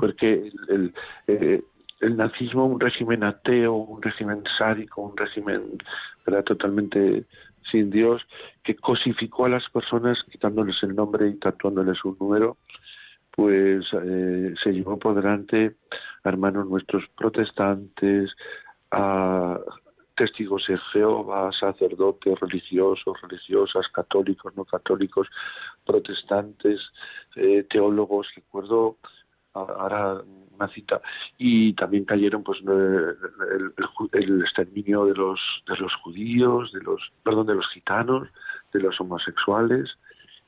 porque 0.00 0.32
el, 0.32 0.54
el, 0.68 0.94
eh, 1.26 1.62
el 2.00 2.16
nazismo, 2.16 2.64
un 2.64 2.80
régimen 2.80 3.22
ateo, 3.22 3.74
un 3.74 4.00
régimen 4.00 4.42
sádico, 4.56 5.02
un 5.02 5.16
régimen 5.18 5.78
¿verdad? 6.24 6.44
totalmente 6.44 7.26
sin 7.70 7.90
Dios, 7.90 8.22
que 8.64 8.74
cosificó 8.74 9.44
a 9.44 9.50
las 9.50 9.68
personas 9.68 10.18
quitándoles 10.30 10.82
el 10.82 10.96
nombre 10.96 11.28
y 11.28 11.34
tatuándoles 11.34 12.02
un 12.06 12.16
número, 12.18 12.56
pues 13.34 13.86
eh, 13.92 14.54
se 14.62 14.72
llevó 14.72 14.98
por 14.98 15.14
delante 15.14 15.76
a 16.22 16.28
hermanos 16.28 16.68
nuestros 16.68 17.04
protestantes, 17.16 18.30
a 18.90 19.58
testigos 20.14 20.66
de 20.68 20.78
Jehová, 20.92 21.50
sacerdotes, 21.58 22.38
religiosos, 22.38 23.20
religiosas, 23.22 23.88
católicos, 23.88 24.54
no 24.54 24.64
católicos, 24.64 25.28
protestantes, 25.84 26.80
eh, 27.36 27.66
teólogos, 27.68 28.28
recuerdo 28.36 28.98
ahora 29.54 30.22
una 30.54 30.68
cita, 30.68 31.00
y 31.38 31.74
también 31.74 32.04
cayeron 32.04 32.42
pues 32.42 32.60
el, 32.60 32.68
el, 32.70 33.72
el, 34.12 34.42
exterminio 34.42 35.04
de 35.06 35.14
los 35.14 35.40
de 35.66 35.76
los 35.76 35.94
judíos, 35.96 36.72
de 36.72 36.80
los 36.80 37.12
perdón, 37.22 37.46
de 37.46 37.54
los 37.54 37.68
gitanos, 37.68 38.28
de 38.72 38.80
los 38.80 38.98
homosexuales, 39.00 39.90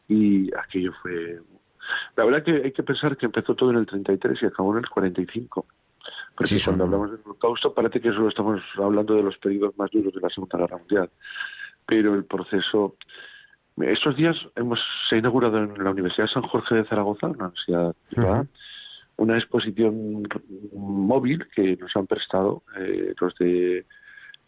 y 0.09 0.55
aquello 0.57 0.93
fue 1.03 1.41
la 2.17 2.25
verdad 2.25 2.43
que 2.43 2.63
hay 2.65 2.73
que 2.73 2.83
pensar 2.83 3.17
que 3.17 3.27
empezó 3.27 3.55
todo 3.55 3.71
en 3.71 3.77
el 3.77 3.87
33 3.87 4.43
y 4.43 4.47
acabó 4.47 4.73
en 4.73 4.79
el 4.79 4.89
45. 4.89 5.67
Porque 6.37 6.59
sí, 6.59 6.65
cuando 6.65 6.85
hablamos 6.85 7.13
del 7.13 7.21
holocausto 7.25 7.73
parece 7.75 8.01
que 8.01 8.11
solo 8.13 8.29
estamos 8.29 8.61
hablando 8.77 9.15
de 9.15 9.23
los 9.23 9.39
periodos 9.39 9.77
más 9.79 9.91
duros 9.91 10.13
de 10.13 10.21
la 10.21 10.29
Segunda 10.29 10.59
Guerra 10.59 10.79
Mundial. 10.79 11.11
Pero 11.87 12.15
el 12.15 12.25
proceso... 12.25 12.97
Estos 13.77 14.15
días 14.17 14.37
hemos 14.55 14.79
se 15.09 15.17
ha 15.17 15.19
inaugurado 15.19 15.59
en 15.59 15.83
la 15.83 15.91
Universidad 15.91 16.29
de 16.29 16.33
San 16.33 16.45
Jorge 16.45 16.77
de 16.77 16.85
Zaragoza, 16.85 17.27
una 17.27 17.47
universidad 17.47 17.95
privada, 18.09 18.43
uh 18.43 18.45
-huh. 18.45 18.49
una 19.17 19.37
exposición 19.37 20.29
móvil 20.73 21.49
que 21.57 21.77
nos 21.77 21.91
han 21.97 22.07
prestado 22.07 22.63
eh, 22.79 23.15
los 23.21 23.35
de 23.35 23.85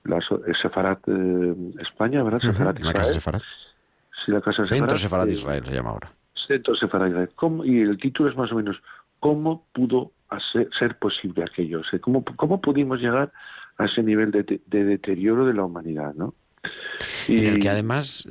la 0.05 0.21
Sefarat 0.63 1.01
eh, 1.09 1.55
España, 1.81 2.23
¿verdad? 2.23 2.41
Uh 2.45 2.47
-huh. 2.47 2.53
Sefarat 2.53 2.79
Israel. 2.79 2.95
La 2.95 3.01
Casa 3.01 3.13
Sefarat. 3.13 3.43
Sí, 4.25 4.31
la 4.31 4.41
Casa 4.41 4.65
Centro 4.65 4.97
Sefarat, 4.97 4.99
Sefarat 4.99 5.29
Israel 5.29 5.65
se 5.65 5.75
llama 5.75 5.91
ahora. 5.91 6.13
Centro 6.47 6.75
Sefarat 6.77 7.33
¿Cómo, 7.35 7.65
y 7.65 7.81
el 7.81 7.99
título 7.99 8.31
es 8.31 8.37
más 8.37 8.51
o 8.53 8.57
menos 8.57 8.77
¿Cómo 9.21 9.67
pudo 9.73 10.13
hacer, 10.29 10.69
ser 10.79 10.99
posible 10.99 11.45
aquello? 11.45 11.81
O 11.81 11.85
sea, 11.85 11.99
¿cómo, 11.99 12.25
¿Cómo 12.25 12.61
pudimos 12.61 13.01
llegar 13.01 13.33
a 13.79 13.85
ese 13.87 14.03
nivel 14.03 14.31
de, 14.31 14.61
de 14.67 14.85
deterioro 14.85 15.47
de 15.47 15.55
la 15.55 15.65
humanidad? 15.65 16.15
¿no? 16.15 16.35
Y... 17.29 17.39
En 17.39 17.47
el 17.47 17.59
que 17.59 17.69
además 17.69 18.29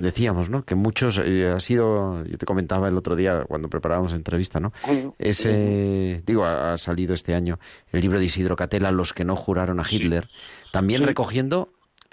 decíamos, 0.00 0.50
¿no? 0.50 0.64
Que 0.64 0.74
muchos 0.74 1.18
eh, 1.18 1.48
ha 1.48 1.60
sido, 1.60 2.24
yo 2.24 2.38
te 2.38 2.46
comentaba 2.46 2.88
el 2.88 2.96
otro 2.96 3.16
día 3.16 3.44
cuando 3.44 3.68
preparábamos 3.68 4.12
la 4.12 4.18
entrevista, 4.18 4.60
¿no? 4.60 4.72
Ese, 5.18 6.22
digo, 6.26 6.44
ha, 6.44 6.72
ha, 6.72 6.78
salido 6.78 7.14
este 7.14 7.34
año 7.34 7.58
el 7.92 8.00
libro 8.00 8.18
de 8.18 8.24
Isidro 8.24 8.56
Catela, 8.56 8.90
Los 8.90 9.12
que 9.12 9.24
no 9.24 9.36
juraron 9.36 9.80
a 9.80 9.84
Hitler, 9.88 10.24
sí. 10.24 10.68
también 10.72 11.00
sí. 11.00 11.06
recogiendo 11.06 11.72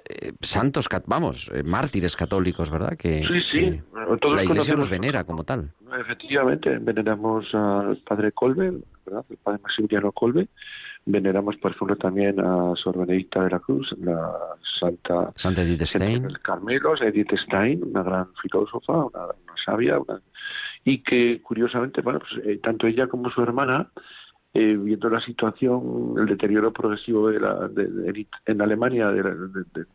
eh, 0.09 0.33
santos, 0.41 0.87
vamos, 1.05 1.51
eh, 1.53 1.63
mártires 1.63 2.15
católicos, 2.15 2.69
¿verdad? 2.69 2.97
Que, 2.97 3.19
sí, 3.19 3.41
sí. 3.51 3.81
que 4.21 4.27
la 4.29 4.43
Iglesia 4.43 4.75
los 4.75 4.89
venera 4.89 5.23
como 5.23 5.43
tal. 5.43 5.71
Efectivamente, 5.99 6.77
veneramos 6.79 7.53
al 7.53 7.97
padre 7.97 8.31
Colbe, 8.31 8.73
¿verdad? 9.05 9.25
El 9.29 9.37
padre 9.37 9.59
Maximiliano 9.63 10.11
Colbe. 10.11 10.47
Veneramos, 11.05 11.55
por 11.57 11.71
ejemplo, 11.71 11.95
también 11.95 12.39
a 12.39 12.73
Sor 12.75 12.97
Benedicta 12.97 13.43
de 13.43 13.49
la 13.51 13.59
Cruz, 13.59 13.95
la 14.01 14.29
Santa, 14.79 15.31
Santa 15.35 15.61
Edith 15.61 15.83
Stein. 15.83 16.25
El 16.25 16.39
Carmelos, 16.41 17.01
Edith 17.01 17.33
Stein, 17.45 17.81
una 17.83 18.03
gran 18.03 18.27
filósofa, 18.41 18.93
una, 19.05 19.23
una 19.23 19.53
sabia, 19.63 19.99
una, 19.99 20.21
y 20.83 20.99
que 21.03 21.41
curiosamente, 21.41 22.01
bueno, 22.01 22.19
pues 22.19 22.45
eh, 22.45 22.59
tanto 22.63 22.87
ella 22.87 23.07
como 23.07 23.29
su 23.29 23.41
hermana 23.41 23.89
eh, 24.53 24.75
viendo 24.75 25.09
la 25.09 25.21
situación, 25.21 26.15
el 26.17 26.25
deterioro 26.25 26.71
progresivo 26.71 27.29
de 27.29 27.39
la, 27.39 27.67
de, 27.67 28.25
en 28.45 28.61
Alemania 28.61 29.09
de, 29.11 29.23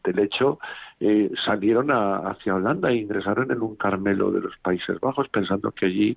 del 0.04 0.18
hecho, 0.18 0.58
eh, 1.00 1.30
salieron 1.44 1.90
a, 1.90 2.18
hacia 2.28 2.54
Holanda 2.54 2.90
e 2.90 2.96
ingresaron 2.96 3.50
en 3.50 3.60
un 3.60 3.76
Carmelo 3.76 4.30
de 4.30 4.40
los 4.40 4.56
Países 4.58 5.00
Bajos 5.00 5.28
pensando 5.28 5.72
que 5.72 5.86
allí 5.86 6.16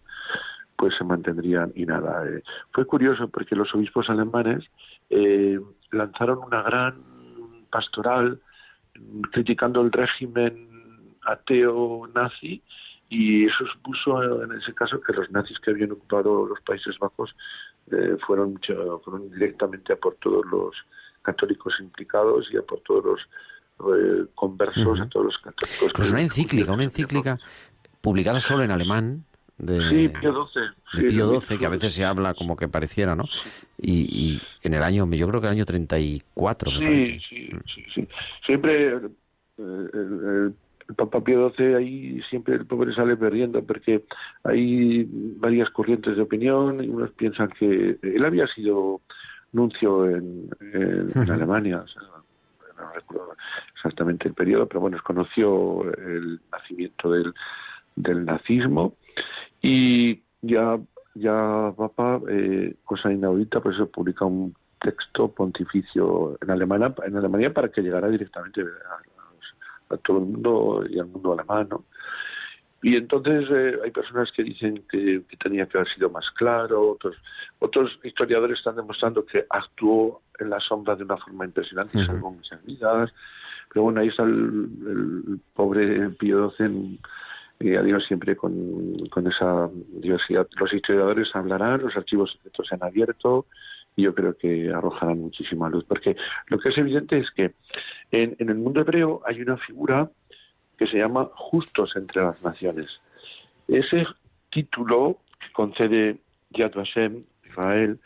pues 0.76 0.96
se 0.96 1.04
mantendrían 1.04 1.72
y 1.76 1.86
nada. 1.86 2.28
Eh, 2.28 2.44
fue 2.72 2.86
curioso 2.86 3.28
porque 3.30 3.56
los 3.56 3.74
obispos 3.74 4.10
alemanes 4.10 4.64
eh, 5.10 5.60
lanzaron 5.92 6.40
una 6.40 6.62
gran 6.62 6.96
pastoral 7.70 8.40
criticando 9.32 9.82
el 9.82 9.92
régimen 9.92 10.70
ateo 11.24 12.08
nazi 12.14 12.62
y 13.10 13.45
eso 13.45 13.66
supuso 13.68 14.43
en 14.43 14.51
ese 14.53 14.74
caso 14.74 14.99
que 15.01 15.14
los 15.14 15.30
nazis 15.32 15.60
que 15.60 15.72
habían 15.72 15.91
ocupado 15.91 16.45
los 16.45 16.60
Países 16.62 16.97
Bajos 16.99 17.36
eh, 17.91 18.18
fueron, 18.26 18.60
fueron 19.03 19.30
directamente 19.32 19.93
a 19.93 19.95
por 19.95 20.16
todos 20.16 20.45
los 20.47 20.76
católicos 21.22 21.74
implicados 21.80 22.47
y 22.51 22.58
a 22.58 22.62
por 22.62 22.80
todos 22.82 23.06
los 23.06 23.22
eh, 23.95 24.26
conversos, 24.36 24.86
uh 24.86 24.95
-huh. 24.95 25.03
a 25.03 25.10
todos 25.10 25.26
los 25.28 25.38
católicos. 25.38 25.91
Pues 25.95 26.12
una 26.12 26.22
encíclica, 26.22 26.72
una 26.72 26.84
encíclica 26.84 27.38
publicada 28.01 28.39
solo 28.39 28.64
en 28.64 28.72
alemán. 28.72 29.26
De, 29.58 29.80
sí, 29.89 30.10
Pío 30.10 30.47
XII. 30.47 30.62
De 30.93 31.10
sí, 31.10 31.16
Pío 31.16 31.39
XII, 31.41 31.58
que 31.58 31.66
a 31.66 31.70
veces 31.70 31.93
se 31.93 32.03
habla 32.03 32.34
como 32.34 32.56
que 32.58 32.68
pareciera, 32.68 33.16
¿no? 33.16 33.24
Sí. 33.26 33.49
Y, 33.78 33.93
y, 34.34 34.41
en 34.64 34.74
el 34.74 34.84
año, 34.84 35.10
yo 35.12 35.28
creo 35.28 35.39
que 35.39 35.47
el 35.47 35.53
año 35.53 35.66
34, 35.66 36.72
me 36.72 36.86
sí. 36.86 37.20
Sí, 37.30 37.49
sí, 37.74 37.86
sí. 37.93 38.08
Siempre 38.45 38.95
eh, 38.95 38.99
el, 39.58 39.89
el, 39.93 40.56
el 40.90 40.96
Papa 40.96 41.24
Pío 41.24 41.50
XII 41.52 41.76
ahí 41.76 42.22
siempre 42.30 42.56
el 42.56 42.66
pobre 42.66 42.94
sale 42.94 43.18
perdiendo 43.18 43.64
porque 43.64 44.06
hay 44.44 45.08
varias 45.38 45.70
corrientes 45.72 46.16
de 46.16 46.22
opinión 46.22 46.84
y 46.84 46.90
unos 46.90 47.12
piensan 47.12 47.50
que 47.50 47.98
él 48.02 48.26
había 48.26 48.48
sido 48.48 49.02
nuncio 49.52 50.10
en, 50.10 50.50
en, 50.74 51.12
en 51.16 51.32
Alemania, 51.32 51.82
o 51.84 51.88
sea, 51.88 52.02
no 52.78 52.92
recuerdo 52.94 53.36
exactamente 53.74 54.28
el 54.28 54.34
periodo, 54.34 54.68
pero 54.68 54.82
bueno, 54.82 54.98
conoció 55.04 55.84
el 55.94 56.42
nacimiento 56.52 57.12
del, 57.12 57.34
del 57.96 58.26
nazismo 58.26 58.96
y 59.62 60.22
ya 60.42 60.78
ya 61.16 61.74
Papa, 61.76 62.22
eh, 62.30 62.76
cosa 62.84 63.12
inaudita, 63.12 63.62
pues 63.62 63.78
se 63.78 63.86
publica 63.86 64.26
un 64.26 64.54
texto 64.82 65.30
pontificio 65.30 66.38
en 66.42 66.52
Alemania, 66.52 66.94
en 67.06 67.16
Alemania 67.16 67.54
para 67.54 67.70
que 67.70 67.82
llegara 67.82 68.10
directamente 68.10 68.62
a, 68.62 69.14
a 69.90 69.98
todo 69.98 70.20
el 70.20 70.26
mundo 70.26 70.84
y 70.90 71.00
al 71.00 71.08
mundo 71.08 71.34
alemán, 71.34 71.68
¿no? 71.70 71.86
Y 72.82 72.96
entonces 72.98 73.48
eh, 73.50 73.80
hay 73.84 73.90
personas 73.90 74.32
que 74.32 74.44
dicen 74.44 74.84
que, 74.90 75.24
que, 75.28 75.38
tenía 75.38 75.66
que 75.66 75.80
haber 75.80 75.92
sido 75.92 76.10
más 76.12 76.30
claro, 76.32 76.92
otros, 76.92 77.16
otros 77.58 78.00
historiadores 78.04 78.60
están 78.60 78.76
demostrando 78.76 79.26
que 79.26 79.44
actuó 79.50 80.22
en 80.38 80.52
la 80.52 80.60
sombra 80.60 80.96
de 80.96 81.04
una 81.04 81.18
forma 81.18 81.46
impresionante 81.46 81.98
y 81.98 82.02
uh 82.02 82.04
-huh. 82.04 82.08
salvó 82.08 82.32
muchas 82.32 82.64
vidas. 82.64 83.12
Pero 83.74 83.84
bueno, 83.84 84.02
ahí 84.02 84.10
está 84.10 84.22
el, 84.24 84.70
el 84.86 85.40
pobre 85.56 86.10
Pío 86.12 86.52
XII 86.52 87.00
y 87.60 87.76
a 87.76 87.82
Dios 87.82 88.06
siempre 88.06 88.36
con, 88.36 89.08
con, 89.10 89.28
esa 89.28 89.70
diversidad. 90.02 90.48
Los 90.60 90.74
historiadores 90.74 91.36
hablarán, 91.36 91.82
los 91.82 91.96
archivos 91.96 92.32
secretos 92.34 92.68
se 92.68 92.76
han 92.76 92.84
abierto 92.84 93.46
y 93.96 94.04
yo 94.04 94.14
creo 94.14 94.38
que 94.38 94.70
arrojarán 94.70 95.22
muchísima 95.22 95.70
luz, 95.70 95.86
porque 95.86 96.16
lo 96.48 96.60
que 96.60 96.70
es 96.70 96.78
evidente 96.78 97.18
es 97.18 97.32
que 97.32 97.54
en, 98.12 98.36
en 98.39 98.50
el 98.50 98.56
mundo 98.56 98.82
hebreo 98.82 99.22
hay 99.26 99.41
una 99.41 99.58
figura 99.58 100.10
que 100.78 100.88
se 100.88 100.98
llama 100.98 101.30
Justos 101.36 101.96
entre 101.96 102.22
las 102.22 102.43
Naciones. 102.43 102.88
Ese 103.68 104.06
título 104.52 105.18
que 105.39 105.52
concede 105.54 106.18
Yad 106.52 106.74
Vashem, 106.74 107.24
Israel, 107.46 108.00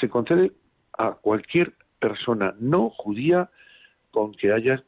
se 0.00 0.08
concede 0.08 0.52
a 0.96 1.12
cualquier 1.12 1.74
persona 2.00 2.54
no 2.58 2.90
judía 2.90 3.50
con 4.10 4.32
que 4.32 4.52
haya 4.52 4.82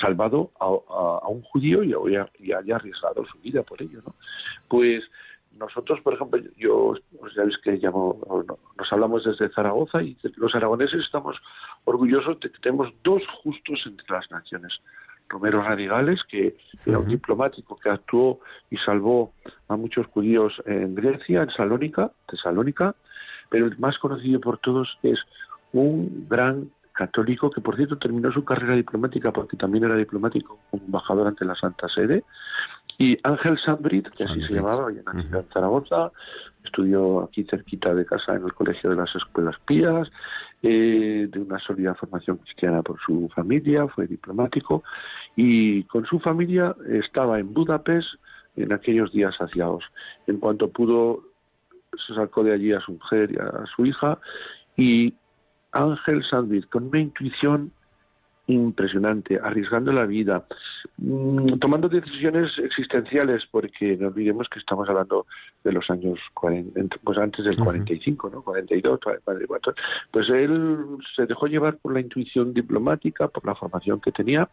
salvado 0.00 0.50
a, 0.58 0.64
a, 0.64 1.18
a 1.24 1.28
un 1.28 1.42
judío 1.42 1.82
y, 1.84 1.94
y, 2.38 2.52
haya 2.52 2.76
arriesgado 2.76 3.26
su 3.26 3.38
vida 3.38 3.62
por 3.62 3.82
ello, 3.82 4.00
¿no? 4.06 4.14
Pues 4.68 5.02
nosotros, 5.58 6.00
por 6.00 6.14
ejemplo, 6.14 6.40
yo, 6.56 6.94
pues 7.18 7.34
ya 7.34 7.44
ves 7.44 7.58
que 7.58 7.72
llamo, 7.72 8.18
nos 8.78 8.92
hablamos 8.92 9.24
desde 9.24 9.52
Zaragoza 9.52 10.02
y 10.02 10.16
los 10.36 10.54
aragoneses 10.54 11.04
estamos 11.04 11.36
orgullosos 11.84 12.40
de 12.40 12.50
que 12.50 12.58
tenemos 12.60 12.92
dos 13.02 13.22
justos 13.42 13.82
entre 13.86 14.06
las 14.08 14.30
naciones. 14.30 14.80
Romero 15.28 15.62
Radigales, 15.62 16.24
que 16.24 16.56
era 16.84 16.98
un 16.98 17.06
diplomático 17.06 17.78
que 17.78 17.88
actuó 17.88 18.40
y 18.68 18.76
salvó 18.78 19.32
a 19.68 19.76
muchos 19.76 20.06
judíos 20.08 20.60
en 20.66 20.94
Grecia, 20.96 21.42
en 21.42 21.50
Salónica, 21.50 22.10
Tesalónica, 22.26 22.96
pero 23.48 23.66
el 23.66 23.78
más 23.78 23.96
conocido 23.98 24.40
por 24.40 24.58
todos 24.58 24.98
es 25.02 25.20
un 25.72 26.26
gran 26.28 26.70
católico 26.92 27.50
que 27.50 27.60
por 27.60 27.76
cierto 27.76 27.96
terminó 27.96 28.32
su 28.32 28.44
carrera 28.44 28.74
diplomática 28.74 29.32
porque 29.32 29.56
también 29.56 29.84
era 29.84 29.96
diplomático 29.96 30.58
como 30.70 30.84
embajador 30.84 31.28
ante 31.28 31.44
la 31.44 31.54
Santa 31.54 31.88
Sede 31.88 32.24
y 33.00 33.18
Ángel 33.22 33.58
Sandbrit, 33.58 34.10
que 34.10 34.24
así 34.24 34.42
se 34.42 34.52
llamaba, 34.52 34.92
y 34.92 34.96
nació 34.96 35.38
en 35.38 35.48
Zaragoza, 35.54 36.12
estudió 36.62 37.22
aquí 37.22 37.44
cerquita 37.44 37.94
de 37.94 38.04
casa 38.04 38.34
en 38.34 38.44
el 38.44 38.52
Colegio 38.52 38.90
de 38.90 38.96
las 38.96 39.16
Escuelas 39.16 39.56
Pías, 39.64 40.06
eh, 40.62 41.26
de 41.32 41.40
una 41.40 41.58
sólida 41.60 41.94
formación 41.94 42.36
cristiana 42.36 42.82
por 42.82 43.00
su 43.00 43.30
familia, 43.34 43.88
fue 43.88 44.06
diplomático 44.06 44.84
y 45.34 45.84
con 45.84 46.04
su 46.04 46.20
familia 46.20 46.76
estaba 46.90 47.38
en 47.38 47.54
Budapest 47.54 48.06
en 48.56 48.70
aquellos 48.70 49.10
días 49.12 49.34
saciados. 49.34 49.82
En 50.26 50.36
cuanto 50.36 50.68
pudo, 50.68 51.22
se 52.06 52.14
sacó 52.14 52.44
de 52.44 52.52
allí 52.52 52.74
a 52.74 52.80
su 52.80 52.92
mujer 52.92 53.32
y 53.32 53.38
a 53.38 53.64
su 53.74 53.86
hija 53.86 54.18
y 54.76 55.14
Ángel 55.72 56.22
Sandwich, 56.28 56.68
con 56.68 56.88
una 56.88 57.00
intuición 57.00 57.72
impresionante, 58.52 59.38
arriesgando 59.42 59.92
la 59.92 60.06
vida, 60.06 60.44
mm, 60.98 61.58
tomando 61.58 61.88
decisiones 61.88 62.58
existenciales, 62.58 63.44
porque 63.50 63.96
no 63.96 64.08
olvidemos 64.08 64.48
que 64.48 64.58
estamos 64.58 64.88
hablando 64.88 65.26
de 65.64 65.72
los 65.72 65.88
años 65.90 66.18
40, 66.34 66.96
pues 67.02 67.18
antes 67.18 67.44
del 67.44 67.56
45, 67.56 68.30
¿no? 68.30 68.42
42, 68.42 69.00
44. 69.00 69.74
Pues 70.10 70.28
él 70.30 70.78
se 71.14 71.26
dejó 71.26 71.46
llevar 71.46 71.76
por 71.78 71.92
la 71.92 72.00
intuición 72.00 72.52
diplomática, 72.54 73.28
por 73.28 73.44
la 73.46 73.54
formación 73.54 74.00
que 74.00 74.12
tenía, 74.12 74.48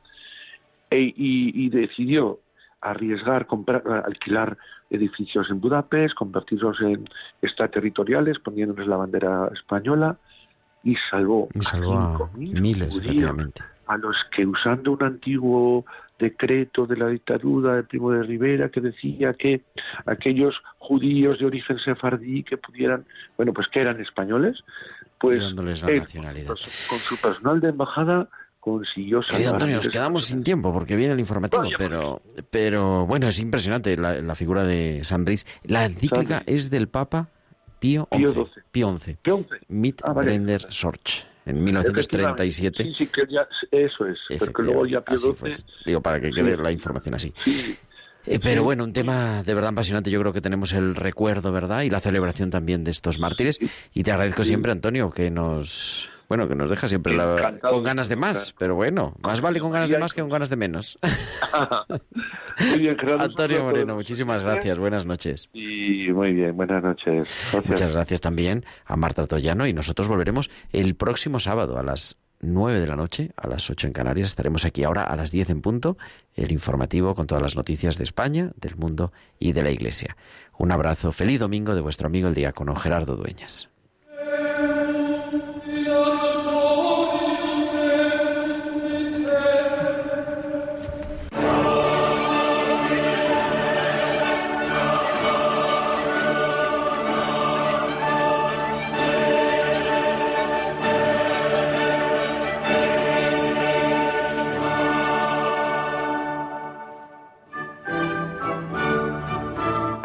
e, 0.90 1.02
y, 1.02 1.66
y 1.66 1.70
decidió 1.70 2.40
arriesgar, 2.82 3.48
comprar, 3.48 3.84
alquilar 4.06 4.58
edificios 4.90 5.50
en 5.50 5.60
Budapest, 5.60 6.16
convertirlos 6.16 6.80
en 6.82 7.10
extraterritoriales, 7.42 8.40
poniéndoles 8.40 8.88
la 8.88 8.98
bandera 8.98 9.50
española, 9.54 10.18
y 10.84 10.96
salvó, 11.10 11.50
a, 11.72 12.30
miles, 12.38 12.98
efectivamente. 12.98 13.62
A 13.88 13.98
los 13.98 14.16
que 14.36 14.46
usando 14.46 14.92
un 14.92 15.04
antiguo 15.04 15.86
decreto 16.20 16.86
de 16.86 16.98
la 16.98 17.08
dictadura 17.08 17.76
del 17.76 17.86
Primo 17.86 18.12
de 18.12 18.24
Rivera 18.24 18.70
que 18.70 18.82
decía 18.82 19.34
que 19.34 19.62
aquellos 20.06 20.56
judíos 20.80 21.40
de 21.40 21.46
origen 21.46 21.78
sefardí 21.80 22.44
que 22.44 22.58
pudieran, 22.58 23.06
bueno, 23.36 23.54
pues 23.54 23.68
que 23.68 23.82
eran 23.82 24.00
españoles, 24.02 24.64
pues 25.20 25.42
con 26.90 27.00
su 27.00 27.18
personal 27.18 27.60
de 27.60 27.70
embajada 27.70 28.28
consiguió 28.60 29.22
Querido 29.22 29.54
Antonio, 29.54 29.78
nos 29.78 29.88
quedamos 29.88 30.26
sin 30.26 30.44
tiempo 30.44 30.74
porque 30.74 30.96
viene 30.96 31.14
el 31.14 31.20
informativo, 31.20 31.64
pero, 31.78 32.22
pero 32.50 33.06
bueno, 33.06 33.28
es 33.28 33.40
impresionante 33.40 33.96
la, 33.96 34.36
figura 34.36 34.64
de 34.64 35.04
San 35.04 35.24
Brice. 35.24 35.46
La 35.64 35.86
encíclica 35.86 36.44
es 36.46 36.70
del 36.70 36.88
Papa 36.88 37.30
Pío 37.80 38.08
XI. 38.12 38.52
Pío 38.72 38.98
XI. 39.00 39.18
Mit 39.70 40.02
ah, 40.04 40.14
Sorch. 40.70 41.26
En 41.48 41.64
1937. 41.64 42.84
Sí, 42.84 42.94
sí, 42.98 43.08
que 43.08 43.22
ya, 43.30 43.48
eso 43.72 44.06
es. 44.06 44.20
Porque 44.38 44.64
luego 44.64 44.86
ya 44.86 45.02
Pío 45.02 45.18
XII... 45.18 45.66
Digo, 45.86 46.02
para 46.02 46.20
que 46.20 46.32
quede 46.32 46.58
la 46.58 46.72
información 46.72 47.16
así. 47.16 47.34
Eh, 48.26 48.40
pero 48.44 48.62
bueno, 48.64 48.84
un 48.84 48.92
tema 48.92 49.42
de 49.44 49.54
verdad 49.54 49.72
apasionante. 49.72 50.12
Yo 50.12 50.20
creo 50.20 50.34
que 50.34 50.42
tenemos 50.42 50.74
el 50.74 50.96
recuerdo, 50.96 51.54
¿verdad? 51.54 51.84
Y 51.84 51.90
la 51.90 52.02
celebración 52.02 52.50
también 52.50 52.84
de 52.84 52.92
estos 52.92 53.20
mártires. 53.20 53.58
Y 53.94 54.04
te 54.04 54.12
agradezco 54.12 54.44
siempre, 54.44 54.74
Antonio, 54.74 55.10
que 55.10 55.32
nos 55.32 56.10
bueno, 56.28 56.48
que 56.48 56.56
nos 56.56 56.70
deja 56.70 56.88
siempre 56.88 57.18
con 57.62 57.84
ganas 57.84 58.10
de 58.10 58.16
más, 58.16 58.54
pero 58.58 58.76
bueno, 58.76 59.16
más 59.22 59.42
vale 59.42 59.60
con 59.60 59.72
ganas 59.72 59.90
de 59.90 59.98
más 59.98 60.14
que 60.14 60.22
con 60.22 60.30
ganas 60.30 60.50
de 60.50 60.58
menos. 60.58 61.00
muy 62.70 62.80
bien, 62.80 62.98
Antonio 63.20 63.64
Moreno, 63.64 63.96
muchísimas 63.96 64.44
gracias, 64.44 64.78
buenas 64.78 65.06
noches. 65.06 65.50
Y 65.54 66.10
muy 66.12 66.34
bien, 66.34 66.56
buenas 66.56 66.84
noches. 66.84 67.30
Muchas 67.66 67.94
gracias 67.94 68.22
también 68.22 68.66
a 68.86 68.96
Marta 68.98 69.26
Tollano 69.26 69.68
y 69.68 69.74
nosotros 69.74 70.08
volveremos 70.08 70.50
el 70.74 70.96
próximo 70.96 71.40
sábado 71.40 71.78
a 71.78 71.84
las 71.84 72.18
9 72.42 72.80
de 72.80 72.88
la 72.88 72.96
noche, 72.96 73.32
a 73.36 73.48
las 73.48 73.70
8 73.70 73.88
en 73.88 73.94
Canarias. 73.94 74.30
Estaremos 74.30 74.66
aquí 74.66 74.84
ahora 74.84 75.04
a 75.04 75.16
las 75.16 75.32
10 75.32 75.50
en 75.50 75.62
punto, 75.62 75.98
el 76.36 76.52
informativo 76.52 77.16
con 77.16 77.28
todas 77.28 77.42
las 77.42 77.56
noticias 77.56 77.98
de 77.98 78.04
España, 78.04 78.52
del 78.56 78.76
mundo 78.76 79.12
y 79.40 79.54
de 79.54 79.64
la 79.64 79.72
Iglesia. 79.72 80.18
Un 80.58 80.72
abrazo, 80.72 81.12
feliz 81.12 81.40
domingo 81.40 81.76
de 81.76 81.82
vuestro 81.82 82.08
amigo 82.08 82.28
el 82.28 82.36
diácono 82.36 82.76
Gerardo 82.76 83.16
Dueñas. 83.16 83.70